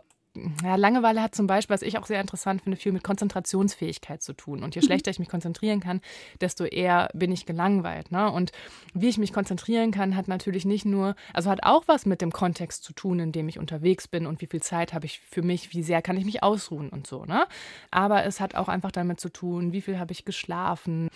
ja, 0.64 0.76
Langeweile 0.76 1.22
hat 1.22 1.36
zum 1.36 1.48
Beispiel, 1.48 1.74
was 1.74 1.82
ich 1.82 1.98
auch 1.98 2.06
sehr 2.06 2.22
interessant 2.22 2.62
finde, 2.62 2.78
viel 2.78 2.92
mit 2.92 3.04
Konzentrationsfähigkeit 3.04 4.22
zu 4.22 4.34
tun. 4.34 4.64
Und 4.64 4.76
je 4.76 4.82
mhm. 4.82 4.86
schlechter 4.86 5.12
ich 5.12 5.20
mich 5.20 5.30
konzentrieren 5.30 5.80
kann, 5.80 6.02
desto 6.42 6.66
eher 6.66 7.10
bin 7.14 7.32
ich 7.32 7.46
gelangweilt. 7.46 8.12
Ne? 8.12 8.32
Und 8.32 8.52
wie 8.94 9.10
ich 9.10 9.18
mich 9.18 9.34
konzentrieren 9.34 9.92
kann, 9.92 10.16
hat 10.16 10.28
natürlich 10.28 10.66
nicht 10.66 10.86
nur, 10.86 11.16
also 11.34 11.50
hat 11.50 11.64
auch 11.64 11.84
was 11.88 12.06
mit 12.06 12.22
dem 12.22 12.32
Kontext 12.32 12.84
zu 12.84 12.94
tun, 12.94 13.20
in 13.20 13.32
dem 13.32 13.48
ich 13.48 13.60
unterwegs 13.60 14.08
bin 14.08 14.26
und 14.26 14.42
wie 14.42 14.48
viel 14.48 14.62
Zeit 14.62 14.94
habe 14.94 15.06
ich 15.06 15.22
für 15.32 15.42
mich, 15.42 15.74
wie 15.74 15.84
sehr 15.84 16.02
kann 16.02 16.18
ich 16.18 16.26
mich 16.26 16.44
ausruhen 16.44 16.90
und 16.90 17.08
so. 17.08 17.26
Ne? 17.26 17.46
Aber 17.92 18.26
es 18.26 18.40
hat 18.40 18.56
auch 18.56 18.68
einfach 18.68 18.92
damit 18.92 19.20
zu 19.20 19.30
tun, 19.30 19.72
wie 19.72 19.82
viel 19.82 20.00
habe 20.00 20.12
ich 20.12 20.26
geschlafen 20.26 21.10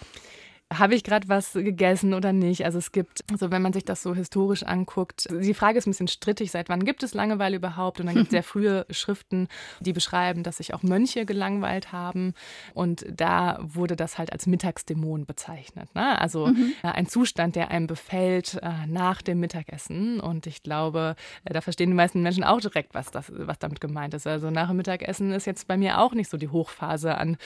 habe 0.71 0.93
ich 0.93 1.03
gerade 1.03 1.27
was 1.29 1.53
gegessen 1.53 2.13
oder 2.13 2.31
nicht? 2.31 2.63
Also 2.63 2.77
es 2.77 2.91
gibt, 2.91 3.23
also 3.31 3.49
wenn 3.49 3.61
man 3.61 3.73
sich 3.73 3.85
das 3.85 4.03
so 4.03 4.13
historisch 4.13 4.63
anguckt, 4.63 5.27
die 5.31 5.55
Frage 5.55 5.79
ist 5.79 5.87
ein 5.87 5.91
bisschen 5.91 6.07
strittig, 6.07 6.51
seit 6.51 6.69
wann 6.69 6.85
gibt 6.85 7.01
es 7.01 7.15
Langeweile 7.15 7.57
überhaupt? 7.57 7.99
Und 7.99 8.05
dann 8.05 8.15
gibt 8.15 8.27
es 8.27 8.31
sehr 8.31 8.43
frühe 8.43 8.85
Schriften, 8.91 9.47
die 9.79 9.93
beschreiben, 9.93 10.43
dass 10.43 10.57
sich 10.57 10.75
auch 10.75 10.83
Mönche 10.83 11.25
gelangweilt 11.25 11.91
haben. 11.91 12.33
Und 12.75 13.03
da 13.11 13.57
wurde 13.61 13.95
das 13.95 14.19
halt 14.19 14.31
als 14.31 14.45
Mittagsdämon 14.45 15.25
bezeichnet. 15.25 15.93
Ne? 15.95 16.19
Also 16.19 16.47
mhm. 16.47 16.73
Ein 16.83 17.07
Zustand, 17.07 17.55
der 17.55 17.71
einem 17.71 17.87
befällt 17.87 18.59
äh, 18.61 18.85
nach 18.87 19.21
dem 19.21 19.39
Mittagessen. 19.39 20.19
Und 20.19 20.45
ich 20.45 20.61
glaube, 20.61 21.15
äh, 21.45 21.53
da 21.53 21.61
verstehen 21.61 21.89
die 21.89 21.95
meisten 21.95 22.21
Menschen 22.21 22.43
auch 22.43 22.59
direkt, 22.59 22.93
was, 22.93 23.09
das, 23.09 23.31
was 23.35 23.57
damit 23.57 23.81
gemeint 23.81 24.13
ist. 24.13 24.27
Also 24.27 24.51
nach 24.51 24.67
dem 24.67 24.77
Mittagessen 24.77 25.31
ist 25.31 25.45
jetzt 25.45 25.67
bei 25.67 25.77
mir 25.77 25.99
auch 25.99 26.13
nicht 26.13 26.29
so 26.29 26.37
die 26.37 26.49
Hochphase 26.49 27.17
an 27.17 27.37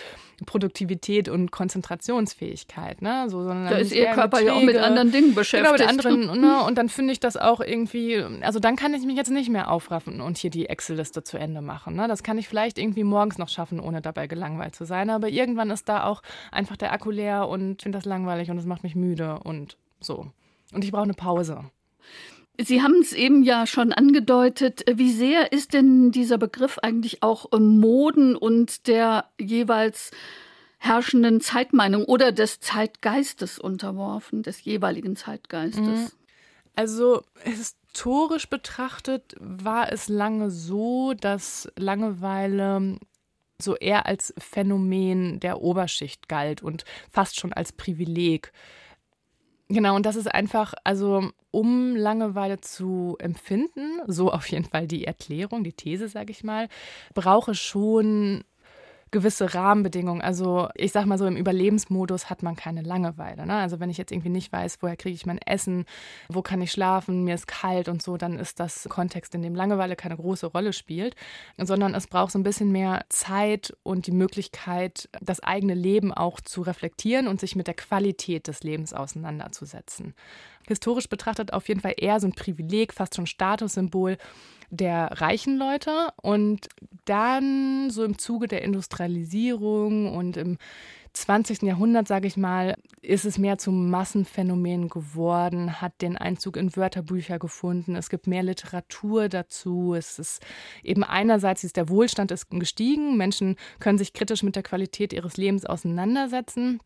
Produktivität 0.45 1.29
und 1.29 1.51
Konzentrationsfähigkeit. 1.51 3.01
Ne? 3.01 3.12
So, 3.29 3.47
da 3.47 3.69
ist 3.69 3.93
ihr 3.93 4.07
Körper 4.07 4.41
ja 4.41 4.53
auch 4.53 4.61
mit 4.61 4.77
anderen 4.77 5.11
Dingen 5.11 5.33
beschäftigt. 5.35 5.77
Genau, 5.77 5.91
mit 5.91 6.05
anderen. 6.05 6.23
Ne? 6.43 6.63
Und 6.63 6.77
dann 6.77 6.89
finde 6.89 7.13
ich 7.13 7.19
das 7.19 7.37
auch 7.37 7.61
irgendwie, 7.61 8.23
also 8.41 8.59
dann 8.59 8.75
kann 8.75 8.93
ich 8.93 9.05
mich 9.05 9.15
jetzt 9.15 9.29
nicht 9.29 9.49
mehr 9.49 9.71
aufraffen 9.71 10.19
und 10.19 10.37
hier 10.37 10.49
die 10.49 10.67
Excel-Liste 10.67 11.23
zu 11.23 11.37
Ende 11.37 11.61
machen. 11.61 11.95
Ne? 11.95 12.07
Das 12.07 12.23
kann 12.23 12.37
ich 12.37 12.47
vielleicht 12.47 12.77
irgendwie 12.77 13.03
morgens 13.03 13.37
noch 13.37 13.49
schaffen, 13.49 13.79
ohne 13.79 14.01
dabei 14.01 14.27
gelangweilt 14.27 14.75
zu 14.75 14.85
sein. 14.85 15.09
Aber 15.09 15.29
irgendwann 15.29 15.69
ist 15.69 15.87
da 15.87 16.05
auch 16.05 16.21
einfach 16.51 16.75
der 16.75 16.91
Akku 16.91 17.11
leer 17.11 17.47
und 17.47 17.81
finde 17.81 17.97
das 17.97 18.05
langweilig 18.05 18.49
und 18.51 18.57
es 18.57 18.65
macht 18.65 18.83
mich 18.83 18.95
müde 18.95 19.39
und 19.43 19.77
so. 19.99 20.27
Und 20.73 20.83
ich 20.83 20.91
brauche 20.91 21.03
eine 21.03 21.13
Pause. 21.13 21.65
Sie 22.59 22.83
haben 22.83 23.01
es 23.01 23.13
eben 23.13 23.43
ja 23.43 23.65
schon 23.65 23.93
angedeutet. 23.93 24.83
Wie 24.91 25.11
sehr 25.11 25.51
ist 25.51 25.73
denn 25.73 26.11
dieser 26.11 26.37
Begriff 26.37 26.77
eigentlich 26.79 27.23
auch 27.23 27.47
Moden 27.51 28.35
und 28.35 28.87
der 28.87 29.25
jeweils 29.39 30.11
herrschenden 30.83 31.39
Zeitmeinung 31.39 32.03
oder 32.03 32.33
des 32.33 32.59
Zeitgeistes 32.59 33.57
unterworfen, 33.57 34.43
des 34.43 34.65
jeweiligen 34.65 35.15
Zeitgeistes. 35.15 35.81
Mhm. 35.81 36.07
Also 36.75 37.21
historisch 37.41 38.49
betrachtet 38.49 39.33
war 39.39 39.93
es 39.93 40.09
lange 40.09 40.51
so, 40.51 41.13
dass 41.13 41.71
Langeweile 41.77 42.99
so 43.61 43.77
eher 43.77 44.07
als 44.07 44.33
Phänomen 44.37 45.39
der 45.39 45.61
Oberschicht 45.61 46.27
galt 46.27 46.61
und 46.61 46.83
fast 47.09 47.39
schon 47.39 47.53
als 47.53 47.71
Privileg. 47.71 48.51
Genau, 49.69 49.95
und 49.95 50.05
das 50.05 50.17
ist 50.17 50.27
einfach, 50.27 50.73
also 50.83 51.31
um 51.49 51.95
Langeweile 51.95 52.59
zu 52.59 53.15
empfinden, 53.19 54.01
so 54.07 54.33
auf 54.33 54.47
jeden 54.47 54.65
Fall 54.65 54.87
die 54.87 55.05
Erklärung, 55.05 55.63
die 55.63 55.71
These, 55.71 56.09
sage 56.09 56.31
ich 56.31 56.43
mal, 56.43 56.67
brauche 57.13 57.55
schon 57.55 58.43
gewisse 59.13 59.53
Rahmenbedingungen. 59.53 60.21
Also 60.21 60.67
ich 60.75 60.91
sag 60.91 61.05
mal 61.05 61.17
so, 61.17 61.25
im 61.25 61.37
Überlebensmodus 61.37 62.29
hat 62.29 62.43
man 62.43 62.57
keine 62.57 62.81
Langeweile. 62.81 63.45
Ne? 63.45 63.53
Also 63.53 63.79
wenn 63.79 63.89
ich 63.89 63.97
jetzt 63.97 64.11
irgendwie 64.11 64.29
nicht 64.29 64.51
weiß, 64.51 64.79
woher 64.81 64.97
kriege 64.97 65.15
ich 65.15 65.25
mein 65.25 65.37
Essen, 65.37 65.85
wo 66.27 66.41
kann 66.41 66.61
ich 66.61 66.71
schlafen, 66.71 67.23
mir 67.23 67.35
ist 67.35 67.47
kalt 67.47 67.87
und 67.87 68.01
so, 68.01 68.17
dann 68.17 68.37
ist 68.37 68.59
das 68.59 68.89
Kontext, 68.89 69.33
in 69.35 69.41
dem 69.41 69.55
Langeweile 69.55 69.95
keine 69.95 70.17
große 70.17 70.47
Rolle 70.47 70.73
spielt, 70.73 71.15
sondern 71.57 71.95
es 71.95 72.07
braucht 72.07 72.33
so 72.33 72.39
ein 72.39 72.43
bisschen 72.43 72.73
mehr 72.73 73.05
Zeit 73.07 73.73
und 73.83 74.07
die 74.07 74.11
Möglichkeit, 74.11 75.07
das 75.21 75.41
eigene 75.41 75.75
Leben 75.75 76.11
auch 76.11 76.41
zu 76.41 76.63
reflektieren 76.63 77.27
und 77.27 77.39
sich 77.39 77.55
mit 77.55 77.67
der 77.67 77.75
Qualität 77.75 78.47
des 78.47 78.63
Lebens 78.63 78.93
auseinanderzusetzen. 78.93 80.15
Historisch 80.67 81.09
betrachtet 81.09 81.53
auf 81.53 81.67
jeden 81.67 81.81
Fall 81.81 81.95
eher 81.97 82.19
so 82.19 82.27
ein 82.27 82.33
Privileg, 82.33 82.93
fast 82.93 83.15
schon 83.15 83.27
Statussymbol 83.27 84.17
der 84.69 85.21
reichen 85.21 85.57
Leute. 85.57 86.09
Und 86.21 86.67
dann 87.05 87.89
so 87.89 88.03
im 88.03 88.17
Zuge 88.17 88.47
der 88.47 88.63
Industrialisierung 88.63 90.15
und 90.15 90.37
im 90.37 90.57
20. 91.13 91.61
Jahrhundert, 91.61 92.07
sage 92.07 92.27
ich 92.27 92.37
mal, 92.37 92.75
ist 93.01 93.23
es 93.23 93.37
mehr 93.37 93.59
zum 93.59 93.91
Massenphänomen 93.91 94.89
geworden, 94.89 95.79
hat 95.79 96.01
den 96.01 96.17
Einzug 96.17 96.57
in 96.57 96.75
Wörterbücher 96.75 97.37
gefunden. 97.37 97.95
Es 97.95 98.09
gibt 98.09 98.25
mehr 98.25 98.41
Literatur 98.41 99.29
dazu. 99.29 99.93
Es 99.93 100.17
ist 100.17 100.43
eben 100.81 101.03
einerseits 101.03 101.63
ist 101.63 101.77
der 101.77 101.89
Wohlstand 101.89 102.31
ist 102.31 102.49
gestiegen. 102.49 103.15
Menschen 103.15 103.57
können 103.79 103.99
sich 103.99 104.13
kritisch 104.13 104.41
mit 104.41 104.55
der 104.55 104.63
Qualität 104.63 105.13
ihres 105.13 105.37
Lebens 105.37 105.65
auseinandersetzen. 105.65 106.79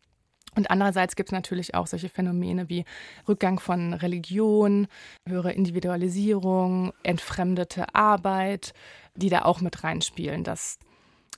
Und 0.54 0.70
andererseits 0.70 1.16
gibt 1.16 1.28
es 1.28 1.32
natürlich 1.32 1.74
auch 1.74 1.86
solche 1.86 2.08
Phänomene 2.08 2.68
wie 2.68 2.84
Rückgang 3.28 3.60
von 3.60 3.94
Religion, 3.94 4.86
höhere 5.26 5.52
Individualisierung, 5.52 6.92
entfremdete 7.02 7.94
Arbeit, 7.94 8.72
die 9.14 9.28
da 9.28 9.42
auch 9.42 9.60
mit 9.60 9.84
reinspielen. 9.84 10.44
Das 10.44 10.78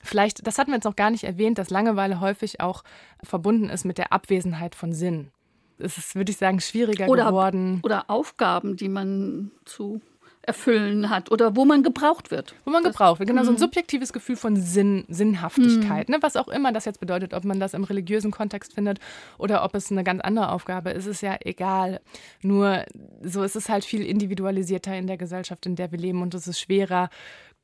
vielleicht, 0.01 0.45
das 0.47 0.57
hatten 0.57 0.71
wir 0.71 0.75
jetzt 0.75 0.85
noch 0.85 0.95
gar 0.95 1.11
nicht 1.11 1.23
erwähnt, 1.23 1.57
dass 1.57 1.69
Langeweile 1.69 2.19
häufig 2.19 2.61
auch 2.61 2.83
verbunden 3.23 3.69
ist 3.69 3.85
mit 3.85 3.97
der 3.97 4.13
Abwesenheit 4.13 4.75
von 4.75 4.93
Sinn. 4.93 5.31
Es 5.77 5.97
ist, 5.97 6.15
würde 6.15 6.31
ich 6.31 6.37
sagen, 6.37 6.59
schwieriger 6.59 7.07
oder, 7.07 7.25
geworden. 7.25 7.79
Oder 7.83 8.09
Aufgaben, 8.09 8.77
die 8.77 8.89
man 8.89 9.51
zu 9.65 10.01
erfüllen 10.43 11.09
hat 11.09 11.31
oder 11.31 11.55
wo 11.55 11.65
man 11.65 11.83
gebraucht 11.83 12.31
wird. 12.31 12.55
Wo 12.65 12.71
man 12.71 12.83
gebraucht 12.83 13.19
wird, 13.19 13.29
genau, 13.29 13.43
so 13.43 13.51
ein 13.51 13.55
mhm. 13.55 13.59
subjektives 13.59 14.11
Gefühl 14.11 14.35
von 14.35 14.55
Sinn, 14.55 15.05
Sinnhaftigkeit, 15.07 16.09
mhm. 16.09 16.15
ne? 16.15 16.21
was 16.21 16.35
auch 16.35 16.47
immer 16.47 16.71
das 16.71 16.85
jetzt 16.85 16.99
bedeutet, 16.99 17.33
ob 17.33 17.45
man 17.45 17.59
das 17.59 17.73
im 17.73 17.83
religiösen 17.83 18.31
Kontext 18.31 18.73
findet 18.73 18.99
oder 19.37 19.63
ob 19.63 19.75
es 19.75 19.91
eine 19.91 20.03
ganz 20.03 20.21
andere 20.21 20.51
Aufgabe 20.51 20.91
ist, 20.91 21.05
ist 21.05 21.21
ja 21.21 21.37
egal. 21.41 22.01
Nur 22.41 22.85
so 23.21 23.43
ist 23.43 23.55
es 23.55 23.69
halt 23.69 23.85
viel 23.85 24.03
individualisierter 24.03 24.95
in 24.97 25.07
der 25.07 25.17
Gesellschaft, 25.17 25.65
in 25.65 25.75
der 25.75 25.91
wir 25.91 25.99
leben 25.99 26.21
und 26.21 26.33
es 26.33 26.47
ist 26.47 26.59
schwerer 26.59 27.09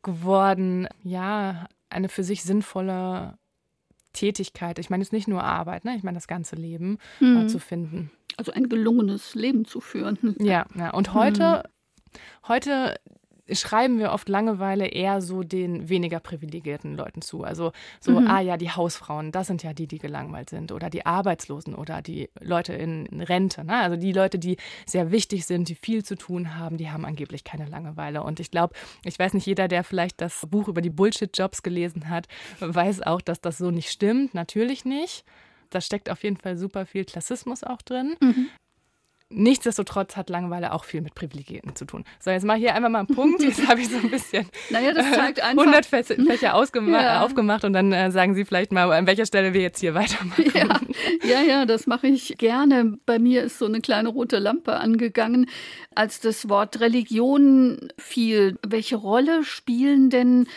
geworden, 0.04 0.88
ja, 1.04 1.68
eine 1.90 2.10
für 2.10 2.24
sich 2.24 2.44
sinnvolle 2.44 3.38
Tätigkeit, 4.14 4.80
ich 4.80 4.90
meine 4.90 5.04
jetzt 5.04 5.14
nicht 5.14 5.28
nur 5.28 5.44
Arbeit, 5.44 5.86
ne? 5.86 5.96
ich 5.96 6.04
meine 6.04 6.18
das 6.18 6.28
ganze 6.28 6.56
Leben 6.56 6.98
mhm. 7.20 7.48
zu 7.50 7.60
finden. 7.60 8.12
Also 8.36 8.52
ein 8.52 8.70
gelungenes 8.70 9.36
Leben 9.36 9.66
zu 9.66 9.82
führen. 9.82 10.36
Ja, 10.40 10.66
ja. 10.76 10.92
und 10.92 11.14
heute 11.14 11.64
mhm. 11.66 11.72
Heute 12.48 12.96
schreiben 13.54 14.00
wir 14.00 14.12
oft 14.12 14.28
Langeweile 14.30 14.88
eher 14.88 15.22
so 15.22 15.44
den 15.44 15.90
weniger 15.90 16.20
privilegierten 16.20 16.96
Leuten 16.96 17.22
zu. 17.22 17.44
Also 17.44 17.72
so, 18.00 18.20
mhm. 18.20 18.28
ah 18.28 18.42
ja, 18.42 18.58
die 18.58 18.72
Hausfrauen, 18.72 19.32
das 19.32 19.48
sind 19.48 19.64
ja 19.64 19.74
die, 19.74 19.88
die 19.88 20.00
gelangweilt 20.00 20.50
sind. 20.50 20.72
Oder 20.72 20.90
die 20.90 21.06
Arbeitslosen 21.06 21.76
oder 21.76 22.02
die 22.02 22.30
Leute 22.40 22.74
in 22.74 23.08
Rente. 23.22 23.64
Ne? 23.64 23.76
Also 23.76 23.96
die 23.96 24.12
Leute, 24.12 24.40
die 24.40 24.58
sehr 24.86 25.12
wichtig 25.12 25.46
sind, 25.46 25.70
die 25.70 25.76
viel 25.76 26.04
zu 26.04 26.16
tun 26.16 26.58
haben, 26.58 26.78
die 26.78 26.90
haben 26.90 27.06
angeblich 27.06 27.44
keine 27.44 27.66
Langeweile. 27.66 28.24
Und 28.24 28.40
ich 28.40 28.52
glaube, 28.52 28.74
ich 29.04 29.18
weiß 29.18 29.34
nicht, 29.34 29.46
jeder, 29.46 29.68
der 29.68 29.84
vielleicht 29.84 30.22
das 30.22 30.46
Buch 30.50 30.68
über 30.68 30.82
die 30.82 30.90
Bullshit-Jobs 30.90 31.64
gelesen 31.64 32.10
hat, 32.10 32.28
weiß 32.60 33.04
auch, 33.04 33.22
dass 33.22 33.42
das 33.42 33.58
so 33.58 33.72
nicht 33.72 33.90
stimmt. 33.90 34.34
Natürlich 34.34 34.86
nicht. 34.86 35.24
Da 35.70 35.82
steckt 35.82 36.10
auf 36.10 36.24
jeden 36.24 36.38
Fall 36.38 36.58
super 36.58 36.86
viel 36.86 37.06
Klassismus 37.06 37.64
auch 37.64 37.82
drin. 37.82 38.16
Mhm. 38.22 38.48
Nichtsdestotrotz 39.30 40.16
hat 40.16 40.30
Langeweile 40.30 40.72
auch 40.72 40.86
viel 40.86 41.02
mit 41.02 41.14
Privilegien 41.14 41.76
zu 41.76 41.84
tun. 41.84 42.06
So, 42.20 42.32
jetzt 42.32 42.46
mache 42.46 42.60
ich 42.60 42.64
hier 42.64 42.76
einmal 42.76 42.90
mal 42.90 43.00
einen 43.00 43.14
Punkt. 43.14 43.44
Jetzt 43.44 43.68
habe 43.68 43.82
ich 43.82 43.90
so 43.90 43.98
ein 43.98 44.10
bisschen 44.10 44.48
naja, 44.70 44.94
das 44.94 45.12
zeigt 45.12 45.42
einfach, 45.42 45.64
100 45.64 45.86
Fächer 45.86 46.16
ja. 46.48 47.22
aufgemacht 47.22 47.66
und 47.66 47.74
dann 47.74 47.92
äh, 47.92 48.10
sagen 48.10 48.36
Sie 48.36 48.46
vielleicht 48.46 48.72
mal, 48.72 48.90
an 48.94 49.06
welcher 49.06 49.26
Stelle 49.26 49.54
wir 49.54 49.62
jetzt 49.62 49.82
hier 49.82 49.94
weitermachen. 49.94 50.46
Ja, 51.24 51.42
ja, 51.42 51.42
ja 51.42 51.66
das 51.66 51.88
mache 51.88 52.08
ich 52.08 52.38
gerne. 52.38 52.98
Bei 53.06 53.20
mir 53.20 53.44
ist 53.44 53.60
so 53.60 53.66
eine 53.66 53.82
kleine 53.82 54.10
rote 54.10 54.40
Lampe 54.40 54.78
angegangen, 54.78 55.48
als 55.94 56.22
das 56.22 56.48
Wort 56.48 56.80
Religion 56.80 57.90
fiel. 57.98 58.58
Welche 58.66 58.96
Rolle 58.96 59.44
spielen 59.44 60.10
denn 60.10 60.48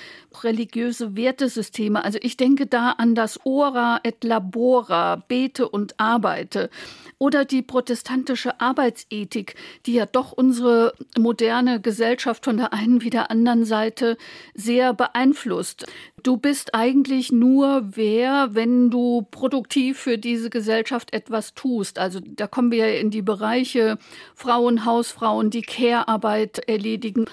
religiöse 0.43 1.17
Wertesysteme? 1.17 2.05
Also 2.05 2.19
ich 2.23 2.37
denke 2.37 2.67
da 2.67 2.93
an 2.93 3.15
das 3.15 3.41
Ora 3.45 4.01
et 4.03 4.25
Labora, 4.25 5.17
bete 5.17 5.69
und 5.69 5.99
arbeite 5.99 6.71
oder 7.19 7.45
die 7.45 7.63
protestantische 7.63 8.61
Arbeitsethik, 8.61 9.55
die 9.85 9.95
ja 9.95 10.07
doch 10.07 10.33
unsere 10.33 10.95
moderne 11.19 11.81
Gesellschaft 11.81 12.45
von 12.45 12.57
der 12.57 12.73
einen 12.73 13.03
wie 13.03 13.11
der 13.11 13.31
anderen 13.31 13.65
Seite 13.65 14.17
sehr 14.55 14.95
beeinflusst. 14.95 15.87
Du 16.23 16.39
bist 16.39 16.75
eigentlich 16.75 17.31
nur 17.31 17.83
wer, 17.95 18.55
wenn 18.55 18.91
du 18.91 19.27
produktiv 19.31 19.99
für 19.99 20.17
diese 20.17 20.49
Gesellschaft 20.49 21.13
etwas 21.13 21.55
tust. 21.55 21.99
Also 21.99 22.21
da 22.25 22.47
kommen 22.47 22.73
wir 22.73 22.99
in 22.99 23.11
die 23.11 23.23
Bereiche 23.23 23.99
Frauen, 24.35 24.85
Hausfrauen, 24.85 25.51
die 25.51 25.63
Care-Arbeit 25.63 26.61
erledigen, 26.69 27.27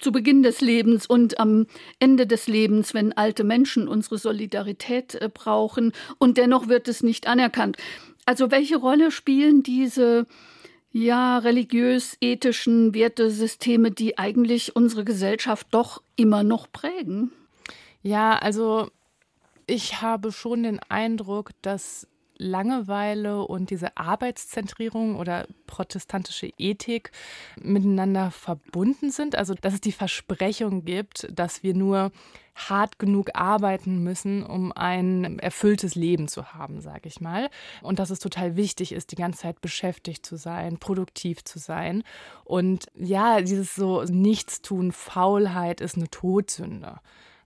zu 0.00 0.12
Beginn 0.12 0.42
des 0.42 0.60
Lebens 0.60 1.06
und 1.06 1.38
am 1.38 1.66
Ende 1.98 2.26
des 2.26 2.46
Lebens, 2.46 2.94
wenn 2.94 3.12
alte 3.12 3.44
Menschen 3.44 3.88
unsere 3.88 4.18
Solidarität 4.18 5.14
äh, 5.14 5.28
brauchen. 5.32 5.92
Und 6.18 6.38
dennoch 6.38 6.68
wird 6.68 6.88
es 6.88 7.02
nicht 7.02 7.26
anerkannt. 7.26 7.76
Also 8.26 8.50
welche 8.50 8.76
Rolle 8.76 9.10
spielen 9.10 9.62
diese 9.62 10.26
ja 10.92 11.38
religiös-ethischen 11.38 12.94
Wertesysteme, 12.94 13.90
die 13.90 14.18
eigentlich 14.18 14.74
unsere 14.74 15.04
Gesellschaft 15.04 15.68
doch 15.70 16.02
immer 16.16 16.42
noch 16.42 16.70
prägen? 16.70 17.32
Ja, 18.02 18.36
also 18.36 18.90
ich 19.66 20.02
habe 20.02 20.32
schon 20.32 20.64
den 20.64 20.80
Eindruck, 20.88 21.50
dass 21.62 22.08
Langeweile 22.40 23.42
und 23.42 23.70
diese 23.70 23.96
Arbeitszentrierung 23.96 25.16
oder 25.16 25.46
protestantische 25.66 26.50
Ethik 26.58 27.12
miteinander 27.60 28.30
verbunden 28.30 29.10
sind. 29.10 29.36
Also, 29.36 29.54
dass 29.54 29.74
es 29.74 29.80
die 29.80 29.92
Versprechung 29.92 30.84
gibt, 30.84 31.28
dass 31.30 31.62
wir 31.62 31.74
nur 31.74 32.10
hart 32.54 32.98
genug 32.98 33.30
arbeiten 33.34 34.02
müssen, 34.02 34.42
um 34.44 34.72
ein 34.72 35.38
erfülltes 35.38 35.94
Leben 35.94 36.28
zu 36.28 36.52
haben, 36.52 36.80
sage 36.80 37.08
ich 37.08 37.20
mal. 37.20 37.48
Und 37.82 37.98
dass 37.98 38.10
es 38.10 38.18
total 38.18 38.56
wichtig 38.56 38.92
ist, 38.92 39.12
die 39.12 39.16
ganze 39.16 39.40
Zeit 39.40 39.60
beschäftigt 39.60 40.26
zu 40.26 40.36
sein, 40.36 40.78
produktiv 40.78 41.44
zu 41.44 41.58
sein. 41.58 42.02
Und 42.44 42.86
ja, 42.94 43.40
dieses 43.40 43.74
so 43.74 44.02
Nichtstun, 44.02 44.92
Faulheit 44.92 45.80
ist 45.80 45.96
eine 45.96 46.10
Todsünde. 46.10 47.00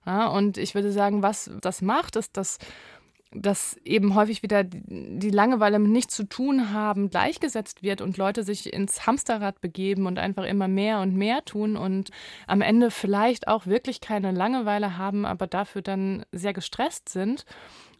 Ja, 0.05 0.27
und 0.27 0.59
ich 0.59 0.75
würde 0.75 0.91
sagen, 0.91 1.23
was 1.23 1.49
das 1.61 1.81
macht, 1.81 2.15
ist, 2.15 2.37
dass 2.37 2.59
dass 3.35 3.77
eben 3.83 4.15
häufig 4.15 4.43
wieder 4.43 4.63
die 4.63 5.29
Langeweile 5.29 5.79
mit 5.79 5.91
nichts 5.91 6.15
zu 6.15 6.23
tun 6.23 6.71
haben 6.71 7.09
gleichgesetzt 7.09 7.83
wird 7.83 8.01
und 8.01 8.17
Leute 8.17 8.43
sich 8.43 8.71
ins 8.71 9.05
Hamsterrad 9.05 9.61
begeben 9.61 10.05
und 10.05 10.19
einfach 10.19 10.45
immer 10.45 10.67
mehr 10.67 10.99
und 11.01 11.15
mehr 11.15 11.43
tun 11.43 11.75
und 11.75 12.11
am 12.47 12.61
Ende 12.61 12.91
vielleicht 12.91 13.47
auch 13.47 13.65
wirklich 13.65 14.01
keine 14.01 14.31
Langeweile 14.31 14.97
haben, 14.97 15.25
aber 15.25 15.47
dafür 15.47 15.81
dann 15.81 16.25
sehr 16.31 16.53
gestresst 16.53 17.09
sind. 17.09 17.45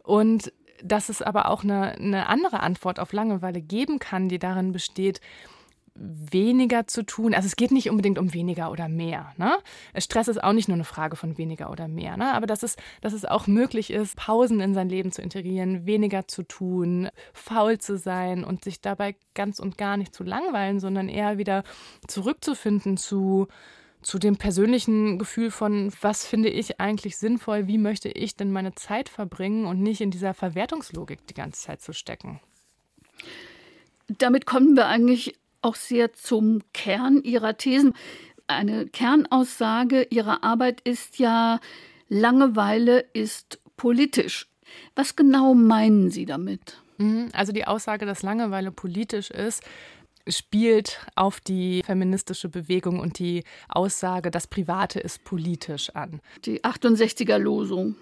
Und 0.04 0.54
dass 0.84 1.10
es 1.10 1.22
aber 1.22 1.50
auch 1.50 1.64
eine, 1.64 1.94
eine 1.94 2.28
andere 2.28 2.60
Antwort 2.60 3.00
auf 3.00 3.14
Langeweile 3.14 3.62
geben 3.62 4.00
kann, 4.00 4.30
die 4.30 4.40
darin 4.40 4.72
besteht, 4.72 5.22
weniger 5.96 6.88
zu 6.88 7.04
tun. 7.06 7.34
Also 7.34 7.48
es 7.48 7.56
geht 7.56 7.72
nicht 7.72 7.90
unbedingt 7.90 8.20
um 8.20 8.34
weniger 8.34 8.70
oder 8.72 8.90
mehr. 8.90 9.34
Ne? 9.38 9.58
Stress 9.98 10.28
ist 10.28 10.44
auch 10.44 10.54
nicht 10.54 10.68
nur 10.68 10.76
eine 10.76 10.84
Frage 10.84 11.16
von 11.16 11.38
weniger 11.38 11.72
oder 11.72 11.88
mehr. 11.88 12.18
Ne? 12.18 12.34
Aber 12.34 12.48
dass 12.48 12.64
es, 12.64 12.76
dass 13.02 13.14
es 13.14 13.26
auch 13.26 13.48
möglich 13.48 13.92
ist, 13.92 14.18
Pausen 14.18 14.60
in 14.60 14.74
sein 14.74 14.90
Leben 14.90 15.12
zu 15.12 15.22
integrieren, 15.22 15.86
weniger 15.86 16.28
zu 16.28 16.44
tun, 16.44 17.10
faul 17.34 17.78
zu 17.78 17.98
sein 17.98 18.44
und 18.44 18.64
sich 18.64 18.82
dabei 18.82 19.16
ganz 19.34 19.60
und 19.60 19.78
gar 19.78 19.96
nicht 19.96 20.14
zu 20.14 20.24
langweilen, 20.24 20.80
sondern 20.80 21.08
eher 21.08 21.38
wieder 21.38 21.64
zurückzufinden 22.08 22.98
zu 22.98 23.48
zu 24.02 24.20
dem 24.20 24.38
persönlichen 24.38 25.18
Gefühl 25.18 25.50
von, 25.50 25.92
was 26.00 26.28
finde 26.28 26.50
ich 26.50 26.80
eigentlich 26.80 27.18
sinnvoll, 27.18 27.66
wie 27.66 27.80
möchte 27.80 28.08
ich 28.08 28.36
denn 28.36 28.52
meine 28.52 28.76
Zeit 28.76 29.10
verbringen 29.10 29.66
und 29.66 29.82
nicht 29.82 30.00
in 30.00 30.12
dieser 30.12 30.36
Verwertungslogik 30.36 31.26
die 31.26 31.34
ganze 31.34 31.64
Zeit 31.64 31.82
zu 31.82 31.92
stecken. 31.92 32.40
Damit 34.08 34.46
kommen 34.46 34.76
wir 34.76 34.86
eigentlich 34.86 35.34
auch 35.66 35.76
sehr 35.76 36.14
zum 36.14 36.62
Kern 36.74 37.22
ihrer 37.24 37.58
Thesen. 37.58 37.94
Eine 38.48 38.86
Kernaussage 38.86 40.04
ihrer 40.10 40.44
Arbeit 40.44 40.80
ist 40.82 41.18
ja, 41.18 41.60
Langeweile 42.08 43.00
ist 43.14 43.60
politisch. 43.76 44.48
Was 44.96 45.16
genau 45.16 45.56
meinen 45.56 46.12
Sie 46.12 46.26
damit? 46.26 46.78
Mhm, 46.98 47.30
also 47.34 47.52
die 47.52 47.66
Aussage, 47.66 48.06
dass 48.06 48.22
Langeweile 48.22 48.72
politisch 48.72 49.32
ist, 49.32 49.64
spielt 50.28 51.00
auf 51.16 51.40
die 51.40 51.82
feministische 51.84 52.50
Bewegung 52.50 53.00
und 53.00 53.20
die 53.20 53.44
Aussage, 53.68 54.32
das 54.32 54.48
Private 54.48 55.00
ist 55.00 55.24
politisch 55.24 55.90
an. 55.92 56.22
Die 56.46 56.64
68er 56.64 57.38
Losung. 57.38 57.96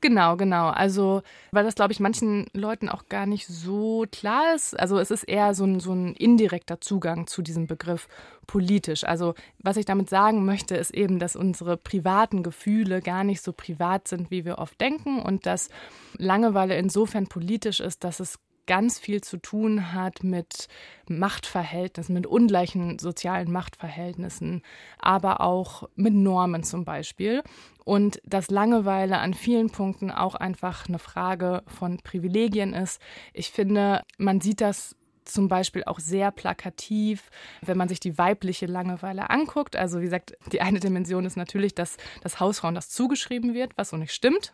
Genau, 0.00 0.36
genau. 0.36 0.68
Also, 0.68 1.22
weil 1.52 1.64
das, 1.64 1.74
glaube 1.74 1.92
ich, 1.92 2.00
manchen 2.00 2.46
Leuten 2.52 2.88
auch 2.88 3.08
gar 3.08 3.26
nicht 3.26 3.46
so 3.46 4.04
klar 4.10 4.54
ist. 4.54 4.78
Also, 4.78 4.98
es 4.98 5.10
ist 5.10 5.24
eher 5.24 5.54
so 5.54 5.64
ein, 5.64 5.80
so 5.80 5.92
ein 5.92 6.14
indirekter 6.14 6.80
Zugang 6.80 7.26
zu 7.26 7.42
diesem 7.42 7.66
Begriff 7.66 8.08
politisch. 8.46 9.04
Also, 9.04 9.34
was 9.58 9.76
ich 9.76 9.86
damit 9.86 10.10
sagen 10.10 10.44
möchte, 10.44 10.76
ist 10.76 10.92
eben, 10.94 11.18
dass 11.18 11.36
unsere 11.36 11.76
privaten 11.76 12.42
Gefühle 12.42 13.00
gar 13.00 13.24
nicht 13.24 13.42
so 13.42 13.52
privat 13.52 14.08
sind, 14.08 14.30
wie 14.30 14.44
wir 14.44 14.58
oft 14.58 14.80
denken 14.80 15.20
und 15.20 15.46
dass 15.46 15.68
Langeweile 16.16 16.76
insofern 16.76 17.26
politisch 17.26 17.80
ist, 17.80 18.04
dass 18.04 18.20
es 18.20 18.38
ganz 18.66 18.98
viel 18.98 19.20
zu 19.22 19.38
tun 19.38 19.92
hat 19.92 20.22
mit 20.22 20.68
Machtverhältnissen, 21.08 22.14
mit 22.14 22.26
ungleichen 22.26 22.98
sozialen 22.98 23.50
Machtverhältnissen, 23.50 24.62
aber 24.98 25.40
auch 25.40 25.88
mit 25.94 26.14
Normen 26.14 26.62
zum 26.62 26.84
Beispiel. 26.84 27.42
Und 27.84 28.20
dass 28.24 28.50
Langeweile 28.50 29.18
an 29.18 29.34
vielen 29.34 29.70
Punkten 29.70 30.10
auch 30.10 30.34
einfach 30.34 30.88
eine 30.88 30.98
Frage 30.98 31.62
von 31.66 31.98
Privilegien 31.98 32.72
ist. 32.72 33.00
Ich 33.32 33.50
finde, 33.50 34.02
man 34.16 34.40
sieht 34.40 34.60
das 34.60 34.96
zum 35.24 35.48
Beispiel 35.48 35.84
auch 35.84 35.98
sehr 35.98 36.30
plakativ, 36.30 37.30
wenn 37.62 37.76
man 37.76 37.88
sich 37.88 38.00
die 38.00 38.18
weibliche 38.18 38.66
Langeweile 38.66 39.30
anguckt. 39.30 39.76
Also 39.76 40.00
wie 40.00 40.04
gesagt, 40.04 40.36
die 40.52 40.60
eine 40.60 40.80
Dimension 40.80 41.24
ist 41.24 41.36
natürlich, 41.36 41.74
dass 41.74 41.96
das 42.22 42.40
Hausfrauen 42.40 42.74
das 42.74 42.90
zugeschrieben 42.90 43.54
wird, 43.54 43.72
was 43.76 43.90
so 43.90 43.96
nicht 43.96 44.12
stimmt. 44.12 44.52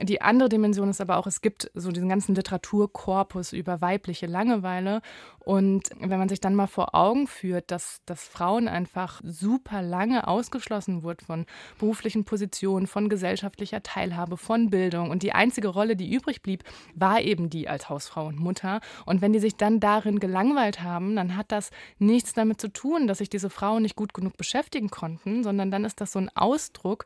Die 0.00 0.22
andere 0.22 0.48
Dimension 0.48 0.88
ist 0.88 1.00
aber 1.00 1.16
auch, 1.16 1.26
es 1.26 1.40
gibt 1.40 1.70
so 1.74 1.90
diesen 1.92 2.08
ganzen 2.08 2.34
Literaturkorpus 2.34 3.52
über 3.52 3.80
weibliche 3.80 4.26
Langeweile. 4.26 5.00
Und 5.38 5.90
wenn 6.00 6.18
man 6.18 6.28
sich 6.28 6.40
dann 6.40 6.56
mal 6.56 6.66
vor 6.66 6.94
Augen 6.94 7.28
führt, 7.28 7.70
dass, 7.70 8.00
dass 8.04 8.26
Frauen 8.26 8.66
einfach 8.66 9.20
super 9.24 9.80
lange 9.80 10.26
ausgeschlossen 10.26 11.04
wurden 11.04 11.24
von 11.24 11.46
beruflichen 11.78 12.24
Positionen, 12.24 12.88
von 12.88 13.08
gesellschaftlicher 13.08 13.82
Teilhabe, 13.82 14.36
von 14.36 14.70
Bildung 14.70 15.10
und 15.10 15.22
die 15.22 15.32
einzige 15.32 15.68
Rolle, 15.68 15.94
die 15.94 16.12
übrig 16.12 16.42
blieb, 16.42 16.64
war 16.94 17.20
eben 17.20 17.48
die 17.48 17.68
als 17.68 17.88
Hausfrau 17.88 18.26
und 18.26 18.40
Mutter. 18.40 18.80
Und 19.04 19.22
wenn 19.22 19.32
die 19.32 19.38
sich 19.38 19.56
dann 19.56 19.78
darin 19.86 20.18
gelangweilt 20.18 20.82
haben, 20.82 21.14
dann 21.14 21.36
hat 21.36 21.52
das 21.52 21.70
nichts 22.00 22.32
damit 22.32 22.60
zu 22.60 22.68
tun, 22.72 23.06
dass 23.06 23.18
sich 23.18 23.30
diese 23.30 23.50
Frauen 23.50 23.82
nicht 23.82 23.94
gut 23.94 24.14
genug 24.14 24.36
beschäftigen 24.36 24.90
konnten, 24.90 25.44
sondern 25.44 25.70
dann 25.70 25.84
ist 25.84 26.00
das 26.00 26.10
so 26.10 26.18
ein 26.18 26.30
Ausdruck 26.34 27.04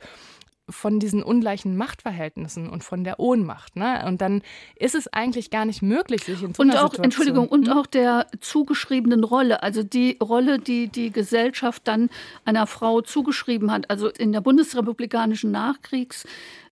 von 0.70 0.98
diesen 1.00 1.22
ungleichen 1.22 1.76
Machtverhältnissen 1.76 2.70
und 2.70 2.82
von 2.84 3.04
der 3.04 3.20
Ohnmacht. 3.20 3.76
Ne? 3.76 4.04
Und 4.06 4.20
dann 4.20 4.42
ist 4.76 4.94
es 4.94 5.12
eigentlich 5.12 5.50
gar 5.50 5.64
nicht 5.64 5.82
möglich, 5.82 6.24
sich 6.24 6.42
in 6.42 6.54
so 6.54 6.62
und 6.62 6.70
einer 6.70 6.80
auch, 6.80 6.92
Situation... 6.92 7.04
Entschuldigung, 7.04 7.48
und 7.48 7.68
Hm? 7.68 7.76
auch 7.76 7.86
der 7.86 8.28
zugeschriebenen 8.40 9.24
Rolle, 9.24 9.62
also 9.62 9.82
die 9.82 10.16
Rolle, 10.22 10.58
die 10.58 10.88
die 10.88 11.10
Gesellschaft 11.10 11.86
dann 11.86 12.08
einer 12.44 12.66
Frau 12.66 13.00
zugeschrieben 13.02 13.70
hat. 13.70 13.90
Also 13.90 14.08
in 14.08 14.32
der 14.32 14.40
bundesrepublikanischen 14.40 15.50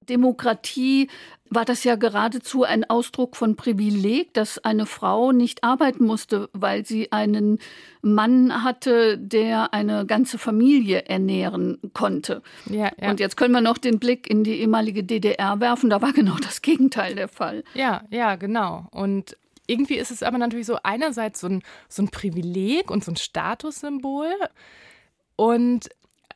Nachkriegsdemokratie 0.09 1.09
war 1.51 1.65
das 1.65 1.83
ja 1.83 1.97
geradezu 1.97 2.65
ein 2.65 2.89
Ausdruck 2.91 3.35
von 3.35 3.57
Privileg, 3.57 4.35
dass 4.35 4.59
eine 4.59 4.85
Frau 4.85 5.33
nicht 5.33 5.65
arbeiten 5.65 6.05
musste, 6.05 6.51
weil 6.53 6.85
sie 6.85 7.11
einen 7.11 7.59
Mann 8.03 8.65
hatte, 8.65 9.17
der 9.17 9.73
eine 9.73 10.05
ganze 10.05 10.37
Familie 10.37 11.07
ernähren 11.07 11.79
konnte. 11.95 12.43
Ja, 12.67 12.91
ja. 13.01 13.11
Und 13.11 13.19
jetzt 13.19 13.39
können 13.39 13.55
wir 13.55 13.63
noch 13.63 13.79
den 13.79 13.99
Blick 13.99 14.29
in 14.29 14.45
die 14.45 14.61
ehemalige 14.61 15.05
DDR 15.05 15.59
werfen. 15.61 15.89
Da 15.89 16.03
war 16.03 16.13
genau 16.13 16.37
das 16.37 16.61
Gegenteil 16.63 17.15
der 17.15 17.29
Fall. 17.29 17.65
Ja, 17.73 18.03
ja, 18.11 18.37
genau. 18.37 18.87
Und 18.91 19.35
irgendwie 19.67 19.97
ist 19.97 20.11
es 20.11 20.23
aber 20.23 20.37
natürlich 20.37 20.67
so 20.67 20.77
einerseits 20.83 21.41
so 21.41 21.47
ein, 21.47 21.63
so 21.89 22.03
ein 22.03 22.09
Privileg 22.09 22.91
und 22.91 23.05
so 23.05 23.13
ein 23.13 23.17
Statussymbol 23.17 24.35
und 25.37 25.89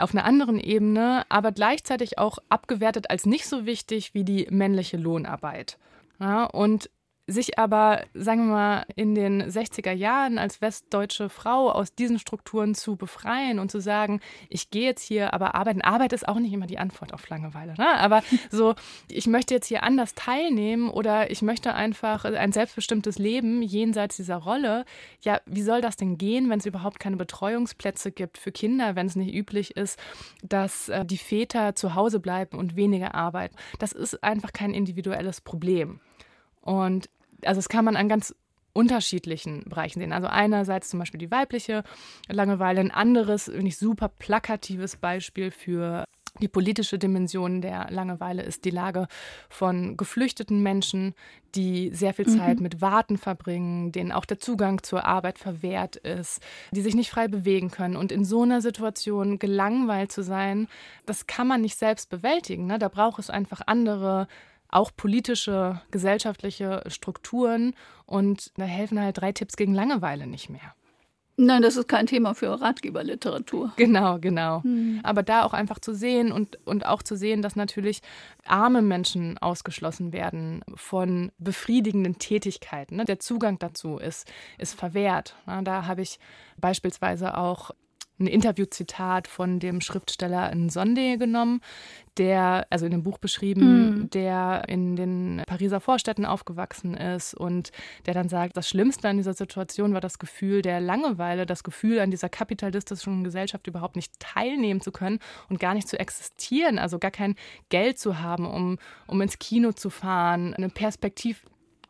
auf 0.02 0.14
einer 0.14 0.24
anderen 0.24 0.58
Ebene, 0.58 1.24
aber 1.28 1.52
gleichzeitig 1.52 2.18
auch 2.18 2.38
abgewertet 2.48 3.10
als 3.10 3.26
nicht 3.26 3.46
so 3.46 3.66
wichtig 3.66 4.14
wie 4.14 4.24
die 4.24 4.46
männliche 4.50 4.96
Lohnarbeit. 4.96 5.78
Ja, 6.18 6.44
und 6.44 6.90
sich 7.26 7.58
aber, 7.58 8.04
sagen 8.14 8.48
wir 8.48 8.52
mal, 8.52 8.86
in 8.96 9.14
den 9.14 9.42
60er 9.42 9.92
Jahren 9.92 10.38
als 10.38 10.60
westdeutsche 10.60 11.28
Frau 11.28 11.70
aus 11.70 11.94
diesen 11.94 12.18
Strukturen 12.18 12.74
zu 12.74 12.96
befreien 12.96 13.60
und 13.60 13.70
zu 13.70 13.80
sagen, 13.80 14.20
ich 14.48 14.70
gehe 14.70 14.84
jetzt 14.84 15.02
hier 15.02 15.32
aber 15.32 15.54
arbeiten. 15.54 15.82
Arbeit 15.82 16.12
ist 16.12 16.26
auch 16.26 16.38
nicht 16.38 16.52
immer 16.52 16.66
die 16.66 16.78
Antwort 16.78 17.14
auf 17.14 17.28
Langeweile. 17.28 17.74
Ne? 17.78 17.86
Aber 17.98 18.22
so, 18.50 18.74
ich 19.08 19.28
möchte 19.28 19.54
jetzt 19.54 19.68
hier 19.68 19.84
anders 19.84 20.14
teilnehmen 20.14 20.90
oder 20.90 21.30
ich 21.30 21.42
möchte 21.42 21.74
einfach 21.74 22.24
ein 22.24 22.52
selbstbestimmtes 22.52 23.18
Leben 23.18 23.62
jenseits 23.62 24.16
dieser 24.16 24.36
Rolle. 24.36 24.84
Ja, 25.20 25.40
wie 25.46 25.62
soll 25.62 25.80
das 25.80 25.96
denn 25.96 26.18
gehen, 26.18 26.50
wenn 26.50 26.58
es 26.58 26.66
überhaupt 26.66 26.98
keine 26.98 27.16
Betreuungsplätze 27.16 28.10
gibt 28.10 28.36
für 28.36 28.50
Kinder, 28.50 28.96
wenn 28.96 29.06
es 29.06 29.14
nicht 29.16 29.32
üblich 29.32 29.76
ist, 29.76 29.98
dass 30.42 30.88
äh, 30.88 31.04
die 31.04 31.18
Väter 31.18 31.76
zu 31.76 31.94
Hause 31.94 32.18
bleiben 32.18 32.58
und 32.58 32.74
weniger 32.74 33.14
arbeiten? 33.14 33.54
Das 33.78 33.92
ist 33.92 34.24
einfach 34.24 34.52
kein 34.52 34.74
individuelles 34.74 35.40
Problem. 35.40 36.00
Und 36.62 37.10
also 37.44 37.58
das 37.58 37.68
kann 37.68 37.84
man 37.84 37.96
an 37.96 38.08
ganz 38.08 38.34
unterschiedlichen 38.72 39.64
Bereichen 39.64 40.00
sehen. 40.00 40.12
Also 40.12 40.28
einerseits 40.28 40.88
zum 40.88 40.98
Beispiel 40.98 41.18
die 41.18 41.30
weibliche 41.30 41.82
Langeweile, 42.28 42.80
ein 42.80 42.90
anderes, 42.90 43.44
finde 43.44 43.68
ich, 43.68 43.76
super 43.76 44.08
plakatives 44.08 44.96
Beispiel 44.96 45.50
für 45.50 46.04
die 46.40 46.48
politische 46.48 46.98
Dimension 46.98 47.60
der 47.60 47.90
Langeweile 47.90 48.42
ist 48.42 48.64
die 48.64 48.70
Lage 48.70 49.06
von 49.50 49.98
geflüchteten 49.98 50.62
Menschen, 50.62 51.14
die 51.54 51.90
sehr 51.92 52.14
viel 52.14 52.26
Zeit 52.26 52.58
mit 52.58 52.80
Warten 52.80 53.18
verbringen, 53.18 53.92
denen 53.92 54.12
auch 54.12 54.24
der 54.24 54.38
Zugang 54.38 54.82
zur 54.82 55.04
Arbeit 55.04 55.38
verwehrt 55.38 55.96
ist, 55.96 56.40
die 56.70 56.80
sich 56.80 56.94
nicht 56.94 57.10
frei 57.10 57.28
bewegen 57.28 57.70
können. 57.70 57.96
Und 57.96 58.10
in 58.10 58.24
so 58.24 58.42
einer 58.42 58.62
Situation 58.62 59.38
gelangweilt 59.38 60.10
zu 60.10 60.22
sein, 60.22 60.68
das 61.04 61.26
kann 61.26 61.46
man 61.46 61.60
nicht 61.60 61.78
selbst 61.78 62.08
bewältigen. 62.08 62.66
Ne? 62.66 62.78
Da 62.78 62.88
braucht 62.88 63.18
es 63.18 63.28
einfach 63.28 63.60
andere 63.66 64.26
auch 64.72 64.90
politische, 64.96 65.80
gesellschaftliche 65.92 66.82
Strukturen. 66.88 67.74
Und 68.06 68.50
da 68.56 68.64
helfen 68.64 69.00
halt 69.00 69.20
drei 69.20 69.30
Tipps 69.30 69.56
gegen 69.56 69.74
Langeweile 69.74 70.26
nicht 70.26 70.50
mehr. 70.50 70.74
Nein, 71.36 71.62
das 71.62 71.76
ist 71.76 71.88
kein 71.88 72.06
Thema 72.06 72.34
für 72.34 72.60
Ratgeberliteratur. 72.60 73.72
Genau, 73.76 74.18
genau. 74.18 74.62
Hm. 74.62 75.00
Aber 75.02 75.22
da 75.22 75.44
auch 75.44 75.54
einfach 75.54 75.78
zu 75.78 75.94
sehen 75.94 76.30
und, 76.30 76.58
und 76.66 76.84
auch 76.84 77.02
zu 77.02 77.16
sehen, 77.16 77.40
dass 77.40 77.56
natürlich 77.56 78.02
arme 78.44 78.82
Menschen 78.82 79.38
ausgeschlossen 79.38 80.12
werden 80.12 80.62
von 80.74 81.32
befriedigenden 81.38 82.18
Tätigkeiten. 82.18 82.96
Ne? 82.96 83.06
Der 83.06 83.18
Zugang 83.18 83.58
dazu 83.58 83.96
ist, 83.96 84.30
ist 84.58 84.74
verwehrt. 84.74 85.34
Ne? 85.46 85.62
Da 85.64 85.86
habe 85.86 86.02
ich 86.02 86.18
beispielsweise 86.58 87.36
auch 87.36 87.70
ein 88.22 88.26
Interviewzitat 88.26 89.28
von 89.28 89.58
dem 89.58 89.80
Schriftsteller 89.80 90.54
Nsonde 90.54 91.18
genommen, 91.18 91.60
der, 92.18 92.66
also 92.70 92.84
in 92.84 92.92
dem 92.92 93.02
Buch 93.02 93.18
beschrieben, 93.18 94.02
mm. 94.04 94.10
der 94.10 94.64
in 94.68 94.96
den 94.96 95.42
Pariser 95.46 95.80
Vorstädten 95.80 96.26
aufgewachsen 96.26 96.94
ist 96.94 97.34
und 97.34 97.70
der 98.06 98.14
dann 98.14 98.28
sagt, 98.28 98.56
das 98.56 98.68
Schlimmste 98.68 99.08
an 99.08 99.16
dieser 99.16 99.34
Situation 99.34 99.94
war 99.94 100.00
das 100.00 100.18
Gefühl 100.18 100.62
der 100.62 100.80
Langeweile, 100.80 101.46
das 101.46 101.64
Gefühl, 101.64 102.00
an 102.00 102.10
dieser 102.10 102.28
kapitalistischen 102.28 103.24
Gesellschaft 103.24 103.66
überhaupt 103.66 103.96
nicht 103.96 104.12
teilnehmen 104.20 104.80
zu 104.80 104.92
können 104.92 105.18
und 105.48 105.58
gar 105.58 105.74
nicht 105.74 105.88
zu 105.88 105.98
existieren, 105.98 106.78
also 106.78 106.98
gar 106.98 107.10
kein 107.10 107.34
Geld 107.70 107.98
zu 107.98 108.20
haben, 108.20 108.46
um, 108.46 108.78
um 109.06 109.20
ins 109.20 109.38
Kino 109.38 109.72
zu 109.72 109.88
fahren, 109.90 110.54
eine 110.54 110.68
Perspektiv 110.68 111.44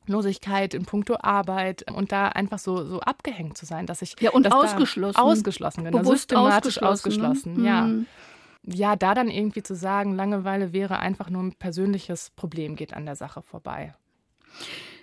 Losigkeit 0.06 0.74
in 0.74 0.84
puncto 0.84 1.16
Arbeit 1.20 1.90
und 1.90 2.12
da 2.12 2.28
einfach 2.28 2.58
so, 2.58 2.84
so 2.84 3.00
abgehängt 3.00 3.56
zu 3.56 3.66
sein, 3.66 3.86
dass 3.86 4.02
ich. 4.02 4.16
Ja, 4.20 4.30
und 4.30 4.52
ausgeschlossen. 4.52 5.18
Ausgeschlossen, 5.18 5.84
genau. 5.84 5.98
Bewusst 5.98 6.30
systematisch 6.30 6.82
ausgeschlossen, 6.82 7.24
ausgeschlossen, 7.24 7.64
ja. 7.64 7.82
Mhm. 7.82 8.06
Ja, 8.64 8.94
da 8.94 9.14
dann 9.14 9.28
irgendwie 9.28 9.64
zu 9.64 9.74
sagen, 9.74 10.14
Langeweile 10.14 10.72
wäre 10.72 11.00
einfach 11.00 11.30
nur 11.30 11.42
ein 11.42 11.52
persönliches 11.54 12.30
Problem, 12.30 12.76
geht 12.76 12.94
an 12.94 13.06
der 13.06 13.16
Sache 13.16 13.42
vorbei. 13.42 13.94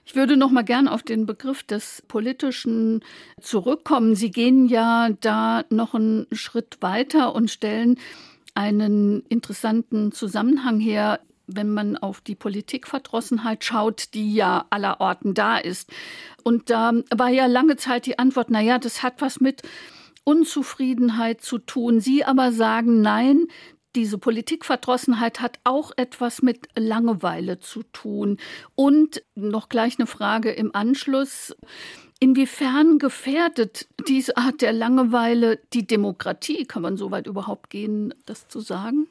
Ich 0.05 0.15
würde 0.15 0.37
noch 0.37 0.49
mal 0.49 0.63
gern 0.63 0.87
auf 0.87 1.03
den 1.03 1.25
Begriff 1.25 1.61
des 1.63 2.01
Politischen 2.07 3.03
zurückkommen. 3.41 4.15
Sie 4.15 4.31
gehen 4.31 4.67
ja 4.67 5.09
da 5.21 5.65
noch 5.69 5.93
einen 5.93 6.25
Schritt 6.31 6.77
weiter 6.81 7.35
und 7.35 7.51
stellen 7.51 7.99
einen 8.55 9.21
interessanten 9.29 10.11
Zusammenhang 10.11 10.79
her 10.79 11.19
wenn 11.55 11.69
man 11.73 11.97
auf 11.97 12.21
die 12.21 12.35
Politikverdrossenheit 12.35 13.63
schaut, 13.63 14.13
die 14.13 14.33
ja 14.33 14.65
allerorten 14.69 15.33
da 15.33 15.57
ist. 15.57 15.89
Und 16.43 16.69
da 16.69 16.93
war 17.15 17.29
ja 17.29 17.45
lange 17.45 17.77
Zeit 17.77 18.05
die 18.05 18.19
Antwort, 18.19 18.49
na 18.49 18.61
ja, 18.61 18.79
das 18.79 19.03
hat 19.03 19.21
was 19.21 19.39
mit 19.39 19.61
Unzufriedenheit 20.23 21.41
zu 21.41 21.57
tun. 21.57 21.99
Sie 21.99 22.23
aber 22.23 22.51
sagen, 22.51 23.01
nein, 23.01 23.47
diese 23.95 24.17
Politikverdrossenheit 24.17 25.41
hat 25.41 25.59
auch 25.63 25.91
etwas 25.97 26.41
mit 26.41 26.67
Langeweile 26.77 27.59
zu 27.59 27.83
tun. 27.83 28.37
Und 28.75 29.23
noch 29.35 29.69
gleich 29.69 29.97
eine 29.97 30.07
Frage 30.07 30.51
im 30.51 30.75
Anschluss. 30.75 31.55
Inwiefern 32.19 32.99
gefährdet 32.99 33.87
diese 34.07 34.37
Art 34.37 34.61
der 34.61 34.73
Langeweile 34.73 35.59
die 35.73 35.87
Demokratie? 35.87 36.65
Kann 36.65 36.81
man 36.81 36.97
so 36.97 37.11
weit 37.11 37.27
überhaupt 37.27 37.69
gehen, 37.69 38.13
das 38.25 38.47
zu 38.47 38.59
sagen? 38.59 39.07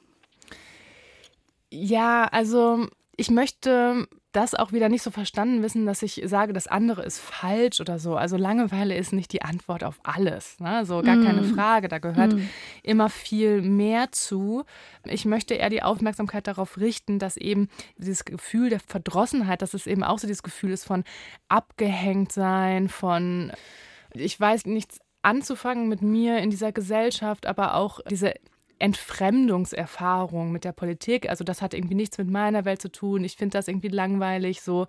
Ja, 1.71 2.25
also 2.25 2.87
ich 3.17 3.31
möchte 3.31 4.07
das 4.33 4.55
auch 4.55 4.73
wieder 4.73 4.89
nicht 4.89 5.03
so 5.03 5.11
verstanden 5.11 5.63
wissen, 5.63 5.87
dass 5.87 6.03
ich 6.03 6.23
sage, 6.27 6.53
das 6.53 6.67
andere 6.67 7.03
ist 7.03 7.19
falsch 7.19 7.81
oder 7.81 7.99
so. 7.99 8.17
Also 8.17 8.37
Langeweile 8.37 8.97
ist 8.97 9.13
nicht 9.13 9.33
die 9.33 9.43
Antwort 9.43 9.83
auf 9.83 9.99
alles. 10.03 10.61
Ne? 10.61 10.85
So 10.85 11.03
gar 11.03 11.17
mm. 11.17 11.25
keine 11.25 11.45
Frage. 11.45 11.89
Da 11.89 11.99
gehört 11.99 12.35
mm. 12.35 12.49
immer 12.83 13.09
viel 13.09 13.63
mehr 13.63 14.13
zu. 14.13 14.65
Ich 15.05 15.25
möchte 15.25 15.55
eher 15.55 15.71
die 15.71 15.83
Aufmerksamkeit 15.83 16.47
darauf 16.47 16.77
richten, 16.77 17.19
dass 17.19 17.37
eben 17.37 17.69
dieses 17.97 18.25
Gefühl 18.25 18.71
der 18.71 18.81
Verdrossenheit, 18.81 19.63
dass 19.63 19.75
es 19.75 19.87
eben 19.87 20.05
auch 20.05 20.19
so 20.19 20.27
dieses 20.27 20.43
Gefühl 20.43 20.71
ist 20.71 20.85
von 20.85 21.05
abgehängt 21.49 22.31
sein, 22.31 22.89
von 22.89 23.51
ich 24.13 24.39
weiß 24.39 24.67
nichts 24.67 25.01
anzufangen 25.23 25.89
mit 25.89 26.03
mir 26.03 26.39
in 26.39 26.51
dieser 26.51 26.71
Gesellschaft, 26.71 27.47
aber 27.47 27.75
auch 27.75 28.01
diese 28.11 28.35
Entfremdungserfahrung 28.79 30.53
mit 30.53 30.65
der 30.65 30.73
Politik. 30.73 31.29
Also 31.29 31.45
das 31.45 31.63
hat 31.63 31.75
irgendwie 31.75 31.95
nichts 31.95 32.19
mit 32.19 32.31
meiner 32.31 32.65
Welt 32.65 32.81
zu 32.83 32.91
tun. 32.91 33.25
Ich 33.25 33.37
finde 33.37 33.59
das 33.59 33.69
irgendwie 33.69 33.89
langweilig, 33.89 34.63
so 34.63 34.87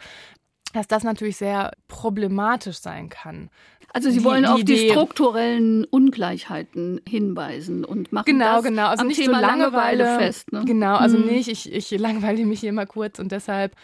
dass 0.74 0.88
das 0.88 1.04
natürlich 1.04 1.38
sehr 1.38 1.72
problematisch 1.88 2.78
sein 2.78 3.10
kann. 3.10 3.50
Also 3.92 4.12
Sie 4.12 4.20
die, 4.20 4.24
wollen 4.24 4.44
die 4.44 4.50
auf 4.50 4.64
die 4.64 4.90
strukturellen 4.90 5.84
Ungleichheiten 5.86 7.02
hinweisen 7.08 7.84
und 7.84 8.14
machen 8.14 8.26
genau, 8.26 8.58
das 8.58 8.66
genau. 8.66 8.88
Also 8.88 9.02
am 9.02 9.08
nicht 9.08 9.20
Thema 9.20 9.40
so 9.40 9.46
Langeweile, 9.48 10.04
Langeweile 10.04 10.26
fest. 10.26 10.52
Ne? 10.52 10.64
Genau, 10.66 10.96
also 10.96 11.18
mhm. 11.18 11.26
nicht, 11.26 11.48
ich, 11.48 11.74
ich 11.74 11.90
langweile 12.00 12.46
mich 12.46 12.60
hier 12.60 12.74
mal 12.74 12.86
kurz 12.86 13.18
und 13.18 13.32
deshalb 13.32 13.76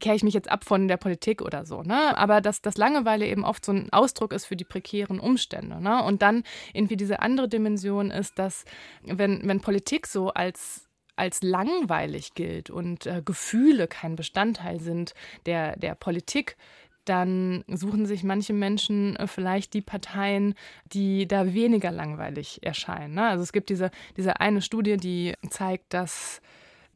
kehre 0.00 0.16
ich 0.16 0.22
mich 0.22 0.34
jetzt 0.34 0.50
ab 0.50 0.64
von 0.64 0.88
der 0.88 0.96
Politik 0.96 1.42
oder 1.42 1.64
so. 1.64 1.82
Ne? 1.82 2.16
Aber 2.16 2.40
dass, 2.40 2.60
dass 2.60 2.76
Langeweile 2.76 3.26
eben 3.26 3.44
oft 3.44 3.64
so 3.64 3.72
ein 3.72 3.92
Ausdruck 3.92 4.32
ist 4.32 4.46
für 4.46 4.56
die 4.56 4.64
prekären 4.64 5.18
Umstände. 5.20 5.80
Ne? 5.80 6.02
Und 6.02 6.22
dann 6.22 6.44
irgendwie 6.72 6.96
diese 6.96 7.20
andere 7.20 7.48
Dimension 7.48 8.10
ist, 8.10 8.38
dass 8.38 8.64
wenn, 9.02 9.46
wenn 9.46 9.60
Politik 9.60 10.06
so 10.06 10.30
als 10.30 10.84
als 11.16 11.42
langweilig 11.42 12.34
gilt 12.34 12.70
und 12.70 13.04
äh, 13.06 13.22
Gefühle 13.24 13.88
kein 13.88 14.14
Bestandteil 14.14 14.78
sind 14.78 15.14
der, 15.46 15.76
der 15.76 15.96
Politik, 15.96 16.56
dann 17.04 17.64
suchen 17.66 18.06
sich 18.06 18.22
manche 18.22 18.52
Menschen 18.52 19.16
äh, 19.16 19.26
vielleicht 19.26 19.74
die 19.74 19.80
Parteien, 19.80 20.54
die 20.92 21.26
da 21.26 21.52
weniger 21.52 21.90
langweilig 21.90 22.60
erscheinen. 22.62 23.14
Ne? 23.14 23.26
Also 23.26 23.42
es 23.42 23.52
gibt 23.52 23.70
diese, 23.70 23.90
diese 24.16 24.40
eine 24.40 24.62
Studie, 24.62 24.96
die 24.96 25.34
zeigt, 25.50 25.92
dass 25.92 26.40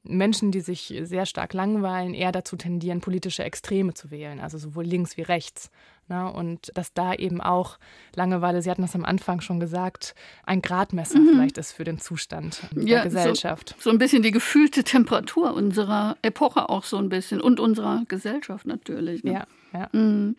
Menschen, 0.05 0.51
die 0.51 0.61
sich 0.61 0.95
sehr 1.03 1.27
stark 1.27 1.55
langweilen, 1.55 2.15
eher 2.15 2.33
dazu 2.33 2.57
tendieren, 2.57 3.01
politische 3.01 3.45
Extreme 3.45 3.95
zu 3.95 4.11
wählen, 4.11 4.41
also 4.41 4.59
sowohl 4.59 4.85
links 4.85 5.17
wie 5.17 5.23
rechts. 5.23 5.71
Ne? 6.09 6.31
Und 6.33 6.73
dass 6.75 6.93
da 6.93 7.15
eben 7.15 7.41
auch 7.41 7.79
Langeweile, 8.15 8.63
Sie 8.63 8.71
hatten 8.71 8.83
das 8.83 8.97
am 8.97 9.05
Anfang 9.05 9.41
schon 9.41 9.61
gesagt, 9.61 10.15
ein 10.45 10.61
Gradmesser 10.61 11.21
mhm. 11.21 11.29
vielleicht 11.31 11.59
ist 11.59 11.73
für 11.73 11.85
den 11.85 11.99
Zustand 11.99 12.63
ja, 12.75 12.97
der 12.97 13.05
Gesellschaft. 13.05 13.77
So, 13.79 13.85
so, 13.85 13.91
ein 13.91 13.99
bisschen 13.99 14.23
die 14.23 14.33
gefühlte 14.33 14.83
Temperatur 14.83 15.55
unserer 15.55 16.17
Epoche 16.23 16.69
auch 16.69 16.85
so 16.85 16.97
ein 16.97 17.09
bisschen 17.09 17.41
und 17.41 17.61
unserer 17.61 18.03
Gesellschaft 18.09 18.67
natürlich. 18.67 19.23
Ne? 19.23 19.33
Ja, 19.33 19.47
ja. 19.73 19.89
Mhm. 19.93 20.37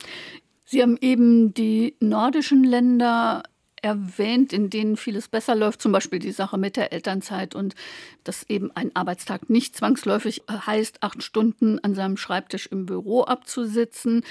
Sie 0.66 0.82
haben 0.82 0.98
eben 1.00 1.54
die 1.54 1.96
nordischen 2.00 2.64
Länder 2.64 3.44
erwähnt, 3.84 4.54
in 4.54 4.70
denen 4.70 4.98
vieles 4.98 5.28
besser 5.28 5.56
läuft, 5.56 5.82
zum 5.82 5.92
Beispiel 5.92 6.20
die 6.20 6.32
Sache 6.32 6.58
mit 6.58 6.78
der 6.78 6.94
Elternzeit 6.94 7.54
und 7.54 7.76
dass 8.24 8.50
eben 8.50 8.72
ein 8.72 8.96
Arbeitstag 8.96 9.50
nicht 9.50 9.76
zwangsläufig 9.76 10.44
heißt, 10.50 11.04
acht 11.04 11.22
Stunden 11.22 11.80
an 11.80 11.94
seinem 11.94 12.18
Schreibtisch 12.18 12.68
im 12.68 12.86
Büro 12.86 13.24
abzusitzen. 13.24 14.24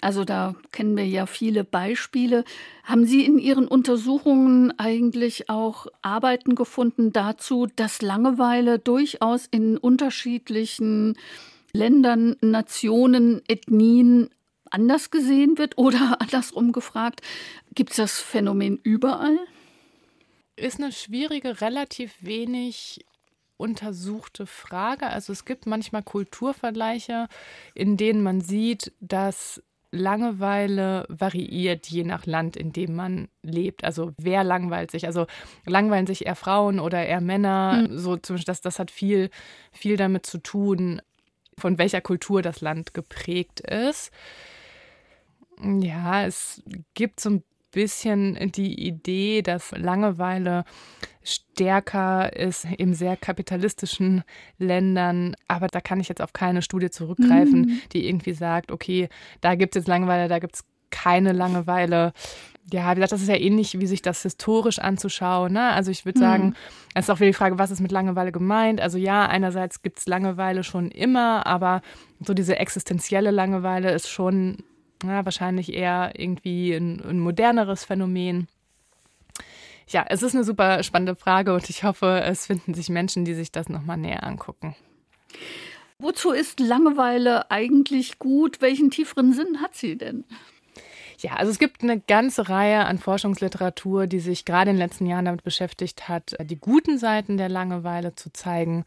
Also 0.00 0.24
da 0.24 0.54
kennen 0.72 0.96
wir 0.96 1.06
ja 1.06 1.26
viele 1.26 1.64
Beispiele. 1.64 2.44
Haben 2.84 3.04
Sie 3.04 3.24
in 3.24 3.38
Ihren 3.38 3.68
Untersuchungen 3.68 4.72
eigentlich 4.78 5.50
auch 5.50 5.86
Arbeiten 6.00 6.54
gefunden 6.54 7.12
dazu, 7.12 7.66
dass 7.76 8.00
Langeweile 8.00 8.78
durchaus 8.78 9.46
in 9.50 9.76
unterschiedlichen 9.76 11.18
Ländern, 11.72 12.36
Nationen, 12.40 13.42
Ethnien 13.46 14.30
anders 14.70 15.10
gesehen 15.10 15.58
wird? 15.58 15.76
Oder 15.76 16.16
andersrum 16.20 16.72
gefragt, 16.72 17.20
gibt 17.74 17.90
es 17.90 17.96
das 17.96 18.20
Phänomen 18.20 18.78
überall? 18.82 19.38
Ist 20.56 20.80
eine 20.80 20.92
schwierige, 20.92 21.60
relativ 21.60 22.14
wenig 22.20 23.04
untersuchte 23.56 24.46
Frage. 24.46 25.06
Also 25.06 25.32
es 25.32 25.44
gibt 25.44 25.66
manchmal 25.66 26.02
Kulturvergleiche, 26.02 27.28
in 27.74 27.96
denen 27.96 28.22
man 28.22 28.40
sieht, 28.40 28.92
dass 29.00 29.62
Langeweile 29.92 31.04
variiert 31.08 31.86
je 31.88 32.04
nach 32.04 32.24
Land, 32.24 32.56
in 32.56 32.72
dem 32.72 32.94
man 32.94 33.28
lebt. 33.42 33.82
Also 33.84 34.12
wer 34.16 34.44
langweilt 34.44 34.90
sich? 34.90 35.06
Also 35.06 35.26
langweilen 35.66 36.06
sich 36.06 36.26
eher 36.26 36.36
Frauen 36.36 36.78
oder 36.78 37.04
eher 37.04 37.20
Männer? 37.20 37.86
Mhm. 37.88 37.98
So 37.98 38.16
zum 38.16 38.36
das, 38.36 38.60
das 38.60 38.78
hat 38.78 38.90
viel, 38.90 39.30
viel 39.72 39.96
damit 39.96 40.26
zu 40.26 40.38
tun, 40.38 41.02
von 41.58 41.76
welcher 41.76 42.00
Kultur 42.00 42.40
das 42.40 42.60
Land 42.60 42.94
geprägt 42.94 43.60
ist. 43.60 44.12
Ja, 45.60 46.24
es 46.24 46.62
gibt 46.94 47.20
so 47.20 47.30
ein 47.30 47.44
bisschen 47.70 48.52
die 48.52 48.86
Idee, 48.86 49.42
dass 49.42 49.72
Langeweile 49.72 50.64
stärker 51.22 52.34
ist 52.34 52.66
in 52.78 52.94
sehr 52.94 53.16
kapitalistischen 53.16 54.22
Ländern. 54.58 55.36
Aber 55.48 55.68
da 55.68 55.80
kann 55.80 56.00
ich 56.00 56.08
jetzt 56.08 56.22
auf 56.22 56.32
keine 56.32 56.62
Studie 56.62 56.90
zurückgreifen, 56.90 57.60
mhm. 57.60 57.80
die 57.92 58.08
irgendwie 58.08 58.32
sagt, 58.32 58.72
okay, 58.72 59.08
da 59.40 59.54
gibt 59.54 59.76
es 59.76 59.82
jetzt 59.82 59.88
Langeweile, 59.88 60.28
da 60.28 60.38
gibt 60.38 60.56
es 60.56 60.64
keine 60.90 61.32
Langeweile. 61.32 62.12
Ja, 62.72 62.90
wie 62.90 62.96
gesagt, 62.96 63.12
das 63.12 63.22
ist 63.22 63.28
ja 63.28 63.36
ähnlich, 63.36 63.78
wie 63.80 63.86
sich 63.86 64.02
das 64.02 64.22
historisch 64.22 64.78
anzuschauen. 64.78 65.52
Ne? 65.52 65.70
Also 65.70 65.90
ich 65.90 66.04
würde 66.04 66.18
mhm. 66.18 66.22
sagen, 66.22 66.54
es 66.94 67.06
ist 67.06 67.10
auch 67.10 67.20
wieder 67.20 67.30
die 67.30 67.34
Frage, 67.34 67.58
was 67.58 67.70
ist 67.70 67.80
mit 67.80 67.92
Langeweile 67.92 68.32
gemeint? 68.32 68.80
Also 68.80 68.98
ja, 68.98 69.26
einerseits 69.26 69.82
gibt 69.82 69.98
es 69.98 70.06
Langeweile 70.06 70.62
schon 70.62 70.90
immer, 70.90 71.46
aber 71.46 71.82
so 72.20 72.32
diese 72.34 72.58
existenzielle 72.58 73.30
Langeweile 73.30 73.92
ist 73.92 74.08
schon 74.08 74.58
ja, 75.04 75.24
wahrscheinlich 75.24 75.72
eher 75.72 76.12
irgendwie 76.16 76.72
ein, 76.72 77.00
ein 77.02 77.20
moderneres 77.20 77.84
Phänomen. 77.84 78.48
Ja, 79.88 80.04
es 80.08 80.22
ist 80.22 80.34
eine 80.34 80.44
super 80.44 80.82
spannende 80.82 81.16
Frage 81.16 81.52
und 81.52 81.68
ich 81.68 81.82
hoffe, 81.82 82.22
es 82.24 82.46
finden 82.46 82.74
sich 82.74 82.88
Menschen, 82.88 83.24
die 83.24 83.34
sich 83.34 83.50
das 83.50 83.68
nochmal 83.68 83.96
näher 83.96 84.24
angucken. 84.24 84.76
Wozu 85.98 86.30
ist 86.30 86.60
Langeweile 86.60 87.50
eigentlich 87.50 88.18
gut? 88.18 88.60
Welchen 88.60 88.90
tieferen 88.90 89.32
Sinn 89.32 89.60
hat 89.60 89.74
sie 89.74 89.98
denn? 89.98 90.24
Ja, 91.18 91.34
also 91.34 91.50
es 91.50 91.58
gibt 91.58 91.82
eine 91.82 92.00
ganze 92.00 92.48
Reihe 92.48 92.86
an 92.86 92.98
Forschungsliteratur, 92.98 94.06
die 94.06 94.20
sich 94.20 94.46
gerade 94.46 94.70
in 94.70 94.76
den 94.76 94.86
letzten 94.86 95.06
Jahren 95.06 95.26
damit 95.26 95.44
beschäftigt 95.44 96.08
hat, 96.08 96.34
die 96.40 96.58
guten 96.58 96.96
Seiten 96.96 97.36
der 97.36 97.50
Langeweile 97.50 98.14
zu 98.14 98.32
zeigen. 98.32 98.84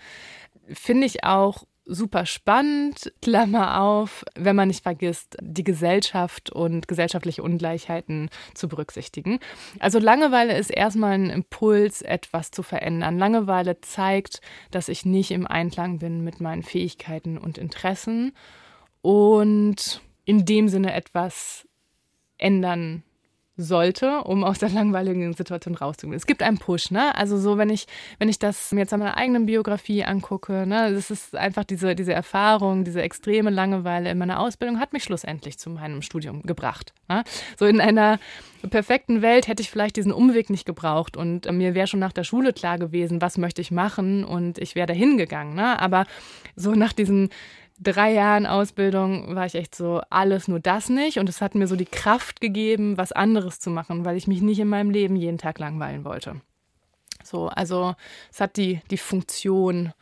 Finde 0.67 1.05
ich 1.05 1.23
auch 1.23 1.65
super 1.85 2.25
spannend, 2.25 3.11
Klammer 3.21 3.81
auf, 3.81 4.23
wenn 4.35 4.55
man 4.55 4.69
nicht 4.69 4.83
vergisst, 4.83 5.37
die 5.41 5.63
Gesellschaft 5.63 6.49
und 6.49 6.87
gesellschaftliche 6.87 7.43
Ungleichheiten 7.43 8.29
zu 8.53 8.67
berücksichtigen. 8.67 9.39
Also 9.79 9.99
Langeweile 9.99 10.57
ist 10.57 10.69
erstmal 10.69 11.13
ein 11.13 11.29
Impuls, 11.29 12.01
etwas 12.01 12.51
zu 12.51 12.63
verändern. 12.63 13.17
Langeweile 13.17 13.81
zeigt, 13.81 14.41
dass 14.71 14.87
ich 14.87 15.05
nicht 15.05 15.31
im 15.31 15.45
Einklang 15.45 15.99
bin 15.99 16.23
mit 16.23 16.39
meinen 16.39 16.63
Fähigkeiten 16.63 17.37
und 17.37 17.57
Interessen 17.57 18.33
und 19.01 20.01
in 20.25 20.45
dem 20.45 20.69
Sinne 20.69 20.93
etwas 20.93 21.67
ändern 22.37 23.03
sollte, 23.55 24.21
um 24.23 24.43
aus 24.43 24.59
der 24.59 24.69
langweiligen 24.69 25.33
Situation 25.33 25.75
rauszukommen. 25.75 26.17
Es 26.17 26.25
gibt 26.25 26.41
einen 26.41 26.57
Push, 26.57 26.89
ne? 26.89 27.15
Also 27.15 27.37
so, 27.37 27.57
wenn 27.57 27.69
ich, 27.69 27.85
wenn 28.17 28.27
ich 28.27 28.39
das 28.39 28.71
mir 28.71 28.81
jetzt 28.81 28.93
an 28.93 28.99
meiner 28.99 29.15
eigenen 29.15 29.45
Biografie 29.45 30.03
angucke, 30.03 30.65
ne, 30.65 30.91
das 30.91 31.11
ist 31.11 31.35
einfach 31.35 31.63
diese, 31.63 31.93
diese 31.93 32.13
Erfahrung, 32.13 32.83
diese 32.83 33.01
extreme 33.01 33.51
Langeweile 33.51 34.09
in 34.09 34.17
meiner 34.17 34.39
Ausbildung 34.39 34.79
hat 34.79 34.91
mich 34.91 35.03
schlussendlich 35.03 35.59
zu 35.59 35.69
meinem 35.69 36.01
Studium 36.01 36.41
gebracht. 36.41 36.93
Ne? 37.09 37.23
So 37.57 37.65
in 37.65 37.79
einer 37.79 38.19
perfekten 38.69 39.21
Welt 39.21 39.47
hätte 39.47 39.61
ich 39.61 39.69
vielleicht 39.69 39.97
diesen 39.97 40.13
Umweg 40.13 40.49
nicht 40.49 40.65
gebraucht 40.65 41.15
und 41.15 41.45
äh, 41.45 41.51
mir 41.51 41.75
wäre 41.75 41.87
schon 41.87 41.99
nach 41.99 42.13
der 42.13 42.23
Schule 42.23 42.53
klar 42.53 42.79
gewesen, 42.79 43.21
was 43.21 43.37
möchte 43.37 43.61
ich 43.61 43.69
machen 43.69 44.23
und 44.23 44.57
ich 44.57 44.73
wäre 44.73 44.87
dahin 44.87 45.17
gegangen. 45.17 45.53
Ne? 45.53 45.79
Aber 45.79 46.05
so 46.55 46.71
nach 46.71 46.93
diesen 46.93 47.29
drei 47.79 48.13
Jahren 48.13 48.45
Ausbildung 48.45 49.35
war 49.35 49.45
ich 49.45 49.55
echt 49.55 49.75
so 49.75 50.01
alles 50.09 50.47
nur 50.47 50.59
das 50.59 50.89
nicht 50.89 51.19
und 51.19 51.29
es 51.29 51.41
hat 51.41 51.55
mir 51.55 51.67
so 51.67 51.75
die 51.75 51.85
Kraft 51.85 52.41
gegeben, 52.41 52.97
was 52.97 53.11
anderes 53.11 53.59
zu 53.59 53.69
machen, 53.69 54.05
weil 54.05 54.17
ich 54.17 54.27
mich 54.27 54.41
nicht 54.41 54.59
in 54.59 54.67
meinem 54.67 54.89
Leben 54.89 55.15
jeden 55.15 55.37
Tag 55.37 55.59
langweilen 55.59 56.05
wollte. 56.05 56.41
So, 57.23 57.47
also 57.47 57.95
es 58.31 58.41
hat 58.41 58.57
die, 58.57 58.81
die 58.91 58.97
Funktion, 58.97 59.93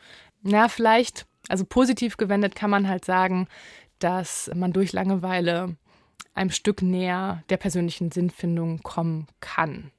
na, 0.42 0.68
vielleicht, 0.68 1.26
also 1.48 1.64
positiv 1.64 2.16
gewendet 2.16 2.54
kann 2.54 2.70
man 2.70 2.88
halt 2.88 3.04
sagen, 3.04 3.48
dass 3.98 4.50
man 4.54 4.72
durch 4.72 4.92
Langeweile 4.92 5.76
einem 6.34 6.50
Stück 6.50 6.82
näher 6.82 7.42
der 7.48 7.58
persönlichen 7.58 8.10
Sinnfindung 8.10 8.82
kommen 8.82 9.28
kann. 9.40 9.92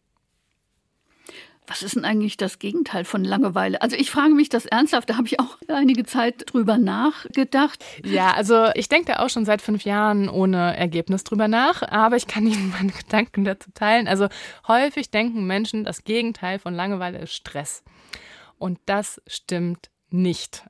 Was 1.65 1.81
ist 1.81 1.95
denn 1.95 2.03
eigentlich 2.03 2.35
das 2.35 2.59
Gegenteil 2.59 3.05
von 3.05 3.23
Langeweile? 3.23 3.81
Also 3.81 3.95
ich 3.95 4.11
frage 4.11 4.33
mich 4.33 4.49
das 4.49 4.65
ernsthaft, 4.65 5.09
da 5.09 5.15
habe 5.15 5.27
ich 5.27 5.39
auch 5.39 5.57
einige 5.69 6.03
Zeit 6.03 6.43
drüber 6.47 6.77
nachgedacht. 6.77 7.83
Ja, 8.03 8.31
also 8.33 8.67
ich 8.75 8.89
denke 8.89 9.13
da 9.13 9.19
auch 9.23 9.29
schon 9.29 9.45
seit 9.45 9.61
fünf 9.61 9.85
Jahren 9.85 10.27
ohne 10.27 10.75
Ergebnis 10.75 11.23
drüber 11.23 11.47
nach, 11.47 11.81
aber 11.81 12.17
ich 12.17 12.27
kann 12.27 12.45
Ihnen 12.47 12.71
meine 12.77 12.91
Gedanken 12.91 13.45
dazu 13.45 13.71
teilen. 13.73 14.07
Also 14.07 14.27
häufig 14.67 15.09
denken 15.09 15.47
Menschen, 15.47 15.85
das 15.85 16.03
Gegenteil 16.03 16.59
von 16.59 16.73
Langeweile 16.73 17.19
ist 17.19 17.33
Stress. 17.33 17.83
Und 18.57 18.79
das 18.85 19.21
stimmt 19.27 19.89
nicht. 20.09 20.63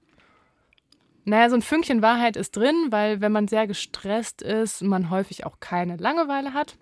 Naja, 1.26 1.50
so 1.50 1.56
ein 1.56 1.62
Fünkchen 1.62 2.02
Wahrheit 2.02 2.36
ist 2.36 2.56
drin, 2.56 2.88
weil 2.90 3.22
wenn 3.22 3.32
man 3.32 3.48
sehr 3.48 3.66
gestresst 3.66 4.42
ist, 4.42 4.82
man 4.84 5.10
häufig 5.10 5.46
auch 5.46 5.60
keine 5.60 5.96
Langeweile 5.96 6.54
hat. 6.54 6.76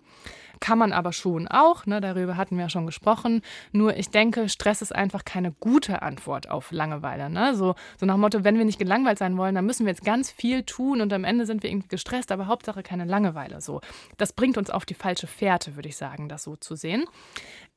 Kann 0.61 0.77
man 0.77 0.93
aber 0.93 1.11
schon 1.11 1.47
auch, 1.47 1.87
ne, 1.87 1.99
darüber 1.99 2.37
hatten 2.37 2.55
wir 2.55 2.65
ja 2.65 2.69
schon 2.69 2.85
gesprochen. 2.85 3.41
Nur 3.71 3.97
ich 3.97 4.09
denke, 4.09 4.47
Stress 4.47 4.83
ist 4.83 4.95
einfach 4.95 5.25
keine 5.25 5.51
gute 5.59 6.03
Antwort 6.03 6.49
auf 6.51 6.71
Langeweile. 6.71 7.31
Ne? 7.31 7.55
So, 7.55 7.73
so 7.99 8.05
nach 8.05 8.13
dem 8.13 8.21
Motto, 8.21 8.43
wenn 8.43 8.59
wir 8.59 8.65
nicht 8.65 8.77
gelangweilt 8.77 9.17
sein 9.17 9.37
wollen, 9.37 9.55
dann 9.55 9.65
müssen 9.65 9.87
wir 9.87 9.91
jetzt 9.91 10.05
ganz 10.05 10.29
viel 10.29 10.61
tun 10.61 11.01
und 11.01 11.11
am 11.13 11.23
Ende 11.23 11.47
sind 11.47 11.63
wir 11.63 11.71
irgendwie 11.71 11.87
gestresst, 11.87 12.31
aber 12.31 12.45
Hauptsache 12.45 12.83
keine 12.83 13.05
Langeweile. 13.05 13.59
So. 13.59 13.81
Das 14.17 14.33
bringt 14.33 14.55
uns 14.55 14.69
auf 14.69 14.85
die 14.85 14.93
falsche 14.93 15.25
Fährte, 15.25 15.75
würde 15.75 15.89
ich 15.89 15.97
sagen, 15.97 16.29
das 16.29 16.43
so 16.43 16.55
zu 16.55 16.75
sehen. 16.75 17.05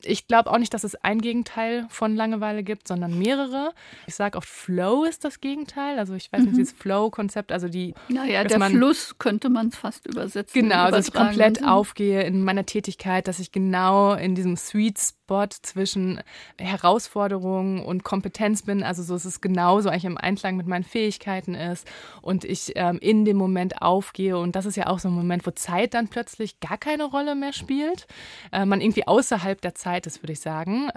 Ich 0.03 0.27
glaube 0.27 0.51
auch 0.51 0.59
nicht, 0.59 0.75
dass 0.75 0.85
es 0.85 0.95
ein 0.97 1.21
Gegenteil 1.21 1.87
von 1.89 2.15
Langeweile 2.15 2.63
gibt, 2.63 2.87
sondern 2.87 3.19
mehrere. 3.19 3.73
Ich 4.07 4.15
sage 4.15 4.37
oft, 4.37 4.49
Flow 4.49 5.05
ist 5.05 5.25
das 5.25 5.41
Gegenteil. 5.41 5.99
Also 5.99 6.13
ich 6.15 6.31
weiß 6.31 6.43
nicht, 6.43 6.53
mhm. 6.53 6.57
dieses 6.59 6.75
Flow-Konzept, 6.75 7.53
also 7.53 7.69
die. 7.69 7.95
Naja, 8.09 8.45
der 8.45 8.59
man, 8.59 8.73
Fluss 8.73 9.17
könnte 9.19 9.49
man 9.49 9.69
es 9.69 9.77
fast 9.77 10.07
übersetzen. 10.07 10.61
Genau, 10.61 10.91
dass 10.91 11.09
ich 11.09 11.15
komplett 11.15 11.65
aufgehe 11.65 12.23
in 12.25 12.45
meiner 12.45 12.67
Tätigkeit, 12.75 13.29
dass 13.29 13.39
ich 13.39 13.53
genau 13.53 14.15
in 14.15 14.35
diesem 14.35 14.57
Sweet 14.57 14.99
Spot 14.99 15.47
zwischen 15.63 16.21
Herausforderungen 16.59 17.79
und 17.85 18.03
Kompetenz 18.03 18.63
bin. 18.63 18.83
Also 18.83 19.05
so 19.05 19.15
ist 19.15 19.25
es 19.25 19.41
genauso 19.41 19.91
eigentlich 19.91 20.07
im 20.07 20.19
Einklang 20.19 20.57
mit 20.57 20.67
meinen 20.67 20.83
Fähigkeiten 20.83 21.55
ist 21.55 21.87
und 22.21 22.45
ich 22.45 22.73
ähm, 22.75 22.99
in 23.01 23.25
dem 23.25 23.37
Moment 23.37 23.81
aufgehe. 23.81 24.37
Und 24.37 24.57
das 24.57 24.67
ist 24.67 24.77
ja 24.77 24.89
auch 24.89 24.99
so 24.99 25.07
ein 25.07 25.15
Moment, 25.15 25.47
wo 25.47 25.53
Zeit 25.53 25.95
dann 25.95 26.09
plötzlich 26.09 26.59
gar 26.59 26.77
keine 26.77 27.05
Rolle 27.05 27.37
mehr 27.37 27.53
spielt. 27.53 28.09
Äh, 28.51 28.67
man 28.67 28.81
irgendwie 28.81 29.07
außerhalb 29.07 29.61
der 29.61 29.77
Zeit 29.77 30.09
ist, 30.09 30.25
würde 30.25 30.33
ich 30.33 30.41
sagen. 30.41 30.91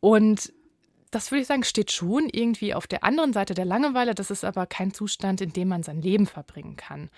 Und 0.00 0.52
das 1.12 1.30
würde 1.30 1.42
ich 1.42 1.46
sagen, 1.46 1.62
steht 1.62 1.92
schon 1.92 2.28
irgendwie 2.28 2.74
auf 2.74 2.88
der 2.88 3.04
anderen 3.04 3.32
Seite 3.32 3.54
der 3.54 3.64
Langeweile. 3.64 4.16
Das 4.16 4.32
ist 4.32 4.44
aber 4.44 4.66
kein 4.66 4.92
Zustand, 4.92 5.40
in 5.40 5.52
dem 5.52 5.68
man 5.68 5.84
sein 5.84 6.02
Leben 6.02 6.26
verbringen 6.26 6.74
kann. 6.74 7.10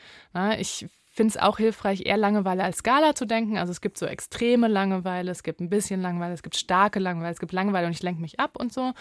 Ich 0.58 0.86
finde 1.16 1.30
es 1.30 1.42
auch 1.42 1.56
hilfreich, 1.56 2.02
eher 2.04 2.18
Langeweile 2.18 2.62
als 2.62 2.78
Skala 2.78 3.14
zu 3.14 3.24
denken. 3.24 3.56
Also 3.56 3.72
es 3.72 3.80
gibt 3.80 3.96
so 3.96 4.04
extreme 4.04 4.68
Langeweile, 4.68 5.30
es 5.30 5.42
gibt 5.42 5.60
ein 5.60 5.70
bisschen 5.70 6.02
Langeweile, 6.02 6.34
es 6.34 6.42
gibt 6.42 6.56
starke 6.56 6.98
Langeweile, 6.98 7.32
es 7.32 7.40
gibt 7.40 7.52
Langeweile 7.52 7.86
und 7.86 7.92
ich 7.92 8.02
lenke 8.02 8.20
mich 8.20 8.38
ab 8.38 8.56
und 8.58 8.70
so. 8.70 8.92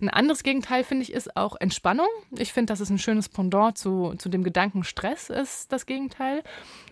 Ein 0.00 0.08
anderes 0.08 0.42
Gegenteil, 0.42 0.82
finde 0.82 1.02
ich, 1.02 1.12
ist 1.12 1.36
auch 1.36 1.56
Entspannung. 1.60 2.08
Ich 2.30 2.54
finde, 2.54 2.72
das 2.72 2.80
ist 2.80 2.88
ein 2.88 2.98
schönes 2.98 3.28
Pendant 3.28 3.76
zu, 3.76 4.14
zu 4.16 4.30
dem 4.30 4.44
Gedanken 4.44 4.82
Stress 4.82 5.28
ist 5.28 5.70
das 5.70 5.84
Gegenteil, 5.84 6.42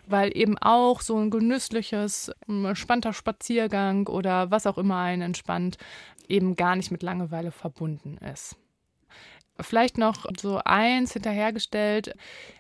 weil 0.07 0.37
eben 0.37 0.59
auch 0.59 1.01
so 1.01 1.17
ein 1.17 1.31
genüssliches, 1.31 2.31
entspannter 2.47 3.15
Spaziergang 3.15 4.07
oder 4.07 4.51
was 4.51 4.67
auch 4.67 4.77
immer 4.77 4.99
einen 4.99 5.23
entspannt, 5.23 5.79
eben 6.29 6.55
gar 6.55 6.77
nicht 6.77 6.91
mit 6.91 7.03
Langeweile 7.03 7.51
verbunden 7.51 8.19
ist. 8.19 8.57
Vielleicht 9.61 9.99
noch 9.99 10.27
so 10.39 10.61
eins 10.65 11.13
hinterhergestellt. 11.13 12.15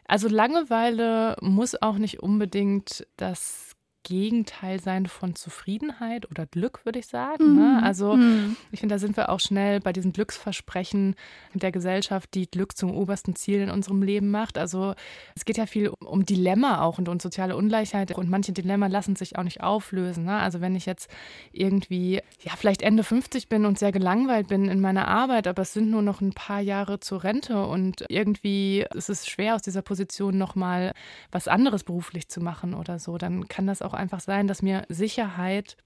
Also 0.09 0.29
Langeweile 0.29 1.37
muss 1.41 1.81
auch 1.81 1.99
nicht 1.99 2.21
unbedingt 2.21 3.07
das 3.17 3.76
Gegenteil 4.07 4.81
sein 4.81 5.07
von 5.07 5.35
Zufriedenheit 5.35 6.31
oder 6.31 6.47
Glück, 6.47 6.85
würde 6.85 7.01
ich 7.01 7.09
sagen. 7.09 7.57
Ne? 7.57 7.79
Mhm. 7.79 7.85
Also 7.85 8.15
mhm. 8.15 8.57
ich 8.71 8.79
finde, 8.79 8.95
da 8.95 8.99
sind 9.01 9.17
wir 9.17 9.31
auch 9.31 9.41
schnell 9.41 9.81
bei 9.81 9.93
diesen 9.93 10.13
Glücksversprechen 10.13 11.17
der 11.55 11.73
Gesellschaft, 11.73 12.33
die 12.35 12.49
Glück 12.49 12.77
zum 12.77 12.95
obersten 12.95 13.35
Ziel 13.35 13.61
in 13.61 13.71
unserem 13.71 14.03
Leben 14.03 14.31
macht. 14.31 14.59
Also 14.59 14.95
es 15.35 15.45
geht 15.45 15.57
ja 15.57 15.67
viel 15.67 15.89
um 15.89 16.25
Dilemma 16.25 16.83
auch 16.83 16.99
und 16.99 17.09
um 17.09 17.19
soziale 17.19 17.57
Ungleichheit 17.57 18.17
und 18.17 18.31
manche 18.31 18.53
Dilemma 18.53 18.87
lassen 18.87 19.17
sich 19.17 19.37
auch 19.37 19.43
nicht 19.43 19.61
auflösen. 19.61 20.25
Ne? 20.25 20.39
Also 20.39 20.61
wenn 20.61 20.77
ich 20.77 20.87
jetzt 20.87 21.11
irgendwie, 21.51 22.23
ja, 22.43 22.53
vielleicht 22.57 22.83
Ende 22.83 23.03
50 23.03 23.49
bin 23.49 23.67
und 23.67 23.77
sehr 23.77 23.91
gelangweilt 23.91 24.47
bin 24.47 24.69
in 24.69 24.81
meiner 24.81 25.09
Arbeit, 25.09 25.49
aber 25.49 25.63
es 25.63 25.73
sind 25.73 25.91
nur 25.91 26.03
noch 26.03 26.21
ein 26.21 26.33
paar 26.33 26.61
Jahre 26.61 27.01
zur 27.01 27.25
Rente 27.25 27.67
und 27.67 28.05
irgendwie 28.09 28.87
ist 28.95 29.11
es 29.11 29.27
schwer 29.27 29.57
aus 29.57 29.63
dieser 29.63 29.83
Position 29.83 30.39
nochmal 30.39 30.93
was 31.33 31.49
anderes 31.49 31.83
beruflich 31.83 32.29
zu 32.29 32.41
machen 32.41 32.73
oder 32.73 33.01
so, 33.01 33.19
dann 33.19 33.49
kann 33.49 33.67
das 33.67 33.83
auch 33.83 33.96
einfach 33.97 34.21
sein, 34.21 34.47
dass 34.47 34.63
mir 34.63 34.85
Sicherheit 34.89 35.77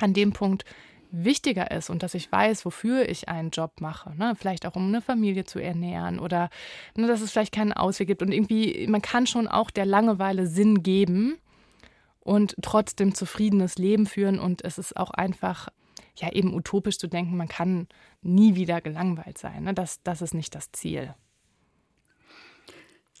an 0.00 0.14
dem 0.14 0.32
Punkt 0.32 0.64
wichtiger 1.10 1.70
ist 1.70 1.90
und 1.90 2.02
dass 2.02 2.14
ich 2.14 2.30
weiß, 2.30 2.64
wofür 2.64 3.08
ich 3.08 3.28
einen 3.28 3.50
Job 3.50 3.80
mache. 3.80 4.14
Ne? 4.16 4.34
Vielleicht 4.36 4.66
auch, 4.66 4.76
um 4.76 4.88
eine 4.88 5.00
Familie 5.00 5.44
zu 5.44 5.58
ernähren 5.58 6.18
oder 6.18 6.50
ne, 6.96 7.06
dass 7.06 7.20
es 7.20 7.30
vielleicht 7.30 7.54
keinen 7.54 7.72
Ausweg 7.72 8.08
gibt. 8.08 8.22
Und 8.22 8.32
irgendwie, 8.32 8.86
man 8.88 9.02
kann 9.02 9.26
schon 9.26 9.48
auch 9.48 9.70
der 9.70 9.86
Langeweile 9.86 10.46
Sinn 10.46 10.82
geben 10.82 11.38
und 12.20 12.56
trotzdem 12.62 13.14
zufriedenes 13.14 13.76
Leben 13.76 14.06
führen. 14.06 14.38
Und 14.38 14.64
es 14.64 14.78
ist 14.78 14.96
auch 14.96 15.10
einfach, 15.10 15.68
ja, 16.16 16.32
eben 16.32 16.54
utopisch 16.54 16.98
zu 16.98 17.06
denken, 17.06 17.36
man 17.36 17.48
kann 17.48 17.88
nie 18.22 18.54
wieder 18.54 18.80
gelangweilt 18.80 19.38
sein. 19.38 19.64
Ne? 19.64 19.74
Das, 19.74 20.02
das 20.02 20.22
ist 20.22 20.34
nicht 20.34 20.54
das 20.54 20.72
Ziel. 20.72 21.14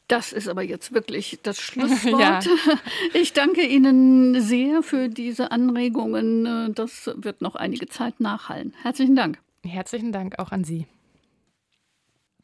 Das 0.08 0.32
ist 0.32 0.48
aber 0.48 0.62
jetzt 0.62 0.92
wirklich 0.94 1.38
das 1.42 1.60
Schlusswort. 1.60 2.20
Ja. 2.20 2.40
Ich 3.14 3.32
danke 3.32 3.62
Ihnen 3.66 4.40
sehr 4.40 4.82
für 4.82 5.08
diese 5.08 5.50
Anregungen. 5.50 6.74
Das 6.74 7.10
wird 7.16 7.40
noch 7.40 7.54
einige 7.54 7.88
Zeit 7.88 8.20
nachhallen. 8.20 8.74
Herzlichen 8.82 9.16
Dank. 9.16 9.38
Herzlichen 9.64 10.12
Dank 10.12 10.38
auch 10.38 10.52
an 10.52 10.64
Sie. 10.64 10.86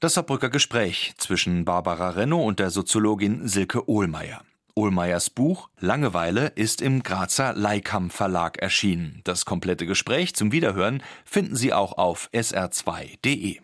Das 0.01 0.15
Saarbrücker 0.15 0.51
Gespräch 0.51 1.15
zwischen 1.19 1.65
Barbara 1.65 2.11
Renno 2.11 2.43
und 2.43 2.59
der 2.59 2.71
Soziologin 2.71 3.47
Silke 3.47 3.89
Ohlmeier. 3.89 4.43
Ohlmeiers 4.75 5.31
Buch 5.31 5.69
Langeweile 5.79 6.49
ist 6.49 6.81
im 6.81 7.03
Grazer 7.03 7.53
Leikam 7.53 8.11
Verlag 8.11 8.59
erschienen. 8.59 9.21
Das 9.25 9.45
komplette 9.45 9.87
Gespräch 9.87 10.35
zum 10.35 10.51
Wiederhören 10.51 11.03
finden 11.25 11.57
Sie 11.57 11.73
auch 11.73 11.99
auf 11.99 12.31
sr2.de. 12.33 13.61